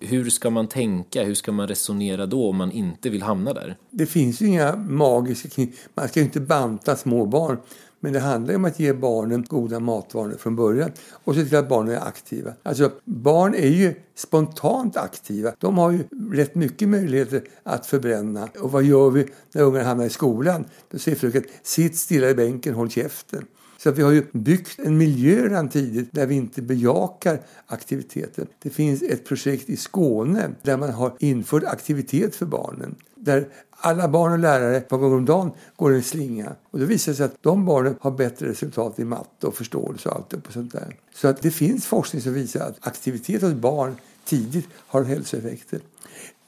Hur 0.06 0.30
ska 0.30 0.50
man 0.50 0.68
tänka? 0.68 1.24
Hur 1.24 1.34
ska 1.34 1.52
man 1.52 1.68
resonera 1.68 2.26
då 2.26 2.50
om 2.50 2.56
man 2.56 2.72
inte 2.72 3.10
vill 3.10 3.22
hamna 3.22 3.54
där? 3.54 3.78
Det 3.90 4.06
finns 4.06 4.42
ju 4.42 4.48
inga 4.48 4.76
magiska 4.76 5.50
knep. 5.50 5.70
Man 5.94 6.08
ska 6.08 6.20
ju 6.20 6.26
inte 6.26 6.40
banta 6.40 6.96
små 6.96 7.26
barn. 7.26 7.58
Men 8.00 8.14
det 8.14 8.20
handlar 8.20 8.56
om 8.56 8.66
att 8.66 8.80
ge 8.80 8.94
barnen 8.94 9.46
goda 9.50 9.80
matvanor 9.80 10.36
från 10.40 10.56
början 10.56 10.92
och 11.12 11.36
se 11.36 11.46
till 11.46 11.58
att 11.58 11.70
barnen 11.70 11.96
är 11.96 12.08
aktiva. 12.08 12.54
Alltså, 12.64 12.92
barn 13.06 13.56
är 13.56 13.68
ju 13.68 13.94
spontant 14.16 14.98
aktiva. 14.98 15.52
De 15.60 15.78
har 15.78 15.92
ju 15.92 16.04
rätt 16.34 16.56
mycket 16.56 16.90
möjligheter 16.90 17.44
att 17.64 17.86
förbränna. 17.86 18.50
Och 18.60 18.72
vad 18.72 18.84
gör 18.84 19.10
vi 19.10 19.28
när 19.52 19.62
ungarna 19.62 19.86
hamnar 19.86 20.06
i 20.06 20.10
skolan? 20.10 20.66
Då 20.92 21.00
säger 21.00 21.18
fröken, 21.18 21.44
sitt 21.64 21.98
stilla 21.98 22.30
i 22.30 22.36
bänken, 22.36 22.74
håll 22.74 22.90
käften. 22.90 23.46
Så 23.86 23.92
vi 23.92 24.02
har 24.02 24.12
ju 24.12 24.26
byggt 24.32 24.80
en 24.80 24.98
miljö 24.98 25.44
redan 25.44 25.70
tidigt 25.70 26.10
där 26.12 26.26
vi 26.26 26.36
inte 26.36 26.62
bejakar 26.62 27.40
aktiviteter. 27.68 28.48
Det 28.62 28.70
finns 28.70 29.02
ett 29.02 29.26
projekt 29.26 29.70
i 29.70 29.78
Skåne 29.78 30.50
där 30.62 30.78
man 30.78 30.90
har 30.90 31.14
infört 31.20 31.64
aktivitet 31.64 32.36
för 32.36 32.46
barnen. 32.46 32.96
Där 33.16 33.48
alla 33.70 34.08
barn 34.08 34.32
och 34.32 34.40
lärare 34.40 34.78
ett 34.78 34.88
par 34.88 34.98
gånger 34.98 35.16
om 35.16 35.26
dagen 35.26 35.52
går 35.76 35.94
en 35.94 36.04
slinga. 36.04 36.56
Och 36.72 36.80
då 36.80 36.86
visar 36.86 37.12
det 37.12 37.16
sig 37.16 37.26
att 37.26 37.38
de 37.42 37.66
barnen 37.66 37.96
har 38.02 38.12
bättre 38.12 38.50
resultat 38.50 39.00
i 39.00 39.06
matte 39.06 39.48
och 39.48 39.56
förståelse 39.56 40.10
och 40.10 40.16
allt 40.16 40.34
och 40.34 40.54
sånt 40.54 40.72
där. 40.72 40.96
Så 41.16 41.28
att 41.28 41.42
det 41.42 41.52
finns 41.52 41.86
forskning 41.86 42.22
som 42.22 42.34
visar 42.34 42.60
att 42.60 42.88
aktivitet 42.88 43.42
hos 43.42 43.54
barn 43.54 43.96
tidigt 44.26 44.68
har 44.88 45.04
hälsoeffekter. 45.04 45.80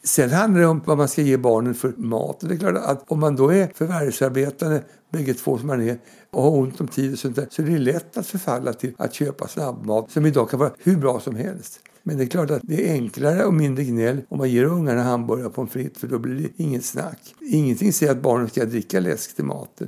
Sen 0.04 0.30
handlar 0.30 0.62
det 0.62 0.68
om 0.68 0.82
vad 0.86 0.98
man 0.98 1.08
ska 1.08 1.22
ge 1.22 1.38
barnen 1.38 1.74
för 1.74 1.94
mat. 1.98 2.40
Det 2.40 2.54
är 2.54 2.58
klart 2.58 2.76
att 2.78 3.04
om 3.08 3.20
man 3.20 3.36
då 3.36 3.54
är 3.54 3.72
förvärvsarbetande, 3.76 4.84
bägge 5.12 5.34
två 5.34 5.58
som 5.58 5.68
man 5.68 5.82
är, 5.82 5.98
och 6.32 6.44
har 6.44 6.52
ont 6.52 6.82
om 6.82 6.88
tid 6.88 7.14
och 7.14 7.20
sånt 7.20 7.36
där, 7.36 7.48
så 7.50 7.62
är 7.62 7.66
det 7.66 7.78
lätt 7.78 8.18
att 8.18 8.28
förfalla 8.28 8.74
till 8.74 8.94
att 8.98 9.14
köpa 9.14 9.48
snabbmat 9.48 10.12
som 10.12 10.26
idag 10.26 10.50
kan 10.50 10.60
vara 10.60 10.72
hur 10.80 10.98
bra 10.98 11.20
som 11.20 11.36
helst. 11.36 11.80
Men 12.04 12.18
det 12.18 12.24
är 12.24 12.28
klart 12.28 12.52
att 12.52 12.62
det 12.64 12.90
är 12.90 12.94
enklare 12.94 13.46
och 13.46 13.54
mindre 13.54 13.84
gnäll 13.84 14.22
om 14.30 14.38
man 14.38 14.50
ger 14.50 14.64
ungarna 14.64 15.04
hamburgare 15.04 15.50
på 15.50 15.62
en 15.62 15.68
fritt 15.68 15.98
för 15.98 16.08
då 16.08 16.20
blir 16.20 16.36
det 16.36 16.64
inget 16.64 16.86
snack. 16.86 17.36
Ingenting 17.42 17.94
säger 17.94 18.12
att 18.12 18.22
barnen 18.22 18.50
ska 18.50 18.66
dricka 18.66 19.00
läsk 19.00 19.36
till 19.36 19.46
maten. 19.46 19.88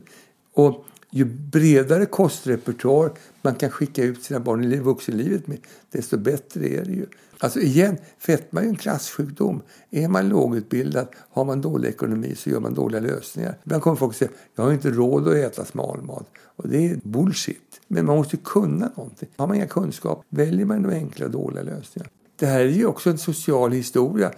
Och 0.54 0.86
ju 1.12 1.26
bredare 1.26 2.06
kostrepertoar 2.06 3.12
man 3.42 3.56
kan 3.56 3.70
skicka 3.70 4.04
ut 4.04 4.24
sina 4.24 4.40
barn 4.40 4.64
i 4.64 4.80
vuxenlivet 4.80 5.48
med, 5.48 5.58
desto 5.92 6.18
bättre 6.18 6.68
är 6.68 6.86
det 6.86 6.92
ju. 6.92 7.06
Alltså 7.42 7.60
igen, 7.60 7.98
fetma 8.18 8.60
är 8.60 8.64
ju 8.64 8.70
en 8.70 8.76
klassjukdom. 8.76 9.62
Är 9.90 10.08
man 10.08 10.30
lågutbildad, 10.30 11.08
har 11.30 11.46
man 11.46 11.62
dålig 11.62 11.90
ekonomi 11.90 12.36
så 12.36 12.50
gör 12.50 12.60
man 12.60 12.74
dåliga 12.74 13.02
lösningar. 13.02 13.58
Ibland 13.64 13.84
kommer 13.84 13.98
folk 13.98 14.16
säga 14.16 14.32
jag 14.56 14.64
har 14.64 14.74
inte 14.74 14.90
råd 14.90 15.28
att 15.28 15.36
äta 15.36 15.66
smalmat. 15.66 16.26
Och 16.56 16.70
det 16.70 16.90
är 16.90 17.00
bullshit. 17.04 17.82
Men 17.88 18.06
man 18.06 18.18
måste 18.18 18.38
kunna 18.38 18.92
någonting. 18.96 19.30
Har 19.36 19.48
man 19.48 19.56
inga 19.56 19.68
kunskap 19.68 20.26
väljer 20.30 20.66
man 20.66 20.84
de 20.84 20.90
enkla 20.90 21.28
dåliga 21.28 21.64
lösningarna. 21.64 22.12
Det 22.36 22.46
här 22.46 22.60
är 22.60 22.70
ju 22.70 22.86
också 22.86 23.10
en 23.10 23.18
social 23.18 23.72
historia. 23.72 24.32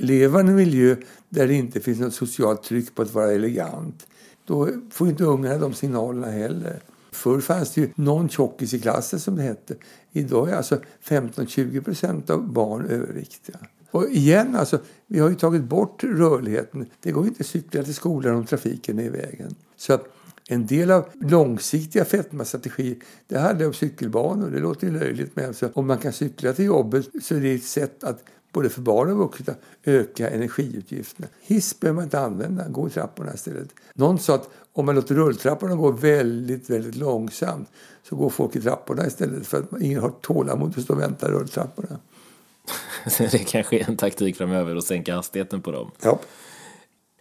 Lever 0.00 0.32
man 0.32 0.46
i 0.46 0.50
en 0.50 0.56
miljö 0.56 0.96
där 1.28 1.48
det 1.48 1.54
inte 1.54 1.80
finns 1.80 2.00
något 2.00 2.14
socialt 2.14 2.62
tryck 2.62 2.94
på 2.94 3.02
att 3.02 3.14
vara 3.14 3.32
elegant 3.32 4.06
då 4.46 4.68
får 4.90 5.08
inte 5.08 5.24
ungarna 5.24 5.58
de 5.58 5.74
signalerna 5.74 6.26
heller. 6.26 6.80
Förr 7.16 7.40
fanns 7.40 7.74
det 7.74 7.80
ju 7.80 7.90
någon 7.94 8.28
tjockis 8.28 8.74
i 8.74 8.80
klassen 8.80 9.20
som 9.20 9.36
det 9.36 9.42
hette. 9.42 9.74
Idag 10.12 10.50
är 10.50 10.56
alltså 10.56 10.80
15-20 11.04 11.80
procent 11.80 12.30
av 12.30 12.52
barn 12.52 12.86
överviktiga. 12.86 13.58
Och 13.90 14.10
igen, 14.10 14.56
alltså, 14.56 14.78
vi 15.06 15.18
har 15.18 15.28
ju 15.28 15.34
tagit 15.34 15.62
bort 15.62 16.04
rörligheten. 16.04 16.86
Det 17.02 17.12
går 17.12 17.26
inte 17.26 17.40
att 17.40 17.46
cykla 17.46 17.82
till 17.82 17.94
skolan 17.94 18.34
om 18.34 18.46
trafiken 18.46 18.98
är 18.98 19.02
i 19.02 19.08
vägen. 19.08 19.54
Så 19.76 19.92
att 19.92 20.08
en 20.48 20.66
del 20.66 20.90
av 20.90 21.04
långsiktiga 21.14 22.04
fetmastrategier 22.04 22.96
det 23.26 23.38
handlar 23.38 23.66
om 23.66 23.72
cykelbanor. 23.72 24.50
Det 24.50 24.58
låter 24.58 24.86
ju 24.86 24.98
löjligt 24.98 25.36
men 25.36 25.46
alltså, 25.46 25.70
om 25.74 25.86
man 25.86 25.98
kan 25.98 26.12
cykla 26.12 26.52
till 26.52 26.64
jobbet 26.64 27.08
så 27.22 27.34
är 27.34 27.40
det 27.40 27.54
ett 27.54 27.64
sätt 27.64 28.04
att 28.04 28.24
både 28.56 28.68
för 28.70 28.80
barn 28.80 29.10
och 29.10 29.16
vuxna 29.16 29.54
öka 29.84 30.30
energiutgifterna. 30.30 31.28
Hiss 31.40 31.80
behöver 31.80 31.94
man 31.94 32.04
inte 32.04 32.20
använda, 32.20 32.68
gå 32.68 32.88
i 32.88 32.90
trapporna 32.90 33.34
istället. 33.34 33.68
Någon 33.94 34.18
sa 34.18 34.34
att 34.34 34.48
om 34.72 34.86
man 34.86 34.94
låter 34.94 35.14
rulltrapporna 35.14 35.74
gå 35.74 35.90
väldigt, 35.90 36.70
väldigt 36.70 36.96
långsamt 36.96 37.68
så 38.02 38.16
går 38.16 38.30
folk 38.30 38.56
i 38.56 38.60
trapporna 38.60 39.06
istället 39.06 39.46
för 39.46 39.58
att 39.58 39.80
ingen 39.80 40.00
har 40.00 40.10
tålamod 40.10 40.78
att 40.78 40.84
stå 40.84 40.94
och 40.94 41.00
vänta 41.00 41.28
i 41.28 41.30
rulltrapporna. 41.30 41.98
det 43.18 43.38
kanske 43.38 43.78
är 43.78 43.88
en 43.88 43.96
taktik 43.96 44.36
framöver 44.36 44.76
att 44.76 44.84
sänka 44.84 45.14
hastigheten 45.14 45.62
på 45.62 45.70
dem. 45.70 45.90
Ja. 46.02 46.20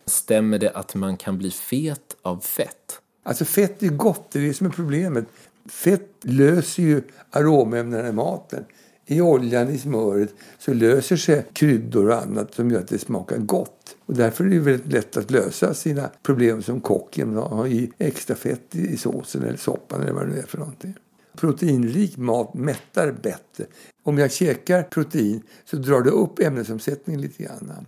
Stämmer 0.05 0.59
det 0.59 0.71
att 0.71 0.95
man 0.95 1.17
kan 1.17 1.38
bli 1.38 1.51
fet 1.51 2.15
av 2.21 2.39
fett? 2.39 3.01
Alltså 3.23 3.45
fett 3.45 3.83
är 3.83 3.88
gott, 3.88 4.31
det 4.31 4.39
är 4.39 4.43
det 4.43 4.53
som 4.53 4.67
är 4.67 4.71
problemet. 4.71 5.25
Fett 5.69 6.11
löser 6.21 6.83
ju 6.83 7.01
aromämnena 7.31 8.07
i 8.07 8.11
maten 8.11 8.65
i 9.05 9.21
oljan, 9.21 9.69
i 9.69 9.77
smöret, 9.77 10.33
så 10.59 10.73
löser 10.73 11.15
sig 11.15 11.45
kryddor 11.53 12.09
och 12.09 12.21
annat 12.21 12.53
som 12.53 12.71
gör 12.71 12.79
att 12.79 12.87
det 12.87 12.99
smakar 12.99 13.37
gott. 13.37 13.95
Och 14.05 14.15
därför 14.15 14.45
är 14.45 14.49
det 14.49 14.59
väldigt 14.59 14.91
lätt 14.91 15.17
att 15.17 15.31
lösa 15.31 15.73
sina 15.73 16.09
problem 16.23 16.61
som 16.61 16.81
kock 16.81 17.17
genom 17.17 17.37
att 17.37 17.51
ha 17.51 17.67
i 17.67 17.91
extra 17.97 18.35
fett 18.35 18.75
i 18.75 18.97
såsen 18.97 19.43
eller 19.43 19.57
soppan 19.57 20.01
eller 20.01 20.13
vad 20.13 20.27
det 20.27 20.33
nu 20.33 20.39
är 20.39 20.45
för 20.45 20.57
någonting. 20.57 20.93
Proteinrik 21.35 22.17
mat 22.17 22.53
mättar 22.53 23.11
bättre. 23.11 23.65
Om 24.03 24.17
jag 24.17 24.31
käkar 24.31 24.83
protein 24.83 25.41
så 25.65 25.77
drar 25.77 26.01
det 26.01 26.09
upp 26.09 26.39
ämnesomsättningen 26.39 27.21
lite 27.21 27.43
grann. 27.43 27.85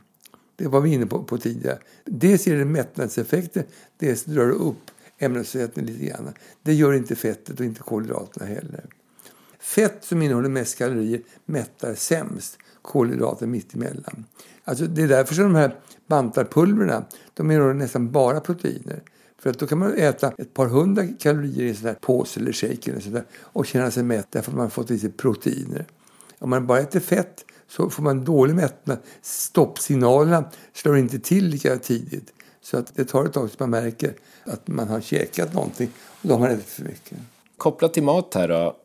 Det 0.55 0.67
var 0.67 0.81
vi 0.81 0.93
inne 0.93 1.05
på, 1.05 1.23
på 1.23 1.37
tidigare. 1.37 1.79
Dels 2.05 2.47
ger 2.47 2.57
det 2.57 2.65
mättnadseffekter, 2.65 3.65
dels 3.97 4.23
drar 4.23 4.45
det 4.45 4.53
upp 4.53 4.91
ämnesomsättningen 5.17 5.93
lite 5.93 6.05
grann. 6.05 6.33
Det 6.63 6.73
gör 6.73 6.93
inte 6.93 7.15
fettet 7.15 7.59
och 7.59 7.65
inte 7.65 7.81
kolhydraterna 7.81 8.45
heller. 8.45 8.85
Fett 9.67 10.03
som 10.03 10.21
innehåller 10.21 10.49
mest 10.49 10.77
kalorier 10.77 11.21
mättar 11.45 11.95
sämst. 11.95 12.57
Kolhydrater 12.81 13.47
mittemellan. 13.47 14.25
Alltså 14.63 14.85
det 14.85 15.03
är 15.03 15.07
därför 15.07 15.35
som 15.35 15.43
de 15.43 15.55
här 15.55 15.79
bantarpulverna 16.07 17.05
de 17.33 17.51
innehåller 17.51 17.73
nästan 17.73 18.11
bara 18.11 18.39
proteiner. 18.39 19.03
För 19.39 19.49
att 19.49 19.59
då 19.59 19.67
kan 19.67 19.77
man 19.77 19.93
äta 19.93 20.33
ett 20.37 20.53
par 20.53 20.67
hundra 20.67 21.07
kalorier 21.07 21.65
i 21.65 21.69
en 21.69 21.75
sån 21.75 21.85
där 21.85 21.93
påse 21.93 22.39
eller 22.39 22.51
shake 22.51 22.91
eller 22.91 22.99
sådär, 22.99 23.23
och 23.41 23.65
känna 23.65 23.91
sig 23.91 24.03
mätt 24.03 24.27
därför 24.29 24.51
att 24.51 24.57
man 24.57 24.69
fått 24.69 24.91
i 24.91 24.99
sig 24.99 25.11
proteiner. 25.11 25.85
Om 26.39 26.49
man 26.49 26.67
bara 26.67 26.79
äter 26.79 26.99
fett 26.99 27.45
så 27.67 27.89
får 27.89 28.03
man 28.03 28.25
dålig 28.25 28.55
mättnad. 28.55 28.97
Stoppsignalerna 29.21 30.49
slår 30.73 30.97
inte 30.97 31.19
till 31.19 31.47
lika 31.47 31.77
tidigt. 31.77 32.33
Så 32.61 32.77
att 32.77 32.95
det 32.95 33.05
tar 33.05 33.25
ett 33.25 33.33
tag 33.33 33.47
tills 33.47 33.59
man 33.59 33.69
märker 33.69 34.13
att 34.43 34.67
man 34.67 34.87
har 34.87 35.01
käkat 35.01 35.53
någonting 35.53 35.91
och 36.21 36.27
då 36.27 36.33
har 36.33 36.39
man 36.39 36.51
ätit 36.51 36.65
för 36.65 36.83
mycket. 36.83 37.17
Kopplat 37.57 37.93
till 37.93 38.03
mat 38.03 38.33
här 38.33 38.47
då. 38.47 38.77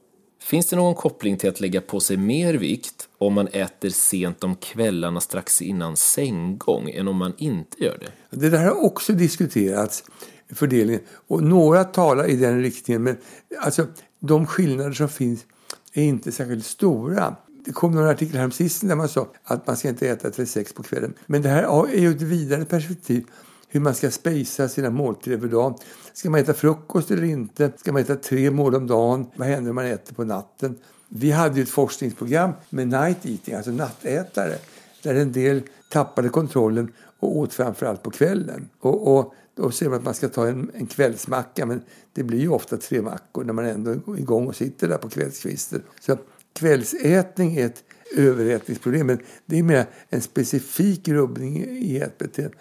Finns 0.43 0.67
det 0.67 0.77
någon 0.77 0.95
koppling 0.95 1.37
till 1.37 1.49
att 1.49 1.61
lägga 1.61 1.81
på 1.81 2.01
sig 2.01 2.17
mer 2.17 2.55
vikt 2.55 3.09
om 3.19 3.33
man 3.35 3.49
äter 3.49 3.91
sent 3.91 4.45
om 4.45 4.57
kvällarna 4.57 5.21
strax 5.21 5.63
innan 5.63 5.97
sänggång 5.97 6.91
än 6.91 7.09
om 7.09 7.17
man 7.17 7.33
inte 7.39 7.85
gör 7.85 7.99
det? 8.01 8.37
Det 8.37 8.51
där 8.51 8.65
har 8.65 8.85
också 8.85 9.13
diskuterats, 9.13 10.05
fördelningen. 10.49 11.03
Och 11.09 11.43
några 11.43 11.85
talar 11.85 12.31
i 12.31 12.37
den 12.37 12.63
riktningen. 12.63 13.03
Men 13.03 13.17
alltså, 13.61 13.87
de 14.21 14.47
skillnader 14.47 14.93
som 14.93 15.09
finns 15.09 15.45
är 15.93 16.03
inte 16.03 16.33
särskilt 16.33 16.67
stora. 16.67 17.37
Det 17.65 17.73
kom 17.73 17.93
några 17.93 18.11
artikel 18.11 18.37
här 18.37 18.51
sist 18.51 18.89
där 18.89 18.97
man 18.97 19.09
sa 19.09 19.29
att 19.45 19.67
man 19.67 19.77
ska 19.77 19.89
inte 19.89 20.09
äta 20.09 20.31
till 20.31 20.47
sex 20.47 20.73
på 20.73 20.83
kvällen. 20.83 21.15
Men 21.27 21.43
det 21.43 21.49
här 21.49 21.89
är 21.89 22.01
ju 22.01 22.11
ett 22.11 22.23
vidare 22.23 22.65
perspektiv 22.65 23.25
hur 23.73 23.81
man 23.81 23.95
ska 23.95 24.11
spacea 24.11 24.69
sina 24.69 24.91
måltider 24.91 25.39
för 25.39 25.49
dagen. 25.49 25.75
Ska 26.13 26.31
man 26.31 26.41
äta 26.41 26.55
frukost 26.55 27.11
eller 27.11 27.25
inte? 27.25 27.73
Ska 27.77 27.93
man 27.93 28.03
äta 28.03 28.17
tre 28.17 28.51
mål 28.51 28.75
om 28.75 28.87
dagen? 28.87 29.27
Vad 29.37 29.49
händer 29.49 29.71
om 29.71 29.75
man 29.75 29.87
äter 29.87 30.15
på 30.15 30.25
natten? 30.25 30.77
Vi 31.09 31.31
hade 31.31 31.57
ju 31.57 31.63
ett 31.63 31.69
forskningsprogram 31.69 32.53
med 32.71 32.89
night 32.89 33.27
eating, 33.27 33.55
alltså 33.55 33.71
nattätare, 33.71 34.55
där 35.03 35.15
en 35.15 35.33
del 35.33 35.63
tappade 35.89 36.29
kontrollen 36.29 36.93
och 37.21 37.37
åt 37.37 37.55
framförallt 37.55 38.03
på 38.03 38.11
kvällen. 38.11 38.69
Och, 38.81 39.17
och 39.17 39.35
då 39.55 39.71
säger 39.71 39.91
man 39.91 39.99
att 39.99 40.05
man 40.05 40.15
ska 40.15 40.29
ta 40.29 40.49
en, 40.49 40.71
en 40.75 40.87
kvällsmacka, 40.87 41.67
men 41.67 41.83
det 42.13 42.23
blir 42.23 42.41
ju 42.41 42.49
ofta 42.49 42.77
tre 42.77 43.03
mackor 43.03 43.45
när 43.45 43.53
man 43.53 43.65
ändå 43.65 43.91
är 43.91 44.19
igång 44.19 44.47
och 44.47 44.57
sitter 44.57 44.89
där 44.89 44.99
på 44.99 45.09
kvällskvisten. 45.09 45.83
Så 46.01 46.17
kvällsätning 46.53 47.57
är 47.57 47.67
ett 47.67 47.85
överätningsproblem, 48.17 49.07
men 49.07 49.19
det 49.47 49.59
är 49.59 49.63
mer 49.63 49.87
en 50.09 50.21
specifik 50.21 51.09
rubbning 51.09 51.65
i 51.65 52.01
ätbeteendet. 52.01 52.59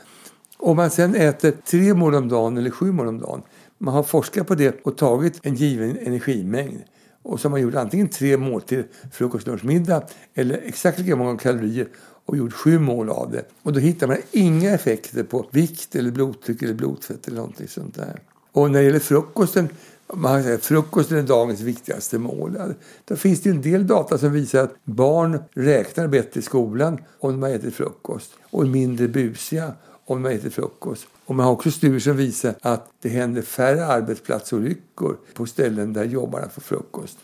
Om 0.61 0.77
man 0.77 0.89
sen 0.89 1.15
äter 1.15 1.53
tre 1.65 1.93
mål 1.93 2.15
om 2.15 2.29
dagen 2.29 2.57
eller 2.57 2.69
sju 2.69 2.91
mål 2.91 3.07
om 3.07 3.19
dagen, 3.19 3.41
man 3.77 3.93
har 3.93 4.03
forskat 4.03 4.47
på 4.47 4.55
det 4.55 4.79
och 4.83 4.97
tagit 4.97 5.39
en 5.43 5.55
given 5.55 5.97
energimängd 5.97 6.81
och 7.23 7.39
så 7.39 7.47
har 7.47 7.51
man 7.51 7.61
gjort 7.61 7.75
antingen 7.75 8.07
tre 8.07 8.37
måltider, 8.37 8.85
frukost, 9.11 9.47
lunch, 9.47 9.65
middag 9.65 10.03
eller 10.33 10.61
exakt 10.65 10.99
lika 10.99 11.15
många 11.15 11.37
kalorier 11.37 11.87
och 12.25 12.37
gjort 12.37 12.53
sju 12.53 12.79
mål 12.79 13.09
av 13.09 13.31
det. 13.31 13.45
Och 13.63 13.73
då 13.73 13.79
hittar 13.79 14.07
man 14.07 14.17
inga 14.31 14.71
effekter 14.71 15.23
på 15.23 15.45
vikt 15.51 15.95
eller 15.95 16.11
blodtryck 16.11 16.61
eller 16.61 16.73
blodfett 16.73 17.27
eller 17.27 17.37
någonting 17.37 17.67
sånt 17.67 17.95
där. 17.95 18.21
Och 18.51 18.71
när 18.71 18.79
det 18.79 18.85
gäller 18.85 18.99
frukosten 18.99 19.69
man 20.13 20.43
säger, 20.43 20.57
frukosten 20.57 21.17
är 21.17 21.23
dagens 21.23 21.61
viktigaste 21.61 22.17
mål. 22.17 22.57
Då 23.05 23.15
finns 23.15 23.41
det 23.41 23.49
en 23.49 23.61
del 23.61 23.87
data 23.87 24.17
som 24.17 24.31
visar 24.31 24.63
att 24.63 24.75
barn 24.83 25.39
räknar 25.53 26.07
bättre 26.07 26.39
i 26.39 26.43
skolan 26.43 26.97
om 27.19 27.31
de 27.31 27.43
har 27.43 27.49
ätit 27.49 27.75
frukost 27.75 28.31
och 28.49 28.63
är 28.63 28.67
mindre 28.67 29.07
busiga 29.07 29.73
om 30.11 30.25
har 30.25 30.31
ätit 30.31 30.53
frukost. 30.53 31.07
Och 31.25 31.35
man 31.35 31.45
har 31.45 31.53
också 31.53 31.71
studier 31.71 31.99
som 31.99 32.17
visar 32.17 32.55
att 32.61 32.89
det 33.01 33.09
händer 33.09 33.41
färre 33.41 33.85
arbetsplatsolyckor 33.85 35.17
på 35.33 35.45
ställen 35.45 35.93
där 35.93 36.03
jobbarna 36.03 36.49
får 36.49 36.61
frukost. 36.61 37.17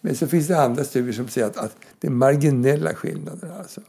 Men 0.00 0.16
så 0.16 0.26
finns 0.26 0.46
det 0.46 0.60
andra 0.60 0.84
studier 0.84 1.12
som 1.12 1.28
säger 1.28 1.46
att, 1.46 1.56
att 1.56 1.76
det 2.00 2.06
är 2.06 2.10
marginella 2.10 2.94
skillnader. 2.94 3.52
Alltså. 3.58 3.80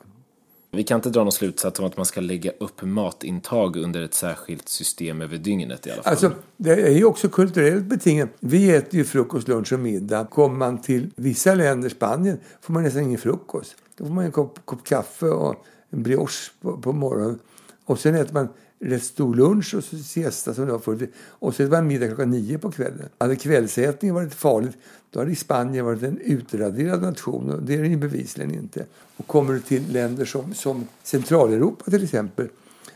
Vi 0.71 0.83
kan 0.83 0.95
inte 0.95 1.09
dra 1.09 1.23
någon 1.23 1.31
slutsats 1.31 1.79
om 1.79 1.85
att 1.85 1.97
man 1.97 2.05
ska 2.05 2.21
lägga 2.21 2.51
upp 2.59 2.81
matintag 2.81 3.75
under 3.75 4.01
ett 4.01 4.13
särskilt 4.13 4.69
system 4.69 5.21
över 5.21 5.37
dygnet 5.37 5.87
i 5.87 5.91
alla 5.91 6.03
fall. 6.03 6.11
Alltså, 6.11 6.31
det 6.57 6.71
är 6.71 6.91
ju 6.91 7.05
också 7.05 7.29
kulturellt 7.29 7.85
betingat. 7.85 8.29
Vi 8.39 8.75
äter 8.75 8.95
ju 8.95 9.03
frukost, 9.03 9.47
lunch 9.47 9.73
och 9.73 9.79
middag. 9.79 10.25
Kommer 10.25 10.57
man 10.57 10.81
till 10.81 11.11
vissa 11.15 11.55
länder, 11.55 11.89
Spanien, 11.89 12.37
får 12.61 12.73
man 12.73 12.83
nästan 12.83 13.03
ingen 13.03 13.19
frukost. 13.19 13.75
Då 13.97 14.05
får 14.05 14.13
man 14.13 14.25
en 14.25 14.31
kopp, 14.31 14.59
kopp 14.65 14.83
kaffe 14.83 15.25
och 15.25 15.65
en 15.89 16.03
brioche 16.03 16.51
på, 16.61 16.77
på 16.77 16.93
morgonen. 16.93 17.39
Och 17.85 17.99
sen 17.99 18.15
äter 18.15 18.33
man 18.33 18.47
rätt 18.79 19.03
stor 19.03 19.35
lunch 19.35 19.73
och 19.75 19.83
så 19.83 19.97
siesta 19.97 20.53
som 20.53 20.65
det 20.65 20.71
var 20.71 20.79
förut. 20.79 21.13
Och 21.17 21.55
så 21.55 21.63
äter 21.63 21.71
man 21.71 21.87
middag 21.87 22.07
klockan 22.07 22.29
nio 22.29 22.57
på 22.57 22.71
kvällen. 22.71 23.09
Hade 23.17 23.35
kvällsätningen 23.35 24.15
varit 24.15 24.33
farligt 24.33 24.77
då 25.09 25.19
hade 25.19 25.35
Spanien 25.35 25.85
varit 25.85 26.03
en 26.03 26.19
utraderad 26.21 27.01
nation 27.01 27.49
och 27.49 27.63
det 27.63 27.73
är 27.73 27.81
den 27.81 27.91
ju 27.91 27.97
bevisligen 27.97 28.53
inte. 28.53 28.85
Och 29.17 29.27
kommer 29.27 29.53
du 29.53 29.59
till 29.59 29.93
länder 29.93 30.25
som, 30.25 30.53
som 30.53 30.87
Centraleuropa 31.03 31.91
till 31.91 32.03
exempel 32.03 32.47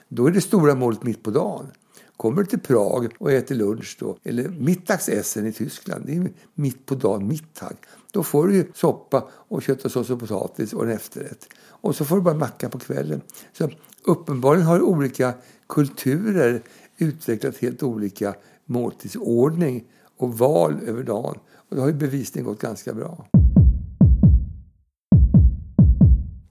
då 0.07 0.27
är 0.27 0.31
det 0.31 0.41
stora 0.41 0.75
målet 0.75 1.03
mitt 1.03 1.23
på 1.23 1.31
dagen. 1.31 1.67
Kommer 2.17 2.41
du 2.41 2.45
till 2.45 2.59
Prag 2.59 3.07
och 3.17 3.31
äter 3.31 3.55
lunch 3.55 3.97
då, 3.99 4.17
eller 4.23 4.49
mittagsessen 4.49 5.47
i 5.47 5.53
Tyskland, 5.53 6.05
det 6.05 6.15
är 6.15 6.31
mitt 6.53 6.85
på 6.85 6.95
dagen, 6.95 7.27
mittag. 7.27 7.75
Då 8.11 8.23
får 8.23 8.47
du 8.47 8.55
ju 8.55 8.65
soppa 8.73 9.29
och 9.31 9.63
kött 9.63 9.85
och 9.85 9.91
sås 9.91 10.09
och 10.09 10.19
potatis 10.19 10.73
och 10.73 10.83
en 10.83 10.91
efterrätt. 10.91 11.47
Och 11.61 11.95
så 11.95 12.05
får 12.05 12.15
du 12.15 12.21
bara 12.21 12.35
macka 12.35 12.69
på 12.69 12.79
kvällen. 12.79 13.21
Så 13.53 13.69
uppenbarligen 14.03 14.67
har 14.67 14.81
olika 14.81 15.33
kulturer 15.69 16.61
utvecklat 16.97 17.57
helt 17.57 17.83
olika 17.83 18.35
måltidsordning 18.65 19.83
och 20.17 20.37
val 20.37 20.79
över 20.87 21.03
dagen. 21.03 21.35
Och 21.69 21.75
det 21.75 21.81
har 21.81 21.87
ju 21.87 21.93
bevisligen 21.93 22.45
gått 22.45 22.59
ganska 22.59 22.93
bra. 22.93 23.25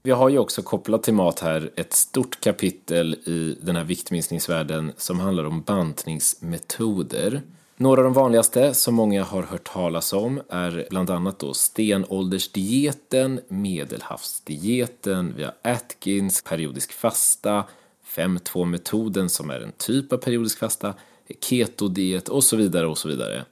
Vi 0.03 0.11
har 0.11 0.29
ju 0.29 0.37
också 0.37 0.61
kopplat 0.61 1.03
till 1.03 1.13
mat 1.13 1.39
här 1.39 1.71
ett 1.75 1.93
stort 1.93 2.41
kapitel 2.41 3.13
i 3.13 3.57
den 3.61 3.75
här 3.75 3.83
viktminskningsvärlden 3.83 4.91
som 4.97 5.19
handlar 5.19 5.43
om 5.43 5.61
bantningsmetoder. 5.61 7.41
Några 7.81 8.01
av 8.01 8.03
de 8.03 8.13
vanligaste 8.13 8.73
som 8.73 8.95
många 8.95 9.23
har 9.23 9.43
hört 9.43 9.73
talas 9.73 10.13
om 10.13 10.41
är 10.49 10.87
bland 10.89 11.09
annat 11.09 11.39
då 11.39 11.53
stenåldersdieten, 11.53 13.41
medelhavsdieten, 13.47 15.33
vi 15.37 15.43
har 15.43 15.53
Atkins, 15.61 16.43
periodisk 16.43 16.93
fasta, 16.93 17.63
5-2-metoden 18.15 19.29
som 19.29 19.49
är 19.49 19.59
en 19.59 19.71
typ 19.71 20.13
av 20.13 20.17
periodisk 20.17 20.59
fasta, 20.59 20.93
ketodiet 21.39 22.29
och 22.29 22.43
så 22.43 22.55
vidare 22.55 22.87
och 22.87 22.97
så 22.97 23.07
vidare. 23.07 23.45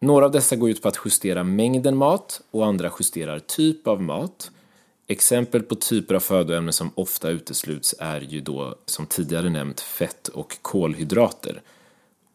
Några 0.00 0.24
av 0.24 0.32
dessa 0.32 0.56
går 0.56 0.70
ut 0.70 0.82
på 0.82 0.88
att 0.88 1.00
justera 1.04 1.44
mängden 1.44 1.96
mat 1.96 2.40
och 2.50 2.66
andra 2.66 2.90
justerar 3.00 3.38
typ 3.38 3.86
av 3.86 4.02
mat. 4.02 4.50
Exempel 5.06 5.62
på 5.62 5.74
typer 5.74 6.14
av 6.14 6.20
födoämnen 6.20 6.72
som 6.72 6.90
ofta 6.94 7.30
utesluts 7.30 7.94
är 7.98 8.20
ju 8.20 8.40
då, 8.40 8.74
som 8.86 9.06
tidigare 9.06 9.50
nämnt, 9.50 9.80
fett 9.80 10.28
och 10.28 10.58
kolhydrater. 10.62 11.62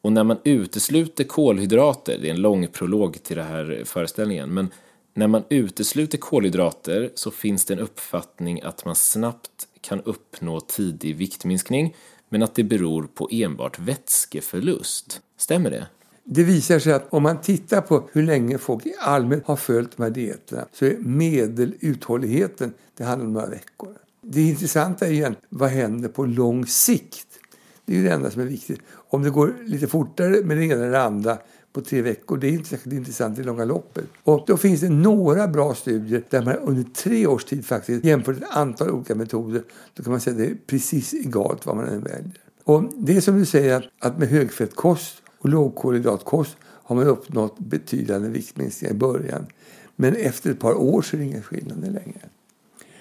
Och 0.02 0.12
när 0.12 0.24
man 0.24 0.38
utesluter 0.44 1.24
kolhydrater, 1.24 2.18
det 2.22 2.28
är 2.28 2.34
en 2.34 2.42
lång 2.42 2.68
prolog 2.68 3.24
till 3.24 3.38
den 3.38 3.48
här 3.48 3.82
föreställningen, 3.86 4.54
men 4.54 4.70
när 5.14 5.28
man 5.28 5.44
utesluter 5.50 6.18
kolhydrater 6.18 7.12
så 7.16 7.32
finns 7.32 7.66
det 7.66 7.74
en 7.74 7.80
uppfattning 7.80 8.62
att 8.62 8.86
man 8.86 8.96
snabbt 8.96 9.68
kan 9.82 10.02
uppnå 10.02 10.60
tidig 10.60 11.16
viktminskning 11.16 11.96
men 12.30 12.44
att 12.44 12.56
det 12.56 12.64
beror 12.64 13.08
på 13.14 13.28
enbart 13.32 13.80
vätskeförlust. 13.80 15.22
Stämmer 15.38 15.70
det? 15.70 15.88
Det 16.24 16.44
visar 16.44 16.80
sig 16.80 16.94
att 16.94 17.14
om 17.14 17.24
man 17.24 17.42
tittar 17.42 17.82
på 17.82 18.10
hur 18.12 18.24
länge 18.24 18.58
folk 18.58 18.86
i 18.86 18.94
allmänhet 19.00 19.48
har 19.48 19.56
följt 19.56 19.98
de 19.98 20.04
här 20.04 20.10
dieterna 20.10 20.66
så 20.74 20.86
är 20.86 20.98
medeluthålligheten, 20.98 22.74
det 22.98 23.04
handlar 23.04 23.28
om 23.28 23.34
några 23.34 23.50
veckor. 23.50 23.96
Det 24.22 24.42
intressanta 24.42 25.08
är 25.08 25.12
igen, 25.12 25.36
vad 25.50 25.70
händer 25.70 26.10
på 26.10 26.26
lång 26.26 26.66
sikt? 26.66 27.28
Det 27.90 27.96
är 27.96 27.98
ju 27.98 28.04
det 28.04 28.14
enda 28.14 28.32
som 28.32 28.42
är 28.42 28.46
viktigt. 28.46 28.80
Om 28.92 29.24
det 29.24 29.30
går 29.30 29.56
lite 29.66 29.88
fortare 29.88 30.44
med 30.44 30.58
det 30.58 30.66
ena 30.66 30.74
eller 30.74 30.92
det 30.92 31.02
andra 31.02 31.38
på 31.74 31.82
tre 31.82 32.02
veckor, 32.02 32.38
det 32.38 32.48
är 32.48 32.52
inte 32.52 32.70
särskilt 32.70 32.96
intressant 32.96 33.40
i 33.40 33.44
långa 33.44 33.66
loppet. 33.66 34.06
Och 34.24 34.44
då 34.48 34.58
finns 34.58 34.82
det 34.82 34.90
några 34.90 35.48
bra 35.48 35.76
studier 35.76 36.24
där 36.30 36.42
man 36.46 36.56
under 36.56 36.84
tre 36.84 37.28
års 37.28 37.46
tid 37.46 37.66
faktiskt 37.66 38.06
jämfört 38.06 38.38
ett 38.38 38.50
antal 38.50 38.90
olika 38.90 39.16
metoder. 39.16 39.64
Då 39.94 40.04
kan 40.04 40.12
man 40.12 40.22
säga 40.22 40.32
att 40.32 40.38
det 40.38 40.46
är 40.46 40.58
precis 40.68 41.14
egalt 41.14 41.66
vad 41.66 41.76
man 41.76 41.86
än 41.86 42.02
väljer. 42.02 42.42
Och 42.64 42.84
det 42.98 43.18
är 43.18 43.22
som 43.22 43.40
du 43.40 43.46
säger 43.46 43.92
att 44.00 44.20
med 44.20 44.28
högfettkost 44.28 45.22
och 45.40 45.50
lågkolhydratkost 45.50 46.58
har 46.64 46.96
man 46.96 47.08
uppnått 47.08 47.60
betydande 47.60 48.30
viktminskningar 48.30 48.94
i 48.94 48.98
början. 48.98 49.46
Men 49.96 50.16
efter 50.16 50.52
ett 50.52 50.60
par 50.60 50.74
år 50.74 51.02
så 51.02 51.16
är 51.16 51.20
det 51.20 51.26
inga 51.26 51.42
skillnader 51.42 51.92
längre. 51.92 52.30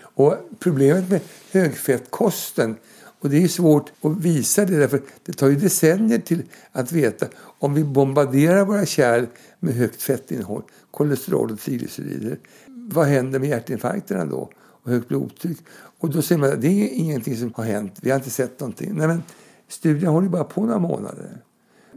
Och 0.01 0.35
problemet 0.59 1.11
med 1.11 1.21
högfettkosten 1.53 2.77
och 3.21 3.31
det 3.31 3.45
är 3.45 3.49
svårt 3.49 3.93
att 4.03 4.17
visa 4.17 4.65
det 4.65 4.77
därför 4.77 5.03
det 5.25 5.33
tar 5.33 5.49
ju 5.49 5.57
decennier 5.57 6.19
till 6.19 6.43
att 6.73 6.93
veta 6.93 7.27
om 7.39 7.75
vi 7.75 7.85
bombarderar 7.85 8.65
våra 8.65 8.87
kärl 8.87 9.27
med 9.61 9.75
högt 9.75 10.03
fettinnehåll, 10.03 10.63
kolesterol 10.91 11.53
och 11.53 11.61
triglycerider. 11.61 12.39
Vad 12.67 13.07
händer 13.07 13.39
med 13.39 13.49
hjärtinfarkterna 13.49 14.25
då? 14.25 14.51
Och 14.57 14.91
högt 14.91 15.09
blodtryck? 15.09 15.59
Och 15.99 16.11
då 16.11 16.23
säger 16.23 16.41
man 16.41 16.53
att 16.53 16.63
det 16.63 16.69
är 16.69 16.89
ingenting 16.89 17.37
som 17.37 17.53
har 17.55 17.65
hänt. 17.65 17.93
Vi 18.01 18.11
har 18.11 18.17
inte 18.17 18.31
sett 18.31 18.61
någonting. 18.61 18.93
Nej, 18.95 19.09
men 19.09 19.23
studien 19.69 20.13
håller 20.13 20.29
bara 20.29 20.45
på 20.45 20.65
några 20.65 20.79
månader. 20.79 21.43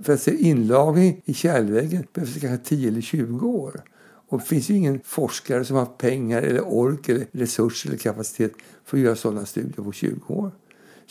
För 0.04 0.14
att 0.14 0.22
se 0.22 0.36
inlagring 0.36 1.22
i 1.26 1.34
kärlväggen 1.34 2.04
behövs 2.14 2.34
det 2.34 2.40
kanske 2.40 2.70
10 2.70 2.88
eller 2.88 3.02
20 3.02 3.48
år. 3.48 3.82
Och 4.30 4.40
det 4.40 4.46
finns 4.46 4.70
ju 4.70 4.76
ingen 4.76 5.00
forskare 5.04 5.66
som 5.66 5.78
har 5.78 5.86
pengar 5.86 6.42
eller 6.42 6.62
ork 6.62 7.10
eller 7.10 7.28
resurser 7.32 7.90
eller 7.90 7.98
kapacitet 7.98 8.52
för 8.86 8.98
att 8.98 9.04
göra 9.04 9.16
sådana 9.16 9.46
studier 9.46 9.84
på 9.84 9.92
20 9.92 10.34
år. 10.34 10.52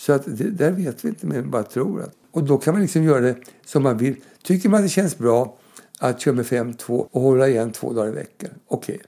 Så 0.01 0.13
att 0.13 0.23
det, 0.27 0.51
där 0.51 0.71
vet 0.71 1.05
vi 1.05 1.09
inte, 1.09 1.27
men 1.27 1.51
bara 1.51 1.63
tror 1.63 2.03
att. 2.03 2.15
Och 2.31 2.45
då 2.45 2.59
kan 2.59 2.75
man 2.75 2.83
liksom 2.83 3.03
göra 3.03 3.21
det 3.21 3.37
som 3.67 3.83
man 3.83 3.99
vill. 3.99 4.17
Tycker 4.43 4.69
man 4.69 4.83
det 4.83 4.89
känns 4.89 5.19
bra 5.19 5.57
att 5.99 6.21
köra 6.21 6.35
med 6.35 6.45
5-2 6.45 7.09
och 7.11 7.23
hålla 7.23 7.49
igen 7.49 7.73
två 7.73 7.93
dagar 7.93 8.13
i 8.13 8.15
veckan, 8.15 8.51
okej. 8.67 8.95
Okay. 8.95 9.07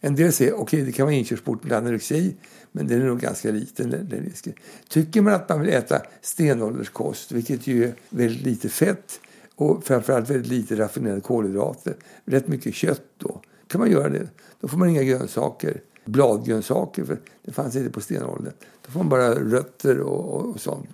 En 0.00 0.14
del 0.14 0.32
säger 0.32 0.52
okej, 0.52 0.62
okay, 0.62 0.84
det 0.84 0.92
kan 0.92 1.06
vara 1.06 1.14
inkörsporten 1.14 1.62
till 1.62 1.72
anorexi, 1.72 2.36
men 2.72 2.86
den 2.86 3.02
är 3.02 3.06
nog 3.06 3.20
ganska 3.20 3.50
liten. 3.50 3.90
Den, 3.90 4.08
den 4.08 4.24
risken. 4.24 4.52
Tycker 4.88 5.22
man 5.22 5.34
att 5.34 5.48
man 5.48 5.60
vill 5.60 5.70
äta 5.74 6.02
stenålderskost, 6.20 7.32
vilket 7.32 7.66
ju 7.66 7.84
är 7.84 7.94
väldigt 8.08 8.42
lite 8.42 8.68
fett 8.68 9.20
och 9.54 9.84
framförallt 9.84 10.30
väldigt 10.30 10.50
lite 10.50 10.76
raffinerade 10.76 11.20
kolhydrater, 11.20 11.96
rätt 12.24 12.48
mycket 12.48 12.74
kött 12.74 13.02
då, 13.18 13.40
kan 13.68 13.80
man 13.80 13.90
göra 13.90 14.08
det. 14.08 14.28
Då 14.60 14.68
får 14.68 14.78
man 14.78 14.88
inga 14.88 15.02
grönsaker 15.02 15.80
bladgrönsaker, 16.04 17.04
för 17.04 17.20
det 17.42 17.52
fanns 17.52 17.76
inte 17.76 17.90
på 17.90 18.00
stenåldern. 18.00 18.52
Då 18.86 18.90
får 18.90 18.98
man 19.00 19.08
bara 19.08 19.34
rötter 19.34 20.00
och, 20.00 20.34
och, 20.34 20.50
och 20.50 20.60
sånt. 20.60 20.88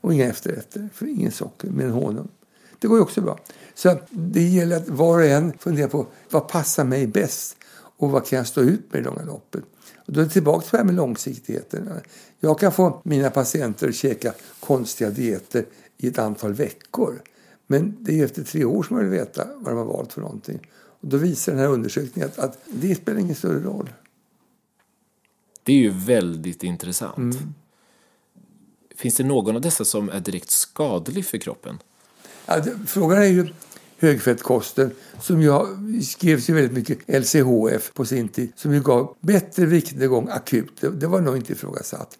Och 0.00 0.14
inga 0.14 0.24
efterrätter, 0.24 0.88
för 0.94 1.06
ingen 1.06 1.32
socker, 1.32 1.68
men 1.70 1.90
honung. 1.90 2.28
Det 2.78 2.88
går 2.88 2.98
ju 2.98 3.02
också 3.02 3.20
bra. 3.20 3.38
Så 3.74 3.98
det 4.10 4.42
gäller 4.42 4.76
att 4.76 4.88
var 4.88 5.18
och 5.18 5.24
en 5.24 5.52
funderar 5.58 5.88
på 5.88 6.06
vad 6.30 6.48
passar 6.48 6.84
mig 6.84 7.06
bäst 7.06 7.56
och 7.96 8.10
vad 8.10 8.26
kan 8.26 8.36
jag 8.36 8.46
stå 8.46 8.60
ut 8.60 8.92
med 8.92 9.00
i 9.00 9.04
långa 9.04 9.22
loppet. 9.22 9.64
Och 10.06 10.12
då 10.12 10.20
är 10.20 10.24
det 10.24 10.30
tillbaka 10.30 10.60
till 10.60 10.70
det 10.70 10.76
här 10.76 10.84
med 10.84 10.94
långsiktigheten. 10.94 11.90
Jag 12.40 12.58
kan 12.58 12.72
få 12.72 13.00
mina 13.04 13.30
patienter 13.30 13.88
att 13.88 13.94
käka 13.94 14.34
konstiga 14.60 15.10
dieter 15.10 15.64
i 15.96 16.08
ett 16.08 16.18
antal 16.18 16.52
veckor. 16.54 17.22
Men 17.66 17.96
det 18.00 18.20
är 18.20 18.24
efter 18.24 18.44
tre 18.44 18.64
år 18.64 18.82
som 18.82 18.96
man 18.96 19.10
vill 19.10 19.18
veta 19.18 19.46
vad 19.56 19.72
de 19.72 19.78
har 19.78 19.84
valt 19.84 20.12
för 20.12 20.20
någonting. 20.20 20.70
Och 20.72 21.08
då 21.08 21.16
visar 21.16 21.52
den 21.52 21.60
här 21.60 21.68
undersökningen 21.68 22.30
att, 22.30 22.38
att 22.38 22.58
det 22.66 22.94
spelar 22.94 23.20
ingen 23.20 23.34
större 23.34 23.60
roll. 23.60 23.90
Det 25.64 25.72
är 25.72 25.76
ju 25.76 25.90
väldigt 25.90 26.62
intressant. 26.62 27.16
Mm. 27.16 27.54
Finns 28.96 29.14
det 29.14 29.24
någon 29.24 29.56
av 29.56 29.60
dessa 29.60 29.84
som 29.84 30.08
är 30.08 30.20
direkt 30.20 30.50
skadlig 30.50 31.26
för 31.26 31.38
kroppen? 31.38 31.78
Ja, 32.46 32.64
frågan 32.86 33.18
är 33.18 33.26
ju 33.26 33.48
högfettkosten 33.98 34.90
som 35.20 35.42
ju 35.42 35.52
skrevs 36.02 36.50
ju 36.50 36.54
väldigt 36.54 36.72
mycket 36.72 36.98
LCHF 37.22 37.92
på 37.94 38.04
sin 38.04 38.28
tid 38.28 38.52
som 38.56 38.74
ju 38.74 38.80
gav 38.80 39.16
bättre 39.20 39.66
viktnedgång 39.66 40.28
akut. 40.28 40.72
Det, 40.80 40.90
det 40.90 41.06
var 41.06 41.20
nog 41.20 41.36
inte 41.36 41.52
ifrågasatt. 41.52 42.18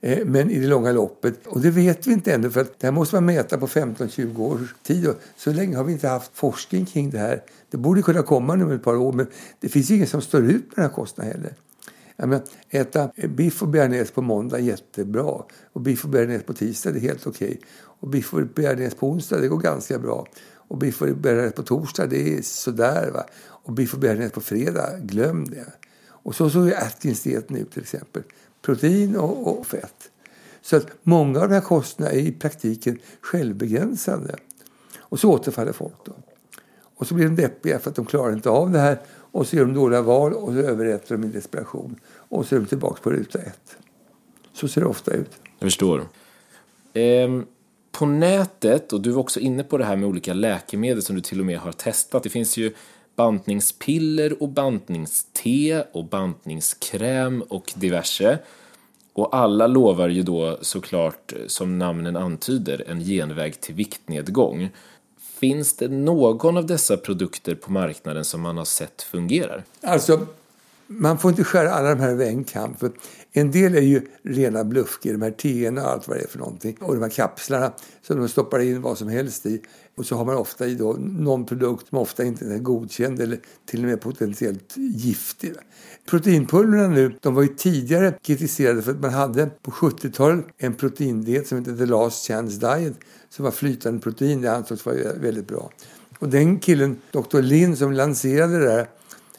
Eh, 0.00 0.26
men 0.26 0.50
i 0.50 0.58
det 0.58 0.66
långa 0.66 0.92
loppet, 0.92 1.46
och 1.46 1.60
det 1.60 1.70
vet 1.70 2.06
vi 2.06 2.12
inte 2.12 2.32
ännu 2.32 2.50
för 2.50 2.60
att 2.60 2.80
det 2.80 2.86
här 2.86 2.92
måste 2.92 3.16
man 3.16 3.24
mäta 3.24 3.58
på 3.58 3.66
15-20 3.66 4.38
års 4.38 4.74
tid. 4.82 5.08
Och 5.08 5.16
så 5.36 5.52
länge 5.52 5.76
har 5.76 5.84
vi 5.84 5.92
inte 5.92 6.08
haft 6.08 6.30
forskning 6.34 6.86
kring 6.86 7.10
det 7.10 7.18
här. 7.18 7.42
Det 7.70 7.76
borde 7.76 8.02
kunna 8.02 8.22
komma 8.22 8.54
nu 8.54 8.64
om 8.64 8.72
ett 8.72 8.84
par 8.84 8.96
år 8.96 9.12
men 9.12 9.26
det 9.60 9.68
finns 9.68 9.90
ingen 9.90 10.06
som 10.06 10.20
står 10.20 10.44
ut 10.44 10.52
med 10.52 10.72
den 10.74 10.84
här 10.84 10.92
kostnaden 10.92 11.32
heller. 11.32 11.54
Jag 12.16 12.28
menar, 12.28 12.44
äta 12.70 13.10
biff 13.28 13.62
och 13.62 13.68
bearnaise 13.68 14.12
på 14.12 14.22
måndag 14.22 14.58
är 14.58 14.62
jättebra. 14.62 15.42
Och 15.72 15.80
biff 15.80 16.04
och 16.04 16.10
bearnaise 16.10 16.44
på 16.44 16.52
tisdag 16.52 16.90
är 16.90 17.00
helt 17.00 17.26
okej. 17.26 17.48
Okay. 17.48 17.60
Och 17.74 18.08
biff 18.08 18.34
och 18.34 18.46
bearnaise 18.46 18.96
på 18.96 19.10
onsdag 19.10 19.40
det 19.40 19.48
går 19.48 19.58
ganska 19.58 19.98
bra. 19.98 20.26
Och 20.54 20.78
biff 20.78 21.02
och 21.02 21.16
bearnaise 21.16 21.56
på 21.56 21.62
torsdag 21.62 22.06
det 22.06 22.38
är 22.38 22.42
sådär. 22.42 23.10
Va? 23.10 23.24
Och 23.44 23.72
biff 23.72 23.94
och 23.94 24.00
bearnaise 24.00 24.34
på 24.34 24.40
fredag, 24.40 24.98
glöm 24.98 25.44
det. 25.44 25.66
Och 26.04 26.34
så 26.34 26.50
såg 26.50 26.66
ju 26.66 26.74
Atkins-dieten 26.74 27.56
ut 27.56 27.72
till 27.72 27.82
exempel. 27.82 28.22
Protein 28.62 29.16
och, 29.16 29.58
och, 29.58 29.66
fett. 29.66 30.10
Så 30.62 30.76
att 30.76 30.86
många 31.02 31.40
av 31.40 31.48
de 31.48 31.54
här 31.54 31.60
kostnaderna 31.60 32.20
är 32.20 32.22
i 32.22 32.32
praktiken 32.32 32.98
självbegränsande. 33.20 34.36
Och 34.98 35.20
så 35.20 35.30
återfaller 35.30 35.72
folk 35.72 35.94
då. 36.04 36.12
Och 36.96 37.06
så 37.06 37.14
blir 37.14 37.24
de 37.24 37.36
deppiga 37.36 37.78
för 37.78 37.90
att 37.90 37.96
de 37.96 38.06
klarar 38.06 38.32
inte 38.32 38.50
av 38.50 38.70
det 38.70 38.78
här. 38.78 39.00
Och 39.32 39.46
så 39.46 39.56
gör 39.56 39.64
de 39.64 39.74
dåliga 39.74 40.02
val 40.02 40.32
och 40.32 40.52
så 40.52 40.58
överäter 40.58 41.16
de 41.16 41.24
i 41.24 41.28
desperation. 41.28 42.00
Och 42.14 42.46
så 42.46 42.54
är 42.54 42.60
de 42.60 42.66
tillbaka 42.66 43.02
på 43.02 43.10
ruta 43.10 43.38
ett. 43.38 43.76
Så 44.52 44.68
ser 44.68 44.80
det 44.80 44.86
ofta 44.86 45.10
ut. 45.10 45.30
Jag 45.58 45.66
förstår. 45.66 46.08
Ehm, 46.92 47.46
på 47.92 48.06
nätet, 48.06 48.92
och 48.92 49.00
du 49.00 49.10
var 49.10 49.20
också 49.20 49.40
inne 49.40 49.62
på 49.62 49.78
det 49.78 49.84
här 49.84 49.96
med 49.96 50.08
olika 50.08 50.34
läkemedel 50.34 51.02
som 51.02 51.16
du 51.16 51.22
till 51.22 51.40
och 51.40 51.46
med 51.46 51.58
har 51.58 51.72
testat. 51.72 52.22
Det 52.22 52.28
finns 52.28 52.56
ju 52.56 52.72
bantningspiller 53.16 54.42
och 54.42 54.48
bantningste 54.48 55.86
och 55.92 56.04
bantningskräm 56.04 57.42
och 57.42 57.72
diverse. 57.76 58.38
Och 59.12 59.36
alla 59.36 59.66
lovar 59.66 60.08
ju 60.08 60.22
då 60.22 60.58
såklart, 60.60 61.32
som 61.46 61.78
namnen 61.78 62.16
antyder, 62.16 62.84
en 62.86 63.00
genväg 63.00 63.60
till 63.60 63.74
viktnedgång. 63.74 64.70
Finns 65.42 65.76
det 65.76 65.88
någon 65.88 66.56
av 66.56 66.66
dessa 66.66 66.96
produkter 66.96 67.54
på 67.54 67.72
marknaden 67.72 68.24
som 68.24 68.40
man 68.40 68.56
har 68.56 68.64
sett 68.64 69.02
fungerar? 69.02 69.64
Alltså, 69.80 70.26
man 70.86 71.18
får 71.18 71.30
inte 71.30 71.44
skära 71.44 71.72
alla 71.72 71.88
de 71.88 72.00
här 72.00 72.10
över 72.10 72.26
en 72.26 72.44
kam. 72.44 72.74
För 72.76 72.90
en 73.32 73.50
del 73.50 73.74
är 73.74 73.80
ju 73.80 74.06
rena 74.22 74.64
bluffgrejer, 74.64 75.18
de 75.18 75.24
här 75.24 75.30
teerna 75.30 75.82
och 75.82 75.90
allt 75.90 76.08
vad 76.08 76.16
det 76.16 76.22
är 76.22 76.28
för 76.28 76.38
någonting. 76.38 76.76
Och 76.80 76.94
de 76.94 77.02
här 77.02 77.10
kapslarna 77.10 77.72
som 78.02 78.18
de 78.18 78.28
stoppar 78.28 78.58
in 78.60 78.82
vad 78.82 78.98
som 78.98 79.08
helst 79.08 79.46
i. 79.46 79.62
Och 79.94 80.06
så 80.06 80.16
har 80.16 80.24
man 80.24 80.36
ofta 80.36 80.66
i 80.66 80.74
då 80.74 80.96
någon 80.98 81.46
produkt 81.46 81.88
som 81.88 81.98
ofta 81.98 82.24
inte 82.24 82.44
är 82.44 82.58
godkänd 82.58 83.20
eller 83.20 83.38
till 83.66 83.82
och 83.82 83.88
med 83.88 84.00
potentiellt 84.00 84.74
giftig. 84.76 85.52
Proteinpulverna 86.06 86.88
nu, 86.88 87.18
de 87.20 87.34
var 87.34 87.42
ju 87.42 87.48
tidigare 87.48 88.14
kritiserade 88.22 88.82
för 88.82 88.90
att 88.90 89.00
man 89.00 89.12
hade 89.12 89.46
på 89.46 89.70
70-talet 89.70 90.46
en 90.58 90.74
proteindiet 90.74 91.46
som 91.46 91.58
hette 91.58 91.76
The 91.76 91.86
Last 91.86 92.26
Chance 92.26 92.60
Diet 92.60 92.94
som 93.30 93.44
var 93.44 93.52
flytande 93.52 94.00
protein. 94.00 94.40
Det 94.40 94.52
ansågs 94.52 94.86
vara 94.86 94.96
väldigt 95.20 95.46
bra. 95.46 95.70
Och 96.18 96.28
den 96.28 96.58
killen, 96.58 96.96
Dr. 97.10 97.42
Lin, 97.42 97.76
som 97.76 97.92
lanserade 97.92 98.58
det 98.58 98.66
där 98.66 98.88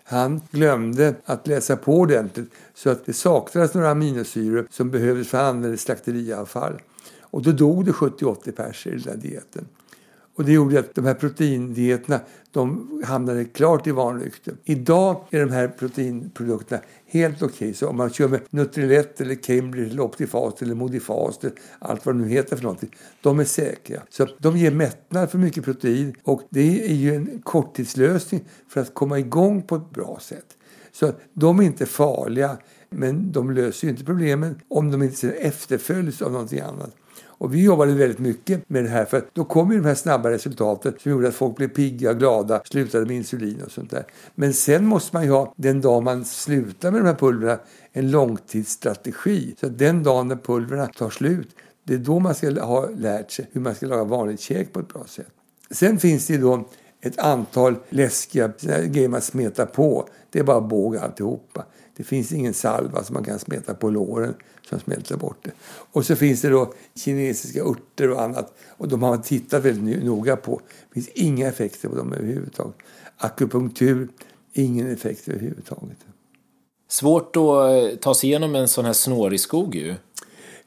han 0.04 0.42
glömde 0.52 1.16
att 1.26 1.48
läsa 1.48 1.76
på 1.76 1.98
ordentligt 1.98 2.52
så 2.74 2.90
att 2.90 3.06
det 3.06 3.14
saknades 3.14 3.74
några 3.74 3.90
aminosyror 3.90 4.68
som 4.72 4.92
behövdes 4.92 5.28
för 5.28 5.38
att 5.38 5.44
använda 5.44 5.78
slakteriavfall. 5.78 6.82
Och 7.22 7.42
då 7.42 7.52
dog 7.52 7.86
det 7.86 7.92
70-80 7.92 8.52
pers 8.52 8.88
i 8.88 8.90
den 8.90 9.02
där 9.02 9.18
dieten. 9.18 9.68
Och 10.36 10.46
det 10.46 10.52
gjorde 10.52 10.80
att 10.80 10.96
de 10.96 11.06
här 11.06 11.14
proteindieterna 11.14 12.20
de 12.52 13.02
hamnade 13.06 13.46
klart 13.46 13.88
i 13.88 13.92
vanrykte. 13.92 14.52
Idag 14.64 15.26
är 15.30 15.40
de 15.40 15.52
här 15.52 15.68
proteinprodukterna 15.68 16.82
helt 17.06 17.42
okej. 17.42 17.56
Okay. 17.56 17.74
Så 17.74 17.88
om 17.88 17.98
man 17.98 18.10
kör 18.10 18.28
med 18.28 18.42
Nutrilett 18.50 19.22
eller 19.22 19.36
Cambridge 19.36 19.90
eller 19.92 20.04
Optifast 20.04 20.62
eller 20.62 20.76
Modifast 20.76 21.46
allt 21.80 22.06
vad 22.06 22.16
det 22.16 22.22
nu 22.22 22.30
heter 22.30 22.56
för 22.56 22.64
någonting. 22.64 22.96
De 23.22 23.40
är 23.40 23.44
säkra. 23.44 24.02
Så 24.10 24.28
de 24.38 24.58
ger 24.58 24.72
mättnad 24.72 25.32
för 25.32 25.38
mycket 25.38 25.64
protein 25.64 26.16
och 26.24 26.42
det 26.50 26.86
är 26.86 26.94
ju 26.94 27.16
en 27.16 27.42
korttidslösning 27.44 28.42
för 28.68 28.82
att 28.82 28.94
komma 28.94 29.20
igång 29.20 29.62
på 29.62 29.76
ett 29.76 29.90
bra 29.90 30.18
sätt. 30.22 30.58
Så 30.92 31.12
de 31.34 31.60
är 31.60 31.64
inte 31.64 31.86
farliga 31.86 32.58
men 32.90 33.32
de 33.32 33.52
löser 33.52 33.88
ju 33.88 33.92
inte 33.92 34.04
problemen 34.04 34.60
om 34.68 34.92
de 34.92 35.04
inte 35.04 35.32
efterföljs 35.32 36.22
av 36.22 36.32
någonting 36.32 36.60
annat. 36.60 36.96
Och 37.44 37.56
vi 37.56 37.64
jobbade 37.64 37.94
väldigt 37.94 38.20
mycket 38.20 38.70
med 38.70 38.84
det 38.84 38.90
här 38.90 39.06
för 39.06 39.24
då 39.34 39.46
kom 39.46 39.72
ju 39.72 39.78
de 39.78 39.86
här 39.86 39.96
snabba 39.96 40.32
resultaten 40.32 40.94
som 41.00 41.12
gjorde 41.12 41.28
att 41.28 41.36
folk 41.36 41.56
blev 41.56 41.68
pigga, 41.68 42.14
glada, 42.14 42.62
slutade 42.66 43.06
med 43.06 43.16
insulin 43.16 43.62
och 43.66 43.72
sånt 43.72 43.92
där. 43.92 44.06
Men 44.36 44.54
sen 44.54 44.86
måste 44.86 45.16
man 45.16 45.24
ju 45.24 45.32
ha, 45.32 45.54
den 45.58 45.82
dag 45.82 46.04
man 46.04 46.26
slutar 46.26 46.92
med 46.92 47.02
de 47.02 47.08
här 47.08 47.16
pulverna, 47.16 47.60
en 47.92 48.12
långtidsstrategi. 48.12 49.56
Så 49.60 49.66
att 49.66 49.78
den 49.78 50.04
dagen 50.04 50.28
när 50.28 50.36
pulverna 50.36 50.88
tar 50.88 51.10
slut, 51.10 51.50
det 51.84 51.94
är 51.94 51.98
då 51.98 52.20
man 52.20 52.36
ska 52.36 52.62
ha 52.62 52.90
lärt 52.90 53.32
sig 53.32 53.50
hur 53.52 53.62
man 53.62 53.76
ska 53.76 53.86
laga 53.86 54.04
vanligt 54.04 54.40
käk 54.40 54.74
på 54.74 54.80
ett 54.80 54.94
bra 54.94 55.06
sätt. 55.08 55.28
Sen 55.72 56.00
finns 56.00 56.28
det 56.28 56.34
ju 56.34 56.42
då 56.42 56.70
ett 57.02 57.20
antal 57.20 57.76
läskiga 57.90 58.52
grejer 58.86 59.10
man 59.10 59.22
smetar 59.22 59.66
på. 59.66 60.08
Det 60.32 60.40
är 60.40 60.44
bara 60.44 60.62
båg 60.62 60.98
alltihopa. 60.98 61.66
Det 61.96 62.04
finns 62.04 62.32
ingen 62.32 62.54
salva 62.54 63.04
som 63.04 63.14
man 63.14 63.24
kan 63.24 63.40
smeta 63.40 63.74
på 63.74 63.90
låren 63.90 64.34
som 64.70 64.80
smälter 64.80 65.18
bort 65.18 65.38
det. 65.42 65.52
Och 65.66 66.06
så 66.06 66.16
finns 66.16 66.42
det 66.42 66.50
då 66.50 66.74
kinesiska 66.96 67.64
örter 67.64 68.12
och 68.12 68.22
annat. 68.22 68.54
Och 68.78 68.88
de 68.88 69.04
har 69.04 69.10
man 69.10 69.22
tittat 69.22 69.64
väldigt 69.64 70.04
noga 70.04 70.36
på. 70.36 70.62
Det 70.90 70.94
finns 70.94 71.08
inga 71.08 71.48
effekter 71.48 71.90
på 71.90 71.96
dem 71.96 72.14
överhuvudtaget. 72.14 72.76
Akupunktur, 73.18 74.10
ingen 74.54 74.92
effekt 74.92 75.28
överhuvudtaget. 75.28 75.98
Svårt 76.90 77.36
att 77.36 78.02
ta 78.02 78.16
sig 78.16 78.30
igenom 78.30 78.56
en 78.56 78.68
sån 78.68 78.86
här 78.86 78.94
snårig 78.94 79.40
skog 79.40 79.76
ju. 79.76 79.96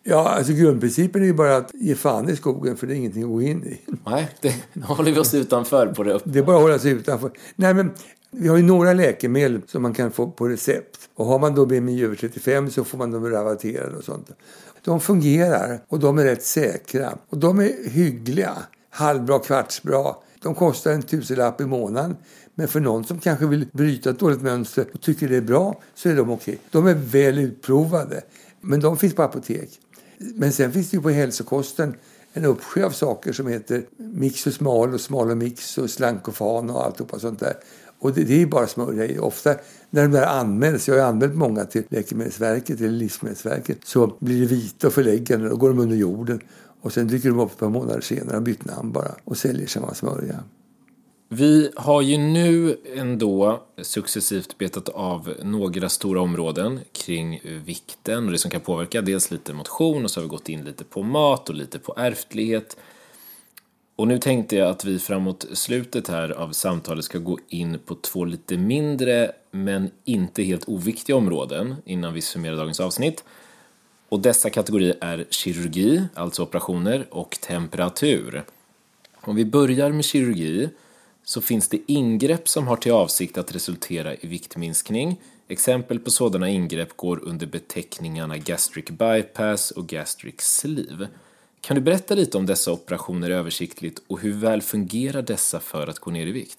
Ja, 0.09 0.29
alltså 0.29 0.53
grundprincipen 0.53 1.23
är 1.23 1.27
ju 1.27 1.33
bara 1.35 1.57
att 1.57 1.71
ge 1.75 1.95
fan 1.95 2.29
i 2.29 2.37
skogen 2.37 2.77
för 2.77 2.87
det 2.87 2.95
är 2.95 2.97
ingenting 2.97 3.23
att 3.23 3.29
gå 3.29 3.43
in 3.43 3.65
i. 3.65 3.81
Nej, 4.07 4.29
det 4.41 4.55
håller 4.83 5.13
vi 5.13 5.19
oss 5.19 5.35
utanför 5.35 5.87
på 5.87 6.03
det. 6.03 6.21
Det 6.25 6.39
är 6.39 6.43
bara 6.43 6.57
att 6.57 6.63
hålla 6.63 6.79
sig 6.79 6.93
utanför. 6.93 7.31
Nej, 7.57 7.75
men 7.75 7.91
vi 8.39 8.49
har 8.49 8.57
ju 8.57 8.63
några 8.63 8.93
läkemedel 8.93 9.61
som 9.67 9.83
man 9.83 9.95
kan 9.95 10.11
få 10.11 10.31
på 10.31 10.49
recept. 10.49 11.09
Och 11.15 11.27
har 11.27 11.39
man 11.39 11.55
då 11.55 11.67
BMI 11.67 12.05
över 12.05 12.17
35 12.17 12.71
så 12.71 12.85
får 12.85 12.99
man 12.99 13.11
dem 13.11 13.31
rabatterade 13.31 13.97
och 13.97 14.05
sånt. 14.05 14.31
De 14.85 15.01
fungerar 15.01 15.81
och 15.89 16.01
de 16.01 16.19
är 16.19 16.25
rätt 16.25 16.43
säkra. 16.43 17.19
Och 17.29 17.39
de 17.39 17.61
är 17.61 17.91
hyggliga. 17.91 18.53
Halvbra, 18.91 19.39
kvartsbra. 19.39 20.15
De 20.43 20.55
kostar 20.55 20.93
en 20.93 21.03
tusenlapp 21.03 21.61
i 21.61 21.65
månaden. 21.65 22.17
Men 22.55 22.69
för 22.69 22.81
någon 22.81 23.05
som 23.05 23.19
kanske 23.19 23.47
vill 23.47 23.67
bryta 23.73 24.11
ett 24.11 24.19
dåligt 24.19 24.43
mönster 24.43 24.87
och 24.95 25.01
tycker 25.01 25.29
det 25.29 25.37
är 25.37 25.41
bra 25.41 25.81
så 25.95 26.09
är 26.09 26.17
de 26.17 26.31
okej. 26.31 26.55
Okay. 26.55 26.59
De 26.71 26.87
är 26.87 26.95
väl 26.95 27.39
utprovade. 27.39 28.23
Men 28.61 28.81
de 28.81 28.97
finns 28.97 29.15
på 29.15 29.23
apotek. 29.23 29.71
Men 30.19 30.53
sen 30.53 30.73
finns 30.73 30.91
det 30.91 30.97
ju 30.97 31.03
på 31.03 31.11
hälsokosten 31.11 31.95
en 32.33 32.45
uppsjö 32.45 32.87
av 32.87 32.91
saker 32.91 33.33
som 33.33 33.47
heter 33.47 33.87
Mix 33.97 34.47
och 34.47 34.53
Smal 34.53 34.95
och 34.95 35.01
Smal 35.01 35.31
och 35.31 35.37
Mix 35.37 35.79
och 35.79 35.91
Slankofan 35.91 36.71
och 36.71 36.85
alltihopa 36.85 37.19
sånt 37.19 37.41
där. 37.41 37.55
Och 37.99 38.13
det, 38.13 38.25
det 38.25 38.43
är 38.43 38.47
bara 38.47 38.67
smörja 38.67 39.23
Ofta 39.23 39.55
när 39.91 40.03
de 40.03 40.09
där 40.09 40.27
anmäls, 40.27 40.89
jag 40.89 40.95
har 40.95 41.09
anmält 41.09 41.35
många 41.35 41.65
till 41.65 41.83
Läkemedelsverket 41.89 42.81
eller 42.81 42.91
Livsmedelsverket, 42.91 43.79
så 43.85 44.17
blir 44.19 44.41
det 44.41 44.47
vita 44.47 44.87
och 44.87 44.93
förläggande. 44.93 45.49
Då 45.49 45.57
går 45.57 45.69
de 45.69 45.79
under 45.79 45.97
jorden. 45.97 46.41
Och 46.81 46.93
sen 46.93 47.09
dyker 47.09 47.29
de 47.29 47.41
upp 47.41 47.53
ett 47.53 47.59
par 47.59 47.69
månader 47.69 48.01
senare 48.01 48.37
och 48.37 48.43
bytt 48.43 48.65
namn 48.65 48.93
bara 48.93 49.15
och 49.25 49.37
säljer 49.37 49.67
samma 49.67 49.95
smörja. 49.95 50.45
Vi 51.29 51.71
har 51.77 52.03
ju 52.03 52.19
nu 52.19 52.77
ändå 52.97 53.63
successivt 53.83 54.59
betat 54.59 54.89
av 54.89 55.35
några 55.43 55.89
stora 55.89 56.21
områden 56.21 56.81
kring 56.93 57.41
vikten 57.65 58.27
och 58.27 58.33
det 58.33 58.39
som 58.39 58.51
kan 58.51 58.61
påverka. 58.61 59.03
Dels 59.03 59.31
lite 59.31 59.53
motion 59.53 60.05
och 60.05 60.11
så 60.11 60.21
har 60.21 60.23
vi 60.23 60.29
gått 60.29 60.49
in 60.49 60.65
lite 60.65 60.85
på 60.85 61.03
mat 61.03 61.49
och 61.49 61.55
lite 61.55 61.79
på 61.79 61.95
ärftlighet. 61.97 62.77
Och 63.97 64.09
nu 64.09 64.19
tänkte 64.19 64.57
jag 64.57 64.69
att 64.69 64.85
vi 64.85 64.99
framåt 64.99 65.47
slutet 65.53 66.09
här 66.09 66.31
av 66.31 66.53
samtalet 66.53 67.05
ska 67.05 67.19
gå 67.19 67.39
in 67.49 67.79
på 67.87 67.95
två 67.95 68.25
lite 68.25 68.57
mindre 68.57 69.33
men 69.51 69.91
inte 70.05 70.43
helt 70.43 70.69
oviktiga 70.69 71.17
områden 71.17 71.75
innan 71.85 72.15
vi 72.15 72.21
summerar 72.21 72.57
dagens 72.57 72.81
avsnitt. 72.81 73.25
Och 74.09 74.21
dessa 74.21 74.51
kategorier 74.51 74.97
är 75.01 75.27
kirurgi, 75.31 76.03
alltså 76.15 76.43
operationer, 76.43 77.07
och 77.11 77.39
temperatur. 77.41 78.45
Om 79.21 79.37
vi 79.37 79.45
börjar 79.45 79.93
med 79.93 80.05
kirurgi 80.05 80.69
så 81.25 81.41
finns 81.41 81.69
det 81.69 81.79
ingrepp 81.87 82.49
som 82.49 82.67
har 82.67 82.77
till 82.77 82.93
avsikt 82.93 83.39
att 83.39 83.55
resultera 83.55 84.15
i 84.15 84.27
viktminskning. 84.27 85.21
Exempel 85.49 85.99
på 85.99 86.11
sådana 86.11 86.49
ingrepp 86.49 86.97
går 86.97 87.25
under 87.25 87.47
beteckningarna 87.47 88.39
gastric 88.39 88.87
bypass 88.91 89.71
och 89.71 89.87
gastric 89.87 90.41
sleeve. 90.41 91.09
Kan 91.67 91.75
du 91.75 91.81
berätta 91.81 92.15
lite 92.15 92.39
om 92.39 92.47
dessa 92.47 92.73
operationer 92.73 93.31
översiktligt 93.31 94.03
och 94.07 94.21
hur 94.21 94.33
väl 94.33 94.63
fungerar 94.63 95.23
dessa 95.23 95.61
för 95.61 95.87
att 95.87 95.99
gå 95.99 96.11
ner 96.11 96.27
i 96.27 96.33
vikt? 96.33 96.59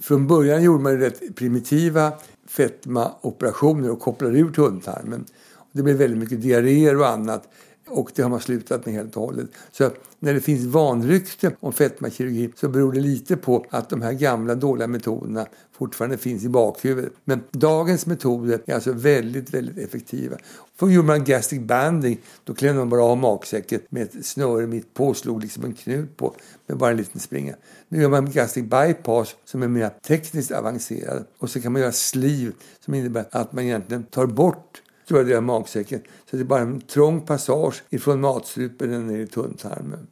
Från 0.00 0.26
början 0.26 0.62
gjorde 0.62 0.82
man 0.82 0.98
rätt 0.98 1.36
primitiva 1.36 2.12
fetmaoperationer 2.46 3.90
och 3.90 4.00
kopplade 4.00 4.38
ur 4.38 4.52
tunntarmen. 4.52 5.24
Det 5.72 5.82
blev 5.82 5.96
väldigt 5.96 6.18
mycket 6.18 6.42
diarréer 6.42 6.96
och 6.96 7.08
annat 7.08 7.48
Och 7.86 8.10
det 8.14 8.22
har 8.22 8.30
man 8.30 8.40
slutat 8.40 8.86
med 8.86 8.94
helt 8.94 9.16
och 9.16 9.22
hållet. 9.22 9.50
Så 9.72 9.90
när 10.18 10.34
det 10.34 10.40
finns 10.40 10.64
vanrykte 10.64 11.56
om 11.60 11.72
fetmakirurgi 11.72 12.52
så 12.56 12.68
beror 12.68 12.92
det 12.92 13.00
lite 13.00 13.36
på 13.36 13.66
att 13.70 13.88
de 13.88 14.02
här 14.02 14.12
gamla 14.12 14.54
dåliga 14.54 14.86
metoderna 14.86 15.46
fortfarande 15.80 16.18
finns 16.18 16.44
i 16.44 16.48
bakhuvudet. 16.48 17.12
Men 17.24 17.42
dagens 17.50 18.06
metoder 18.06 18.60
är 18.66 18.74
alltså 18.74 18.92
väldigt, 18.92 19.54
väldigt 19.54 19.78
effektiva. 19.78 20.36
För 20.76 20.88
gjorde 20.88 21.06
man 21.06 21.24
gastric 21.24 21.60
banding. 21.60 22.20
Då 22.44 22.54
klämde 22.54 22.78
man 22.78 22.88
bara 22.88 23.04
av 23.04 23.18
magsäcken 23.18 23.80
med 23.88 24.02
ett 24.02 24.26
snöre 24.26 24.66
mitt 24.66 24.94
på 24.94 25.06
och 25.08 25.16
slog 25.16 25.42
liksom 25.42 25.64
en 25.64 25.74
knut 25.74 26.16
på 26.16 26.34
med 26.66 26.76
bara 26.76 26.90
en 26.90 26.96
liten 26.96 27.20
springa. 27.20 27.54
Nu 27.88 28.02
gör 28.02 28.08
man 28.08 28.30
gastric 28.30 28.64
bypass 28.64 29.36
som 29.44 29.62
är 29.62 29.68
mer 29.68 29.90
tekniskt 30.06 30.50
avancerad. 30.50 31.24
Och 31.38 31.50
så 31.50 31.60
kan 31.60 31.72
man 31.72 31.82
göra 31.82 31.92
sleeve 31.92 32.52
som 32.84 32.94
innebär 32.94 33.24
att 33.30 33.52
man 33.52 33.64
egentligen 33.64 34.02
tar 34.02 34.26
bort 34.26 34.82
stora 35.04 35.22
delar 35.22 35.36
av 35.36 35.42
magsäcken. 35.42 36.00
Så 36.30 36.36
det 36.36 36.42
är 36.42 36.44
bara 36.44 36.60
en 36.60 36.80
trång 36.80 37.20
passage 37.20 37.82
ifrån 37.90 38.20
matstrupen 38.20 39.06
ner 39.06 39.18
i 39.18 39.26
tunntarmen. 39.26 40.06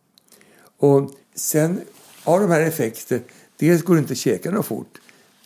Och 0.79 1.11
sen 1.35 1.81
har 2.25 2.41
de 2.41 2.51
här 2.51 2.61
effekter, 2.61 3.21
dels 3.57 3.83
går 3.83 3.95
det 3.95 4.01
inte 4.01 4.13
att 4.13 4.19
käka 4.19 4.51
något 4.51 4.67
fort. 4.67 4.99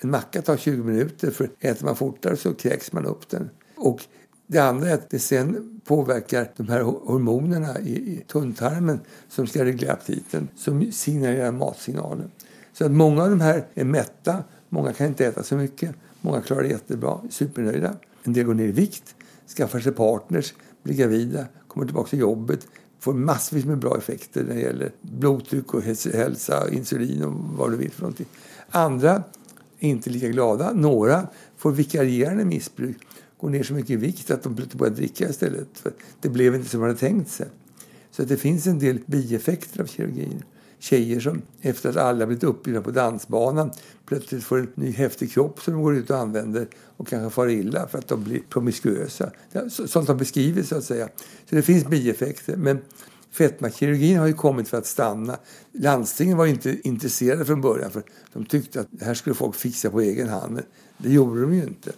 En 0.05 0.11
macka 0.11 0.42
tar 0.42 0.57
20 0.57 0.82
minuter, 0.82 1.30
för 1.30 1.50
äter 1.61 1.84
man 1.84 1.96
fortare 1.96 2.36
så 2.36 2.55
kräks 2.55 2.92
man 2.92 3.07
upp 3.07 3.28
den. 3.28 3.50
Och 3.76 4.00
det 4.46 4.59
andra 4.59 4.88
är 4.88 4.94
att 4.94 5.11
det 5.11 5.18
sen 5.18 5.80
påverkar 5.84 6.50
de 6.57 6.68
här 6.68 6.82
hormonerna 6.82 7.80
i, 7.80 7.92
i 7.92 8.24
tunntarmen 8.28 9.00
som 9.28 9.46
ska 9.46 9.64
reglera 9.64 9.92
aptiten, 9.92 10.48
som 10.57 10.92
signalerar 10.92 11.53
matsignalen. 11.53 12.30
Så 12.72 12.84
att 12.84 12.90
många 12.90 13.22
av 13.22 13.30
de 13.30 13.40
här 13.40 13.66
är 13.74 13.84
mätta, 13.84 14.44
många 14.68 14.92
kan 14.92 15.07
inte 15.07 15.26
äta 15.26 15.42
så 15.42 15.57
mycket, 15.57 15.94
många 16.20 16.42
klarar 16.42 16.62
det 16.62 16.68
jättebra, 16.68 17.20
supernöjda. 17.30 17.96
En 18.24 18.32
del 18.32 18.44
går 18.44 18.55
ner 18.55 18.68
i 18.68 18.72
vikt, 18.72 19.14
skaffar 19.57 19.80
sig 19.80 19.92
partners, 19.92 20.55
blir 20.82 20.94
gravida, 20.94 21.46
kommer 21.68 21.86
tillbaka 21.86 22.11
till 22.11 22.18
jobbet, 22.18 22.66
får 23.00 23.14
massvis 23.14 23.64
med 23.64 23.78
bra 23.78 23.98
effekter 23.98 24.44
när 24.44 24.55
det 24.55 24.61
gäller 24.61 24.92
blodtryck 25.00 25.74
och 25.74 25.82
hälsa, 25.82 26.70
insulin 26.70 27.24
och 27.24 27.32
vad 27.32 27.70
du 27.70 27.76
vill 27.76 27.90
för 27.90 28.03
någonting. 28.03 28.26
Andra 28.70 29.22
är 29.87 29.91
inte 29.91 30.11
lika 30.11 30.28
glada. 30.28 30.72
Några 30.72 31.26
får 31.57 31.72
vikarierande 31.72 32.45
missbruk, 32.45 32.97
går 33.41 33.51
ner 33.51 33.62
så 33.62 33.74
mycket 33.74 33.91
i 33.91 33.97
vikt 33.97 34.30
att 34.30 34.43
de 34.43 34.57
plötsligt 34.57 34.78
börjar 34.78 34.95
dricka 34.95 35.28
istället. 35.28 35.68
För 35.74 35.93
det 36.20 36.28
blev 36.28 36.55
inte 36.55 36.68
som 36.68 36.80
man 36.80 36.89
hade 36.89 37.01
tänkt 37.01 37.30
sig. 37.30 37.47
Så 38.11 38.22
att 38.22 38.28
det 38.28 38.37
finns 38.37 38.66
en 38.66 38.78
del 38.78 38.99
bieffekter 39.07 39.83
av 39.83 39.87
kirurgin 39.87 40.43
tjejer 40.83 41.20
som 41.20 41.43
efter 41.61 41.91
att 41.91 41.97
alla 41.97 42.26
blivit 42.26 42.45
uppbjudna 42.45 42.83
på 42.83 42.91
dansbanan 42.91 43.70
plötsligt 44.07 44.45
får 44.45 44.59
en 44.59 44.72
ny 44.74 44.93
häftig 44.93 45.33
kropp 45.33 45.61
som 45.61 45.74
de 45.74 45.83
går 45.83 45.97
ut 45.97 46.11
och 46.11 46.18
använder 46.18 46.66
och 46.97 47.09
kanske 47.09 47.35
far 47.35 47.49
illa 47.49 47.89
för 47.89 47.99
att 47.99 48.09
de 48.09 48.24
blir 48.24 48.41
promiskuösa. 48.49 49.30
Sånt 49.68 50.09
har 50.09 50.14
beskrivits 50.14 50.68
så 50.68 50.76
att 50.76 50.85
säga. 50.85 51.09
Så 51.49 51.55
det 51.55 51.62
finns 51.62 51.87
bieffekter. 51.87 52.57
Men 52.57 52.78
fetmakirurgin 53.33 54.18
har 54.18 54.26
ju 54.26 54.33
kommit 54.33 54.68
för 54.68 54.78
att 54.78 54.87
stanna. 54.87 55.39
Landstingen 55.72 56.37
var 56.37 56.47
inte 56.47 56.89
intresserade 56.89 57.45
från 57.45 57.61
början 57.61 57.91
för 57.91 58.03
de 58.33 58.45
tyckte 58.45 58.80
att 58.80 58.89
det 58.91 59.05
här 59.05 59.14
skulle 59.14 59.35
folk 59.35 59.55
fixa 59.55 59.91
på 59.91 60.01
egen 60.01 60.28
hand. 60.28 60.53
Men 60.53 60.64
det 60.99 61.12
gjorde 61.12 61.41
de 61.41 61.55
ju 61.55 61.62
inte. 61.62 61.93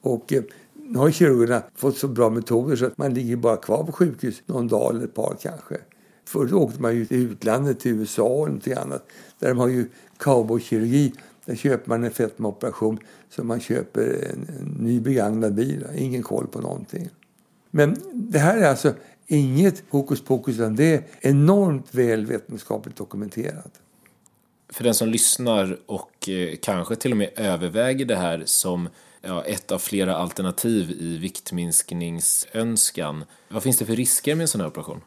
Och 0.00 0.32
eh, 0.32 0.42
nu 0.74 0.98
har 0.98 1.10
kirurgerna 1.10 1.62
fått 1.74 1.96
så 1.96 2.08
bra 2.08 2.30
metoder 2.30 2.76
så 2.76 2.86
att 2.86 2.98
man 2.98 3.14
ligger 3.14 3.36
bara 3.36 3.56
kvar 3.56 3.84
på 3.84 3.92
sjukhus 3.92 4.42
någon 4.46 4.68
dag 4.68 4.94
eller 4.94 5.04
ett 5.04 5.14
par 5.14 5.36
kanske. 5.40 5.76
Förut 6.24 6.52
åkte 6.52 6.82
man 6.82 6.96
ju 6.96 7.06
till 7.06 7.16
utlandet, 7.16 7.80
till 7.80 7.92
USA 7.92 8.22
och 8.22 8.46
någonting 8.46 8.72
annat. 8.72 9.06
Där 9.38 9.48
de 9.48 9.58
har 9.58 9.68
ju 9.68 9.88
cowboykirurgi. 10.16 11.12
Där 11.44 11.54
köper 11.54 11.88
man 11.88 12.04
en 12.04 12.10
fetmaoperation 12.10 12.98
som 13.30 13.46
man 13.46 13.60
köper 13.60 14.30
en, 14.32 14.56
en 14.58 14.84
ny 14.84 15.00
begagnad 15.00 15.54
bil. 15.54 15.86
Ingen 15.96 16.22
koll 16.22 16.46
på 16.46 16.60
någonting. 16.60 17.08
Men 17.70 17.96
det 18.12 18.38
här 18.38 18.58
är 18.58 18.68
alltså 18.68 18.94
inget 19.30 19.82
hokus 19.90 20.24
pokus 20.24 20.54
utan 20.54 20.76
det 20.76 20.84
är 20.84 21.02
enormt 21.20 21.94
väl 21.94 22.26
vetenskapligt 22.26 22.96
dokumenterat. 22.96 23.80
För 24.72 24.84
den 24.84 24.94
som 24.94 25.08
lyssnar 25.08 25.78
och 25.86 26.28
eh, 26.28 26.56
kanske 26.62 26.96
till 26.96 27.10
och 27.10 27.16
med 27.16 27.30
överväger 27.36 28.04
det 28.04 28.16
här 28.16 28.42
som 28.46 28.88
ja, 29.20 29.44
ett 29.44 29.72
av 29.72 29.78
flera 29.78 30.16
alternativ 30.16 30.90
i 30.90 31.18
viktminskningsönskan. 31.18 33.24
Vad 33.48 33.62
finns 33.62 33.78
det 33.78 33.84
för 33.84 33.96
risker 33.96 34.34
med 34.34 34.42
en 34.42 34.48
sån 34.48 34.60
här 34.60 34.68
operation? 34.68 35.00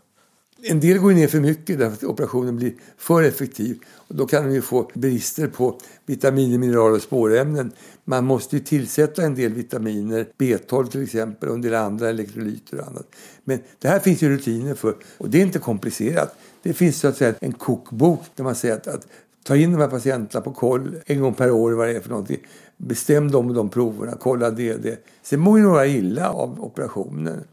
En 0.65 0.79
del 0.79 0.97
går 0.97 1.11
ner 1.11 1.27
för 1.27 1.39
mycket 1.39 1.79
därför 1.79 1.95
att 1.95 2.03
operationen 2.03 2.55
blir 2.55 2.73
för 2.97 3.23
effektiv. 3.23 3.79
Och 4.07 4.15
då 4.15 4.27
kan 4.27 4.47
de 4.47 4.53
ju 4.53 4.61
få 4.61 4.91
brister 4.93 5.47
på 5.47 5.79
vitaminer, 6.05 6.57
mineraler 6.57 6.95
och 6.95 7.01
spårämnen. 7.01 7.71
Man 8.05 8.25
måste 8.25 8.55
ju 8.55 8.63
tillsätta 8.63 9.23
en 9.23 9.35
del 9.35 9.53
vitaminer, 9.53 10.27
B12 10.37 10.87
till 10.87 11.03
exempel 11.03 11.49
och 11.49 11.55
en 11.55 11.61
del 11.61 11.73
andra 11.73 12.09
elektrolyter 12.09 12.79
och 12.79 12.87
annat. 12.87 13.07
Men 13.43 13.59
det 13.79 13.87
här 13.87 13.99
finns 13.99 14.21
ju 14.21 14.29
rutiner 14.29 14.75
för 14.75 14.95
och 15.17 15.29
det 15.29 15.37
är 15.37 15.41
inte 15.41 15.59
komplicerat. 15.59 16.35
Det 16.63 16.73
finns 16.73 16.99
så 16.99 17.07
att 17.07 17.17
säga 17.17 17.33
en 17.39 17.53
kokbok 17.53 18.21
där 18.35 18.43
man 18.43 18.55
säger 18.55 18.75
att, 18.75 18.87
att 18.87 19.07
ta 19.43 19.55
in 19.55 19.71
de 19.71 19.81
här 19.81 19.87
patienterna 19.87 20.41
på 20.41 20.51
koll 20.51 20.95
en 21.05 21.21
gång 21.21 21.33
per 21.33 21.51
år 21.51 21.71
vad 21.71 21.87
det 21.87 21.95
är 21.95 21.99
för 21.99 22.09
någonting. 22.09 22.39
Bestäm 22.77 23.31
dem 23.31 23.47
och 23.47 23.53
de 23.53 23.69
proverna, 23.69 24.17
kolla 24.19 24.49
det 24.49 24.73
och 24.73 24.81
det. 24.81 25.05
Sen 25.23 25.39
mår 25.39 25.57
ju 25.57 25.63
några 25.63 25.87
illa 25.87 26.29
av 26.29 26.63
operationen. 26.63 27.43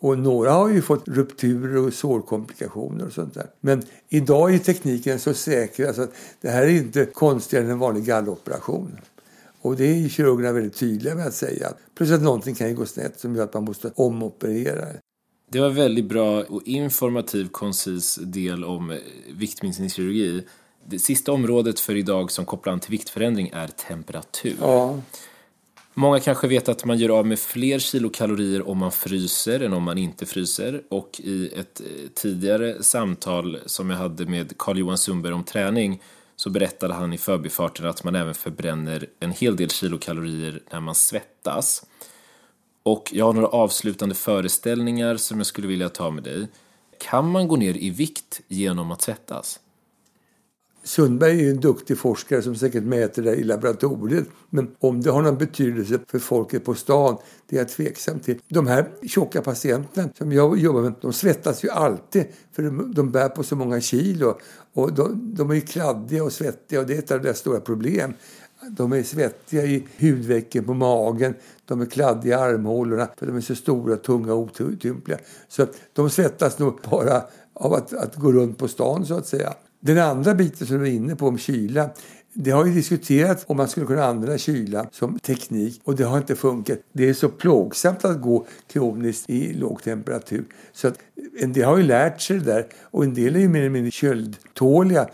Och 0.00 0.18
några 0.18 0.52
har 0.52 0.68
ju 0.68 0.82
fått 0.82 1.08
rupturer 1.08 1.76
och 1.76 1.94
sårkomplikationer 1.94 3.06
och 3.06 3.12
sånt 3.12 3.34
där. 3.34 3.46
Men 3.60 3.82
idag 4.08 4.54
är 4.54 4.58
tekniken 4.58 5.18
så 5.18 5.34
säker 5.34 5.86
alltså 5.86 6.02
att 6.02 6.12
det 6.40 6.48
här 6.48 6.62
är 6.62 6.68
inte 6.68 7.04
konstigare 7.04 7.64
än 7.64 7.70
en 7.70 7.78
vanlig 7.78 8.04
galloperation. 8.04 8.98
Och 9.60 9.76
det 9.76 9.84
är 9.84 10.08
kirurgerna 10.08 10.52
väldigt 10.52 10.76
tydliga 10.76 11.14
med 11.14 11.26
att 11.26 11.34
säga. 11.34 11.72
Plus 11.94 12.10
att 12.10 12.22
någonting 12.22 12.54
kan 12.54 12.68
ju 12.68 12.74
gå 12.74 12.86
snett 12.86 13.20
som 13.20 13.36
gör 13.36 13.44
att 13.44 13.54
man 13.54 13.64
måste 13.64 13.90
omoperera. 13.94 14.86
Det 15.50 15.60
var 15.60 15.70
väldigt 15.70 16.04
bra 16.04 16.42
och 16.42 16.62
informativ, 16.64 17.48
koncis 17.48 18.18
del 18.22 18.64
om 18.64 18.90
eh, 18.90 18.96
viktminskningskirurgi. 19.34 20.44
Det 20.86 20.98
sista 20.98 21.32
området 21.32 21.80
för 21.80 21.96
idag 21.96 22.30
som 22.30 22.44
kopplar 22.44 22.72
an 22.72 22.80
till 22.80 22.90
viktförändring 22.90 23.50
är 23.52 23.68
temperatur. 23.68 24.56
Ja. 24.60 24.98
Många 25.98 26.20
kanske 26.20 26.48
vet 26.48 26.68
att 26.68 26.84
man 26.84 26.98
gör 26.98 27.18
av 27.18 27.26
med 27.26 27.38
fler 27.38 27.78
kilokalorier 27.78 28.68
om 28.68 28.78
man 28.78 28.92
fryser 28.92 29.60
än 29.60 29.72
om 29.72 29.82
man 29.82 29.98
inte 29.98 30.26
fryser. 30.26 30.82
Och 30.88 31.20
i 31.24 31.48
ett 31.48 31.80
eh, 31.80 31.86
tidigare 32.14 32.82
samtal 32.82 33.58
som 33.66 33.90
jag 33.90 33.96
hade 33.96 34.26
med 34.26 34.58
Carl-Johan 34.58 34.98
Sundberg 34.98 35.32
om 35.32 35.44
träning 35.44 36.02
så 36.36 36.50
berättade 36.50 36.94
han 36.94 37.12
i 37.12 37.18
förbifarten 37.18 37.86
att 37.86 38.04
man 38.04 38.14
även 38.14 38.34
förbränner 38.34 39.06
en 39.20 39.32
hel 39.32 39.56
del 39.56 39.70
kilokalorier 39.70 40.62
när 40.72 40.80
man 40.80 40.94
svettas. 40.94 41.86
Och 42.82 43.10
jag 43.12 43.24
har 43.24 43.32
några 43.32 43.48
avslutande 43.48 44.14
föreställningar 44.14 45.16
som 45.16 45.38
jag 45.38 45.46
skulle 45.46 45.68
vilja 45.68 45.88
ta 45.88 46.10
med 46.10 46.22
dig. 46.22 46.48
Kan 46.98 47.30
man 47.30 47.48
gå 47.48 47.56
ner 47.56 47.76
i 47.76 47.90
vikt 47.90 48.40
genom 48.48 48.90
att 48.90 49.02
svettas? 49.02 49.60
Sundberg 50.88 51.30
är 51.30 51.42
ju 51.44 51.50
en 51.50 51.60
duktig 51.60 51.98
forskare 51.98 52.42
som 52.42 52.54
säkert 52.54 52.82
mäter 52.82 53.22
det 53.22 53.34
i 53.34 53.44
laboratoriet. 53.44 54.26
Men 54.50 54.70
om 54.78 55.00
det 55.02 55.10
har 55.10 55.22
någon 55.22 55.38
betydelse 55.38 55.98
för 56.06 56.18
folket 56.18 56.64
på 56.64 56.74
stan, 56.74 57.16
det 57.48 57.56
är 57.56 57.60
jag 57.60 57.68
tveksam 57.68 58.20
till. 58.20 58.38
De 58.48 58.66
här 58.66 58.88
tjocka 59.02 59.42
patienterna 59.42 60.08
som 60.18 60.32
jag 60.32 60.58
jobbar 60.58 60.82
med, 60.82 60.92
de 61.00 61.12
svettas 61.12 61.64
ju 61.64 61.70
alltid 61.70 62.24
för 62.52 62.62
de, 62.62 62.94
de 62.94 63.10
bär 63.10 63.28
på 63.28 63.42
så 63.42 63.56
många 63.56 63.80
kilo. 63.80 64.38
Och 64.74 64.92
de, 64.92 65.34
de 65.34 65.50
är 65.50 65.54
ju 65.54 65.60
kladdiga 65.60 66.24
och 66.24 66.32
svettiga 66.32 66.80
och 66.80 66.86
det 66.86 66.94
är 66.94 66.98
ett 66.98 67.10
av 67.10 67.22
deras 67.22 67.38
stora 67.38 67.60
problem. 67.60 68.12
De 68.70 68.92
är 68.92 69.02
svettiga 69.02 69.64
i 69.64 69.86
hudvecken 69.98 70.64
på 70.64 70.74
magen, 70.74 71.34
de 71.64 71.80
är 71.80 71.86
kladdiga 71.86 72.38
i 72.38 72.40
armhålorna 72.40 73.08
för 73.16 73.26
de 73.26 73.36
är 73.36 73.40
så 73.40 73.54
stora, 73.54 73.96
tunga 73.96 74.34
och 74.34 74.50
otympliga. 74.60 75.18
Så 75.48 75.66
de 75.92 76.10
svettas 76.10 76.58
nog 76.58 76.80
bara 76.90 77.22
av 77.54 77.72
att, 77.72 77.92
att 77.92 78.16
gå 78.16 78.32
runt 78.32 78.58
på 78.58 78.68
stan 78.68 79.06
så 79.06 79.14
att 79.14 79.26
säga. 79.26 79.54
Den 79.80 79.98
andra 79.98 80.34
biten 80.34 80.66
som 80.66 80.78
du 80.78 80.88
är 80.88 80.92
inne 80.92 81.16
på 81.16 81.26
om 81.26 81.38
kyla 81.38 81.90
det 82.40 82.50
har 82.50 82.66
ju 82.66 82.72
diskuterats 82.72 83.44
om 83.46 83.56
man 83.56 83.68
skulle 83.68 83.86
kunna 83.86 84.04
använda 84.04 84.38
kyla 84.38 84.86
som 84.92 85.18
teknik 85.18 85.80
och 85.84 85.96
det 85.96 86.04
har 86.04 86.18
inte 86.18 86.36
funkat. 86.36 86.78
Det 86.92 87.08
är 87.08 87.14
så 87.14 87.28
plågsamt 87.28 88.04
att 88.04 88.20
gå 88.20 88.46
kroniskt 88.72 89.30
i 89.30 89.52
låg 89.52 89.82
temperatur. 89.82 90.44
Så 90.72 90.88
att 90.88 90.98
en 91.40 91.52
del 91.52 91.64
har 91.64 91.76
ju 91.76 91.82
lärt 91.82 92.20
sig 92.20 92.38
det 92.38 92.44
där 92.44 92.66
och 92.82 93.04
en 93.04 93.14
del 93.14 93.36
är 93.36 93.40
ju 93.40 93.48
mer 93.48 93.60
eller 93.60 93.70
mindre 93.70 93.90
köldtåliga. 93.90 95.08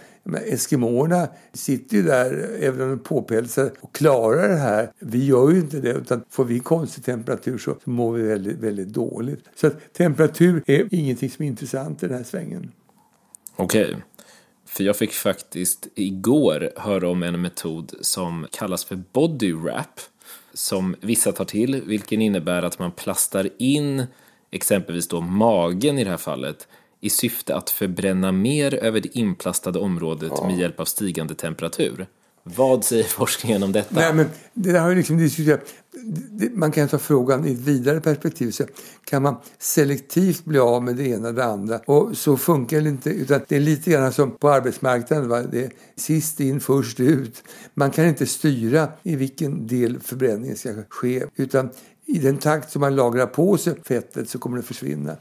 Eskimoerna 0.44 1.28
sitter 1.52 1.96
ju 1.96 2.02
där, 2.02 2.50
även 2.60 2.80
om 2.80 2.88
de 2.88 2.98
påpälsar, 2.98 3.70
och 3.80 3.94
klarar 3.94 4.48
det 4.48 4.56
här. 4.56 4.90
Vi 4.98 5.26
gör 5.26 5.50
ju 5.50 5.58
inte 5.58 5.80
det, 5.80 5.92
utan 5.92 6.24
får 6.30 6.44
vi 6.44 6.60
konstig 6.60 7.04
temperatur 7.04 7.58
så, 7.58 7.76
så 7.84 7.90
mår 7.90 8.12
vi 8.12 8.22
väldigt, 8.22 8.58
väldigt 8.58 8.88
dåligt. 8.88 9.44
Så 9.54 9.66
att 9.66 9.92
temperatur 9.92 10.62
är 10.66 10.88
ingenting 10.90 11.30
som 11.30 11.44
är 11.44 11.48
intressant 11.48 12.02
i 12.02 12.06
den 12.06 12.16
här 12.16 12.24
svängen. 12.24 12.70
Okej. 13.56 13.84
Okay. 13.84 14.00
För 14.76 14.84
jag 14.84 14.96
fick 14.96 15.12
faktiskt 15.12 15.88
igår 15.94 16.70
höra 16.76 17.08
om 17.08 17.22
en 17.22 17.40
metod 17.40 17.92
som 18.00 18.46
kallas 18.52 18.84
för 18.84 19.02
body 19.12 19.52
wrap 19.52 20.00
som 20.54 20.96
vissa 21.00 21.32
tar 21.32 21.44
till, 21.44 21.82
vilken 21.86 22.22
innebär 22.22 22.62
att 22.62 22.78
man 22.78 22.92
plastar 22.92 23.50
in 23.58 24.06
exempelvis 24.50 25.08
då 25.08 25.20
magen 25.20 25.98
i 25.98 26.04
det 26.04 26.10
här 26.10 26.16
fallet 26.16 26.68
i 27.00 27.10
syfte 27.10 27.56
att 27.56 27.70
förbränna 27.70 28.32
mer 28.32 28.74
över 28.74 29.00
det 29.00 29.18
inplastade 29.18 29.78
området 29.78 30.32
ja. 30.36 30.46
med 30.46 30.58
hjälp 30.58 30.80
av 30.80 30.84
stigande 30.84 31.34
temperatur. 31.34 32.06
Vad 32.42 32.84
säger 32.84 33.04
forskningen 33.08 33.62
om 33.62 33.72
detta? 33.72 33.94
Nej, 33.94 34.14
men 34.14 34.26
det 34.52 34.72
där 34.72 34.80
har 34.80 34.88
ju 34.88 34.96
liksom 34.96 35.18
diskuterat. 35.18 35.74
Man 36.52 36.72
kan 36.72 36.88
ta 36.88 36.98
frågan 36.98 37.46
i 37.46 37.52
ett 37.52 37.58
vidare 37.58 38.00
perspektiv. 38.00 38.50
Så 38.50 38.64
kan 39.04 39.22
man 39.22 39.36
selektivt 39.58 40.44
bli 40.44 40.58
av 40.58 40.82
med 40.82 40.96
det 40.96 41.08
ena 41.08 41.28
eller 41.28 41.32
det 41.32 41.44
andra? 41.44 41.78
Och 41.78 42.16
så 42.16 42.36
funkar 42.36 42.80
det 42.80 42.88
inte. 42.88 43.10
Utan 43.10 43.40
det 43.48 43.56
är 43.56 43.60
lite 43.60 43.90
grann 43.90 44.12
som 44.12 44.30
på 44.30 44.50
arbetsmarknaden. 44.50 45.28
Va? 45.28 45.42
Det 45.42 45.64
är 45.64 45.72
sist 45.96 46.40
in, 46.40 46.60
först 46.60 47.00
ut. 47.00 47.42
Man 47.74 47.90
kan 47.90 48.06
inte 48.06 48.26
styra 48.26 48.88
i 49.02 49.16
vilken 49.16 49.66
del 49.66 50.00
förbränningen 50.00 50.56
ska 50.56 50.74
ske. 50.88 51.24
Utan 51.36 51.70
i 52.06 52.18
den 52.18 52.36
takt 52.36 52.72
som 52.72 52.80
man 52.80 52.96
lagrar 52.96 53.26
på 53.26 53.56
sig 53.56 53.74
fettet 53.84 54.28
så 54.28 54.38
kommer 54.38 54.56
det 54.56 54.62
försvinna. 54.62 55.16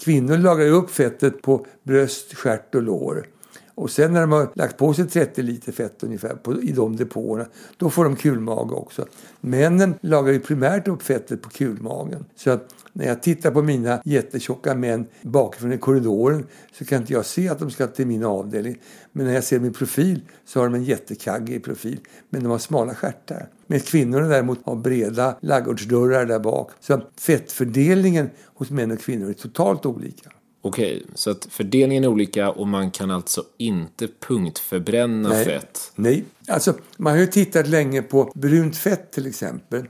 Kvinnor 0.00 0.36
lagrar 0.36 0.68
upp 0.68 0.90
fettet 0.90 1.42
på 1.42 1.66
bröst, 1.82 2.34
stjärt 2.34 2.74
och 2.74 2.82
lår. 2.82 3.26
Och 3.74 3.90
sen 3.90 4.12
när 4.12 4.20
de 4.20 4.32
har 4.32 4.48
lagt 4.54 4.76
på 4.76 4.94
sig 4.94 5.06
30 5.06 5.42
liter 5.42 5.72
fett 5.72 6.02
ungefär 6.02 6.34
på, 6.34 6.62
i 6.62 6.72
de 6.72 6.96
depåerna, 6.96 7.46
då 7.76 7.90
får 7.90 8.04
de 8.04 8.16
kulmage 8.16 8.72
också. 8.72 9.06
Männen 9.40 9.94
lagar 10.00 10.32
ju 10.32 10.40
primärt 10.40 10.88
upp 10.88 11.02
fettet 11.02 11.42
på 11.42 11.50
kulmagen. 11.50 12.24
Så 12.36 12.50
att 12.50 12.74
när 12.92 13.06
jag 13.06 13.22
tittar 13.22 13.50
på 13.50 13.62
mina 13.62 14.00
jättetjocka 14.04 14.74
män 14.74 15.06
bakifrån 15.22 15.72
i 15.72 15.78
korridoren 15.78 16.46
så 16.72 16.84
kan 16.84 17.00
inte 17.00 17.12
jag 17.12 17.26
se 17.26 17.48
att 17.48 17.58
de 17.58 17.70
ska 17.70 17.86
till 17.86 18.06
min 18.06 18.24
avdelning. 18.24 18.76
Men 19.12 19.26
när 19.26 19.34
jag 19.34 19.44
ser 19.44 19.60
min 19.60 19.72
profil 19.72 20.20
så 20.44 20.60
har 20.60 20.66
de 20.66 20.74
en 20.74 20.84
jättekagge 20.84 21.54
i 21.54 21.60
profil. 21.60 22.00
Men 22.30 22.42
de 22.42 22.50
har 22.50 22.58
smala 22.58 22.94
stjärtar. 22.94 23.48
Men 23.66 23.80
kvinnorna 23.80 24.28
däremot 24.28 24.58
har 24.64 24.76
breda 24.76 25.36
laggårdsdörrar 25.40 26.26
där 26.26 26.38
bak. 26.38 26.70
Så 26.80 27.00
fettfördelningen 27.20 28.30
hos 28.54 28.70
män 28.70 28.90
och 28.90 29.00
kvinnor 29.00 29.28
är 29.28 29.32
totalt 29.32 29.86
olika. 29.86 30.30
Okej, 30.66 31.06
så 31.14 31.30
att 31.30 31.46
fördelningen 31.50 32.04
är 32.04 32.08
olika 32.08 32.50
och 32.50 32.66
man 32.66 32.90
kan 32.90 33.10
alltså 33.10 33.44
inte 33.56 34.08
punktförbränna 34.20 35.28
Nej. 35.28 35.44
fett? 35.44 35.92
Nej, 35.94 36.24
alltså 36.48 36.74
man 36.96 37.12
har 37.12 37.20
ju 37.20 37.26
tittat 37.26 37.68
länge 37.68 38.02
på 38.02 38.32
brunt 38.34 38.76
fett 38.76 39.12
till 39.12 39.26
exempel. 39.26 39.86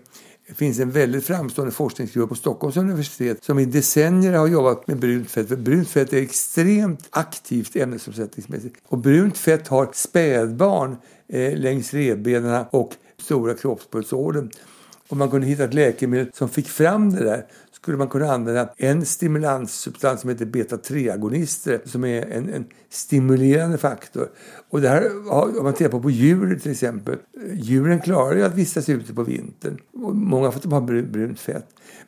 Det 0.49 0.55
finns 0.55 0.79
en 0.81 0.91
väldigt 0.91 1.25
framstående 1.27 1.75
forskningsgrupp 1.75 2.29
på 2.29 2.35
Stockholms 2.35 2.77
universitet 2.77 3.45
som 3.45 3.59
i 3.59 3.65
decennier 3.65 4.33
har 4.33 4.47
jobbat 4.47 4.87
med 4.87 4.99
brunt 4.99 5.31
fett. 5.31 5.49
För 5.49 5.57
brunt 5.57 5.89
fett 5.89 6.13
är 6.13 6.23
extremt 6.23 7.09
aktivt 7.11 7.77
ämnesomsättningsmässigt. 7.77 8.77
Och 8.87 8.99
brunt 8.99 9.39
fett 9.39 9.69
har 9.69 9.91
spädbarn 9.93 10.97
eh, 11.29 11.59
längs 11.59 11.95
revbenen 11.95 12.65
och 12.71 12.93
stora 13.19 13.55
kroppspulsådern. 13.55 14.51
Om 15.09 15.19
man 15.19 15.31
kunde 15.31 15.47
hitta 15.47 15.65
ett 15.65 15.75
läkemedel 15.75 16.31
som 16.35 16.49
fick 16.49 16.69
fram 16.69 17.11
det 17.11 17.25
där 17.25 17.47
skulle 17.85 17.99
man 17.99 18.09
kunna 18.09 18.33
använda 18.33 18.69
en 18.77 19.07
stimulanssubstans 19.07 20.21
som 20.21 20.31
heter 20.31 20.47
beta-3-agonister 20.47 21.81
som 21.85 22.05
är 22.05 22.23
en, 22.27 22.55
en, 22.55 22.65
stimulerande 22.91 23.79
faktor. 23.79 24.29
Och 24.71 24.81
det 24.81 24.89
här, 24.89 25.31
om 25.59 25.65
man 25.65 25.75
tittar 25.75 25.91
på, 25.91 26.01
på 26.01 26.11
djur 26.11 26.59
till 26.59 26.71
exempel. 26.71 27.17
Djuren 27.53 28.01
klarar 28.01 28.37
ju 28.37 28.43
att 28.43 28.55
vistas 28.55 28.89
ute 28.89 29.15
på 29.15 29.23
vintern. 29.23 29.79
Och 29.93 30.17
många 30.17 30.51
för 30.51 30.59
att 30.59 30.63
de 30.63 30.73
har 30.73 31.03
brunt 31.03 31.41
fett. 31.41 31.67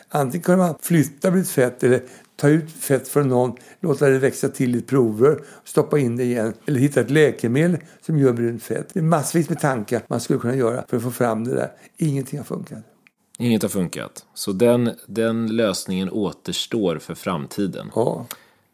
Antingen 0.09 0.43
kan 0.43 0.59
man 0.59 0.74
flytta 0.81 1.31
brunt 1.31 1.49
fett 1.49 1.85
eller 1.85 2.03
ta 2.37 2.49
ut 2.49 2.70
fett 2.70 3.09
från 3.09 3.29
någon, 3.29 3.57
låta 3.81 4.09
det 4.09 4.18
växa 4.18 4.49
till 4.49 4.77
i 4.77 4.83
prover, 4.83 5.41
stoppa 5.64 5.99
in 5.99 6.16
det 6.16 6.24
igen. 6.24 6.53
Eller 6.66 6.81
hitta 6.81 7.01
ett 7.01 7.11
läkemedel 7.11 7.79
som 8.01 8.18
gör 8.18 8.33
brunt 8.33 8.62
fett. 8.62 8.89
Det 8.93 9.01
är 9.01 9.05
massvis 9.05 9.49
med 9.49 9.61
tankar 9.61 10.03
man 10.09 10.20
skulle 10.20 10.39
kunna 10.39 10.57
göra 10.57 10.85
för 10.89 10.97
att 10.97 11.03
få 11.03 11.11
fram 11.11 11.45
det 11.45 11.55
där. 11.55 11.72
Ingenting 11.97 12.39
har 12.39 12.45
funkat. 12.45 12.95
Inget 13.39 13.62
har 13.62 13.68
funkat. 13.68 14.24
Så 14.34 14.53
den, 14.53 14.91
den 15.07 15.57
lösningen 15.57 16.11
återstår 16.11 16.99
för 16.99 17.14
framtiden. 17.14 17.91
Ja. 17.95 18.26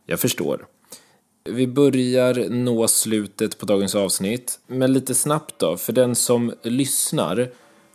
Jag 0.07 0.21
förstår. 0.21 0.67
Vi 1.45 1.67
börjar 1.67 2.49
nå 2.49 2.89
slutet 2.89 3.59
på 3.59 3.67
dagens 3.67 3.95
avsnitt. 3.95 4.61
Men 4.67 4.93
lite 4.93 5.15
snabbt 5.15 5.55
då, 5.59 5.77
för 5.77 5.93
den 5.93 6.15
som 6.15 6.55
lyssnar 6.63 7.51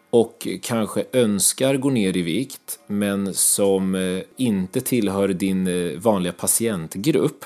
och 0.10 0.48
kanske 0.62 1.04
önskar 1.12 1.78
gå 1.78 1.90
ner 1.90 2.18
i 2.18 2.22
vikt 2.22 2.80
men 2.88 3.34
som 3.34 3.96
eh, 3.96 4.22
inte 4.38 4.82
tillhör 4.82 5.28
din 5.28 5.68
eh, 5.68 6.00
vanliga 6.00 6.34
patientgrupp. 6.34 7.46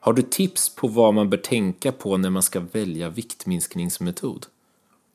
Har 0.00 0.12
du 0.12 0.22
tips 0.22 0.74
på 0.74 0.88
vad 0.88 1.14
man 1.14 1.30
bör 1.30 1.38
tänka 1.38 1.92
på 1.92 2.16
när 2.16 2.30
man 2.30 2.42
ska 2.42 2.60
välja 2.60 3.08
viktminskningsmetod? 3.08 4.46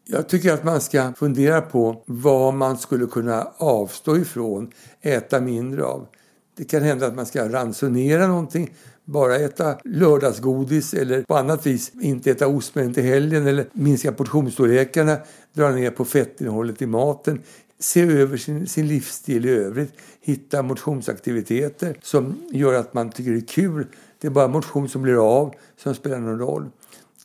Jag 0.08 0.30
tycker 0.30 0.54
att 0.54 0.64
man 0.64 0.82
ska 0.82 1.14
fundera 1.14 1.62
på 1.62 2.04
vad 2.06 2.54
man 2.54 2.78
skulle 2.78 3.06
kunna 3.06 3.48
avstå 3.58 4.18
ifrån, 4.18 4.72
äta 5.02 5.42
mindre 5.42 5.84
av. 5.84 6.08
Det 6.58 6.66
kan 6.66 6.82
hända 6.82 7.08
att 7.08 7.16
man 7.16 7.26
ska 7.26 7.50
ransonera 7.50 8.28
någonting, 8.28 8.74
bara 9.06 9.36
äta 9.36 9.78
lördagsgodis 9.84 10.94
eller 10.94 11.24
på 11.24 11.36
annat 11.36 11.66
vis 11.66 11.92
inte 12.02 12.32
äta 12.32 12.48
ostmän 12.48 12.94
till 12.94 13.04
helgen 13.04 13.48
eller 13.48 13.68
minska 13.74 14.12
portionsstorlekarna, 14.12 15.18
dra 15.54 15.70
ner 15.70 15.92
på 15.92 16.06
fettinnehållet 16.06 16.82
i 16.82 16.86
maten, 16.86 17.42
se 17.80 18.02
över 18.02 18.38
sin, 18.38 18.68
sin 18.68 18.88
livsstil 18.88 19.46
i 19.46 19.50
övrigt, 19.50 19.94
hitta 20.22 20.62
motionsaktiviteter 20.62 21.98
som 22.02 22.36
gör 22.52 22.74
att 22.74 22.94
man 22.94 23.10
tycker 23.10 23.32
det 23.32 23.38
är 23.38 23.48
kul. 23.48 23.88
Det 24.20 24.28
är 24.28 24.32
bara 24.32 24.48
motion 24.48 24.90
som 24.90 25.02
blir 25.02 25.38
av 25.38 25.54
som 25.78 25.96
spelar 25.96 26.20
någon 26.20 26.40
roll. 26.40 26.70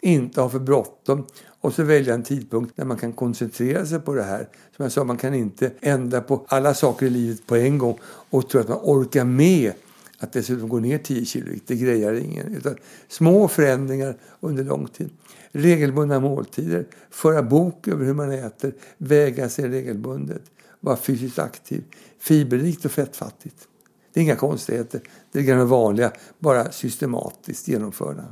Inte 0.01 0.41
ha 0.41 0.49
för 0.49 0.59
bråttom 0.59 1.27
och 1.61 1.75
så 1.75 1.83
välja 1.83 2.15
en 2.15 2.23
tidpunkt 2.23 2.77
när 2.77 2.85
man 2.85 2.97
kan 2.97 3.13
koncentrera 3.13 3.87
sig 3.87 4.01
på 4.01 4.15
det 4.15 4.23
här. 4.23 4.49
Som 4.77 4.83
jag 4.83 4.93
sa, 4.93 5.05
man 5.05 5.17
kan 5.17 5.35
inte 5.35 5.71
ändra 5.81 6.21
på 6.21 6.45
alla 6.49 6.75
saker 6.75 7.07
i 7.07 7.11
livet 7.11 7.47
på 7.47 7.57
en 7.57 7.79
gång 7.79 7.99
och 8.05 8.49
tro 8.49 8.61
att 8.61 8.69
man 8.69 8.79
orkar 8.83 9.25
med 9.25 9.73
att 10.19 10.33
dessutom 10.33 10.69
gå 10.69 10.79
ner 10.79 10.99
10 10.99 11.25
kilo. 11.25 11.59
Det 11.67 11.77
grejar 11.77 12.15
ingen. 12.15 12.55
Utan 12.55 12.77
små 13.09 13.49
förändringar 13.49 14.17
under 14.41 14.65
lång 14.65 14.89
tid. 14.89 15.11
Regelbundna 15.53 16.21
måltider, 16.21 16.87
föra 17.11 17.43
bok 17.43 17.89
över 17.89 18.05
hur 18.05 18.15
man 18.15 18.33
äter, 18.33 18.75
väga 18.99 19.49
sig 19.49 19.69
regelbundet, 19.69 20.43
vara 20.81 20.97
fysiskt 20.97 21.39
aktiv, 21.39 21.85
fiberrikt 22.19 22.85
och 22.85 22.91
fettfattigt. 22.91 23.69
Det 24.13 24.21
är 24.21 24.25
inga 24.25 24.37
konstigheter. 24.37 25.01
Det 25.33 25.39
är 25.39 25.57
det 25.57 25.65
vanliga, 25.65 26.13
bara 26.39 26.73
systematiskt 26.73 27.69
genomförda. 27.69 28.25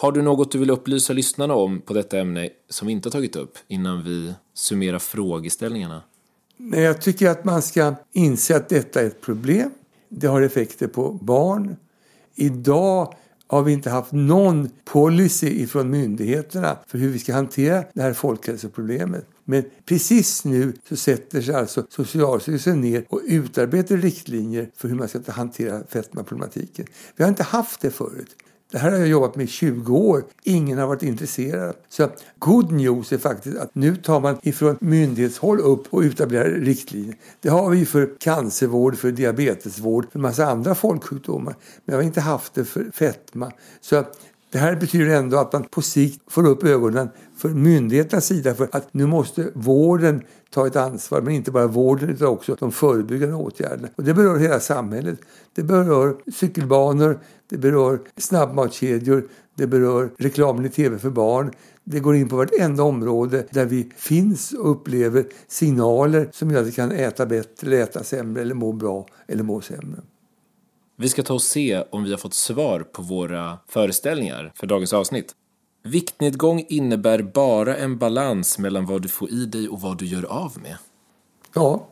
Har 0.00 0.12
du 0.12 0.22
något 0.22 0.52
du 0.52 0.58
vill 0.58 0.70
upplysa 0.70 1.12
lyssnarna 1.12 1.54
om 1.54 1.80
på 1.80 1.94
detta 1.94 2.18
ämne 2.18 2.48
som 2.68 2.86
vi 2.86 2.92
inte 2.92 3.06
har 3.06 3.10
tagit 3.10 3.36
upp 3.36 3.58
innan 3.68 4.04
vi 4.04 4.34
summerar 4.54 4.98
frågeställningarna? 4.98 6.02
Nej, 6.56 6.80
jag 6.80 7.00
tycker 7.00 7.30
att 7.30 7.44
man 7.44 7.62
ska 7.62 7.94
inse 8.12 8.56
att 8.56 8.68
detta 8.68 9.00
är 9.00 9.06
ett 9.06 9.20
problem. 9.20 9.70
Det 10.08 10.26
har 10.26 10.42
effekter 10.42 10.86
på 10.86 11.12
barn. 11.12 11.76
Idag 12.34 13.14
har 13.46 13.62
vi 13.62 13.72
inte 13.72 13.90
haft 13.90 14.12
någon 14.12 14.70
policy 14.84 15.62
ifrån 15.62 15.90
myndigheterna 15.90 16.78
för 16.86 16.98
hur 16.98 17.08
vi 17.08 17.18
ska 17.18 17.34
hantera 17.34 17.84
det 17.94 18.02
här 18.02 18.12
folkhälsoproblemet. 18.12 19.26
Men 19.44 19.64
precis 19.84 20.44
nu 20.44 20.72
så 20.88 20.96
sätter 20.96 21.42
sig 21.42 21.54
alltså 21.54 21.86
Socialstyrelsen 21.90 22.80
ner 22.80 23.04
och 23.08 23.20
utarbetar 23.24 23.96
riktlinjer 23.96 24.70
för 24.76 24.88
hur 24.88 24.96
man 24.96 25.08
ska 25.08 25.20
hantera 25.26 25.82
fetmaproblematiken. 25.88 26.86
Vi 27.16 27.24
har 27.24 27.28
inte 27.28 27.42
haft 27.42 27.80
det 27.80 27.90
förut. 27.90 28.36
Det 28.70 28.78
här 28.78 28.90
har 28.90 28.98
jag 28.98 29.08
jobbat 29.08 29.36
med 29.36 29.44
i 29.44 29.48
20 29.48 29.96
år. 29.96 30.24
Ingen 30.42 30.78
har 30.78 30.86
varit 30.86 31.02
intresserad. 31.02 31.74
Så 31.88 32.08
good 32.38 32.72
news 32.72 33.12
är 33.12 33.18
faktiskt 33.18 33.58
att 33.58 33.74
nu 33.74 33.96
tar 33.96 34.20
man 34.20 34.38
ifrån 34.42 34.76
myndighetshåll 34.80 35.60
upp 35.60 35.86
och 35.90 36.00
utarbetar 36.00 36.50
riktlinjer. 36.50 37.16
Det 37.40 37.48
har 37.48 37.70
vi 37.70 37.86
för 37.86 38.10
cancervård, 38.18 38.96
för 38.96 39.10
diabetesvård, 39.10 40.06
för 40.12 40.18
en 40.18 40.22
massa 40.22 40.46
andra 40.46 40.74
folksjukdomar. 40.74 41.54
Men 41.84 41.92
jag 41.92 41.96
har 41.96 42.02
inte 42.02 42.20
haft 42.20 42.54
det 42.54 42.64
för 42.64 42.90
fetma. 42.94 43.52
Så 43.80 44.04
det 44.50 44.58
här 44.58 44.76
betyder 44.76 45.16
ändå 45.16 45.38
att 45.38 45.52
man 45.52 45.64
på 45.64 45.82
sikt 45.82 46.20
får 46.26 46.46
upp 46.46 46.64
ögonen 46.64 47.08
för 47.36 47.48
myndigheternas 47.48 48.26
sida 48.26 48.54
för 48.54 48.68
att 48.72 48.94
nu 48.94 49.06
måste 49.06 49.50
vården 49.54 50.22
ta 50.50 50.66
ett 50.66 50.76
ansvar. 50.76 51.20
Men 51.20 51.34
inte 51.34 51.50
bara 51.50 51.66
vården 51.66 52.10
utan 52.10 52.28
också 52.28 52.56
de 52.60 52.72
förebyggande 52.72 53.34
åtgärderna. 53.34 53.88
Och 53.96 54.04
det 54.04 54.14
berör 54.14 54.38
hela 54.38 54.60
samhället. 54.60 55.18
Det 55.54 55.62
berör 55.62 56.16
cykelbanor, 56.34 57.18
det 57.48 57.58
berör 57.58 58.00
snabbmatskedjor, 58.16 59.28
det 59.54 59.66
berör 59.66 60.10
reklamen 60.18 60.64
i 60.64 60.68
tv 60.68 60.98
för 60.98 61.10
barn. 61.10 61.52
Det 61.84 62.00
går 62.00 62.16
in 62.16 62.28
på 62.28 62.36
vartenda 62.36 62.82
område 62.82 63.46
där 63.50 63.66
vi 63.66 63.90
finns 63.96 64.52
och 64.52 64.70
upplever 64.70 65.26
signaler 65.46 66.28
som 66.32 66.50
gör 66.50 66.60
att 66.60 66.66
vi 66.66 66.72
kan 66.72 66.92
äta 66.92 67.26
bättre, 67.26 67.78
äta 67.78 68.04
sämre, 68.04 68.42
eller 68.42 68.54
må 68.54 68.72
bra 68.72 69.06
eller 69.26 69.42
må 69.42 69.60
sämre. 69.60 70.00
Vi 70.96 71.08
ska 71.08 71.22
ta 71.22 71.34
och 71.34 71.42
se 71.42 71.84
om 71.90 72.04
vi 72.04 72.10
har 72.10 72.18
fått 72.18 72.34
svar 72.34 72.80
på 72.80 73.02
våra 73.02 73.58
föreställningar 73.68 74.52
för 74.54 74.66
dagens 74.66 74.92
avsnitt. 74.92 75.34
Viktnedgång 75.82 76.64
innebär 76.68 77.22
bara 77.22 77.76
en 77.76 77.98
balans 77.98 78.58
mellan 78.58 78.86
vad 78.86 79.02
du 79.02 79.08
får 79.08 79.30
i 79.30 79.46
dig 79.46 79.68
och 79.68 79.80
vad 79.80 79.98
du 79.98 80.06
gör 80.06 80.24
av 80.24 80.52
med. 80.62 80.76
Ja. 81.54 81.88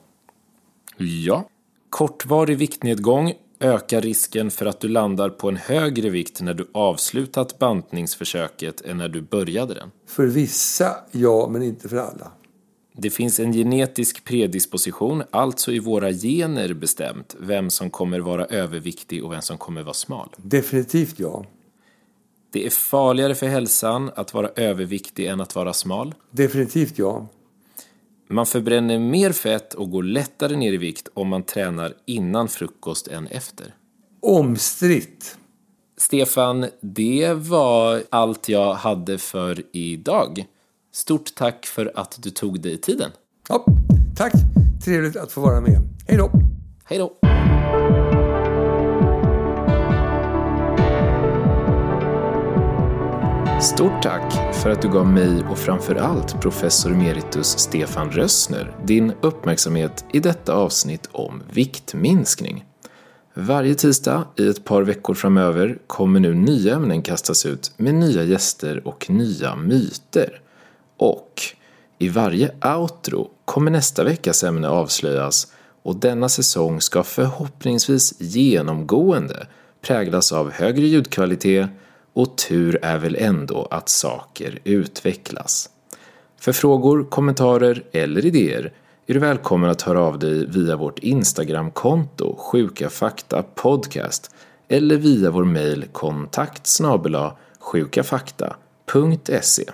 Ja. 0.97 1.49
Kortvarig 1.91 2.59
viktnedgång 2.59 3.33
ökar 3.61 4.01
risken 4.01 4.51
för 4.51 4.67
att 4.67 4.81
du 4.81 4.89
landar 4.89 5.29
på 5.29 5.49
en 5.49 5.57
högre 5.57 6.11
vikt 6.11 6.41
när 6.41 6.55
du 6.55 6.67
avslutat 6.73 7.59
bantningsförsöket 7.59 8.81
än 8.81 8.99
när 8.99 9.09
du 9.09 9.21
började 9.21 9.75
den. 9.75 9.91
För 10.07 10.27
vissa, 10.27 10.97
ja, 11.13 11.49
men 11.53 11.63
inte 11.63 11.89
för 11.89 11.97
alla. 11.97 12.33
Det 12.99 13.11
finns 13.11 13.41
en 13.41 13.53
genetisk 13.53 14.25
predisposition, 14.25 15.23
alltså 15.31 15.73
i 15.73 15.79
våra 15.79 16.13
gener 16.13 16.75
bestämt, 16.75 17.37
vem 17.41 17.71
som 17.71 17.91
kommer 17.91 18.21
vara 18.21 18.45
överviktig 18.47 19.25
och 19.25 19.33
vem 19.33 19.43
som 19.43 19.59
kommer 19.59 19.83
vara 19.83 19.95
smal. 19.95 20.29
Definitivt 20.37 21.19
ja. 21.19 21.45
Det 22.51 22.67
är 22.67 22.71
farligare 22.71 23.35
för 23.35 23.47
hälsan 23.47 24.11
att 24.17 24.35
vara 24.35 24.49
överviktig 24.57 25.27
än 25.27 25.41
att 25.41 25.55
vara 25.55 25.73
smal. 25.73 26.15
Definitivt 26.31 26.99
ja. 26.99 27.29
Man 28.29 28.47
förbränner 28.47 28.99
mer 28.99 29.33
fett 29.33 29.74
och 29.74 29.91
går 29.91 30.03
lättare 30.03 30.57
ner 30.57 30.72
i 30.72 30.77
vikt 30.77 31.09
om 31.14 31.29
man 31.29 31.43
tränar 31.43 31.95
innan 32.07 32.49
frukost 32.49 33.09
än 33.09 33.27
efter. 33.27 33.74
Omstritt. 34.22 35.39
Stefan, 35.99 36.66
det 36.81 37.33
var 37.33 38.03
allt 38.11 38.49
jag 38.49 38.74
hade 38.74 39.18
för 39.18 39.62
idag. 39.72 40.45
Stort 40.93 41.35
tack 41.35 41.66
för 41.66 41.93
att 41.95 42.22
du 42.22 42.31
tog 42.31 42.61
dig 42.61 42.81
tiden. 42.81 43.11
Ja, 43.49 43.64
tack. 44.16 44.33
Trevligt 44.85 45.16
att 45.16 45.33
få 45.33 45.41
vara 45.41 45.61
med. 45.61 45.81
Hej 46.09 46.18
då. 46.18 46.31
Hej 46.85 46.99
då. 46.99 47.26
Stort 53.61 54.03
tack 54.03 54.55
för 54.55 54.71
att 54.71 54.83
du 54.83 54.89
gav 54.89 55.07
mig 55.07 55.45
och 55.51 55.59
framför 55.59 55.95
allt 55.95 56.41
professor 56.41 56.93
emeritus 56.93 57.59
Stefan 57.59 58.11
Rössner 58.11 58.77
din 58.85 59.13
uppmärksamhet 59.21 60.05
i 60.13 60.21
detta 60.21 60.55
avsnitt 60.55 61.09
om 61.13 61.43
viktminskning. 61.53 62.65
Varje 63.35 63.75
tisdag 63.75 64.25
i 64.39 64.49
ett 64.49 64.65
par 64.65 64.83
veckor 64.83 65.15
framöver 65.15 65.79
kommer 65.87 66.21
nu 66.21 66.35
nya 66.35 66.75
ämnen 66.75 67.03
kastas 67.03 67.47
ut 67.47 67.73
med 67.77 67.95
nya 67.95 68.23
gäster 68.23 68.87
och 68.87 69.11
nya 69.11 69.57
myter. 69.57 70.41
Och 70.97 71.43
i 71.99 72.09
varje 72.09 72.51
outro 72.79 73.31
kommer 73.45 73.71
nästa 73.71 74.05
veckas 74.05 74.45
ämne 74.45 74.69
avslöjas 74.69 75.53
och 75.83 75.97
denna 75.97 76.29
säsong 76.29 76.81
ska 76.81 77.03
förhoppningsvis 77.03 78.15
genomgående 78.21 79.47
präglas 79.83 80.33
av 80.33 80.51
högre 80.51 80.87
ljudkvalitet 80.87 81.69
och 82.17 82.37
tur 82.37 82.79
är 82.83 82.99
väl 82.99 83.17
ändå 83.19 83.69
att 83.71 83.89
saker 83.89 84.59
utvecklas. 84.64 85.71
För 86.41 86.53
frågor, 86.53 87.05
kommentarer 87.05 87.85
eller 87.93 88.27
idéer 88.27 88.73
är 89.07 89.14
du 89.14 89.21
välkommen 89.21 89.71
att 89.71 89.83
höra 89.83 90.01
av 90.01 90.19
dig 90.19 90.47
via 90.47 90.77
vårt 90.77 90.99
Instagramkonto 90.99 92.37
Sjuka 92.37 92.91
Fakta 92.91 93.43
Podcast 93.43 94.35
eller 94.69 94.97
via 94.97 95.31
vår 95.31 95.45
mejl 95.45 95.85
kontakt 95.93 96.81
sjukafakta.se. 97.61 99.64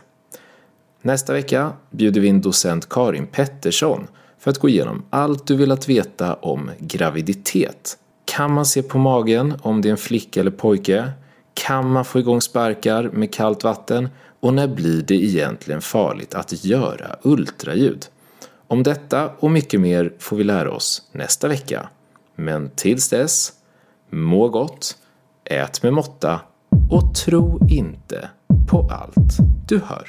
Nästa 1.02 1.32
vecka 1.32 1.72
bjuder 1.90 2.20
vi 2.20 2.28
in 2.28 2.40
docent 2.40 2.88
Karin 2.88 3.26
Pettersson 3.26 4.06
för 4.38 4.50
att 4.50 4.58
gå 4.58 4.68
igenom 4.68 5.02
allt 5.10 5.46
du 5.46 5.56
velat 5.56 5.88
veta 5.88 6.34
om 6.34 6.70
graviditet. 6.78 7.98
Kan 8.24 8.52
man 8.52 8.66
se 8.66 8.82
på 8.82 8.98
magen 8.98 9.54
om 9.62 9.82
det 9.82 9.88
är 9.88 9.90
en 9.90 9.96
flicka 9.96 10.40
eller 10.40 10.50
pojke? 10.50 11.12
Kan 11.54 11.90
man 11.90 12.04
få 12.04 12.18
igång 12.18 12.40
sparkar 12.40 13.10
med 13.12 13.34
kallt 13.34 13.64
vatten? 13.64 14.08
Och 14.40 14.54
när 14.54 14.68
blir 14.68 15.02
det 15.02 15.14
egentligen 15.14 15.80
farligt 15.80 16.34
att 16.34 16.64
göra 16.64 17.16
ultraljud? 17.22 18.06
Om 18.66 18.82
detta 18.82 19.30
och 19.38 19.50
mycket 19.50 19.80
mer 19.80 20.12
får 20.18 20.36
vi 20.36 20.44
lära 20.44 20.70
oss 20.72 21.02
nästa 21.12 21.48
vecka. 21.48 21.88
Men 22.34 22.70
tills 22.70 23.08
dess, 23.08 23.52
må 24.10 24.48
gott, 24.48 24.96
ät 25.44 25.82
med 25.82 25.92
måtta 25.92 26.40
och 26.90 27.14
tro 27.14 27.68
inte 27.70 28.28
på 28.70 28.88
allt 28.90 29.38
du 29.68 29.78
hör. 29.78 30.08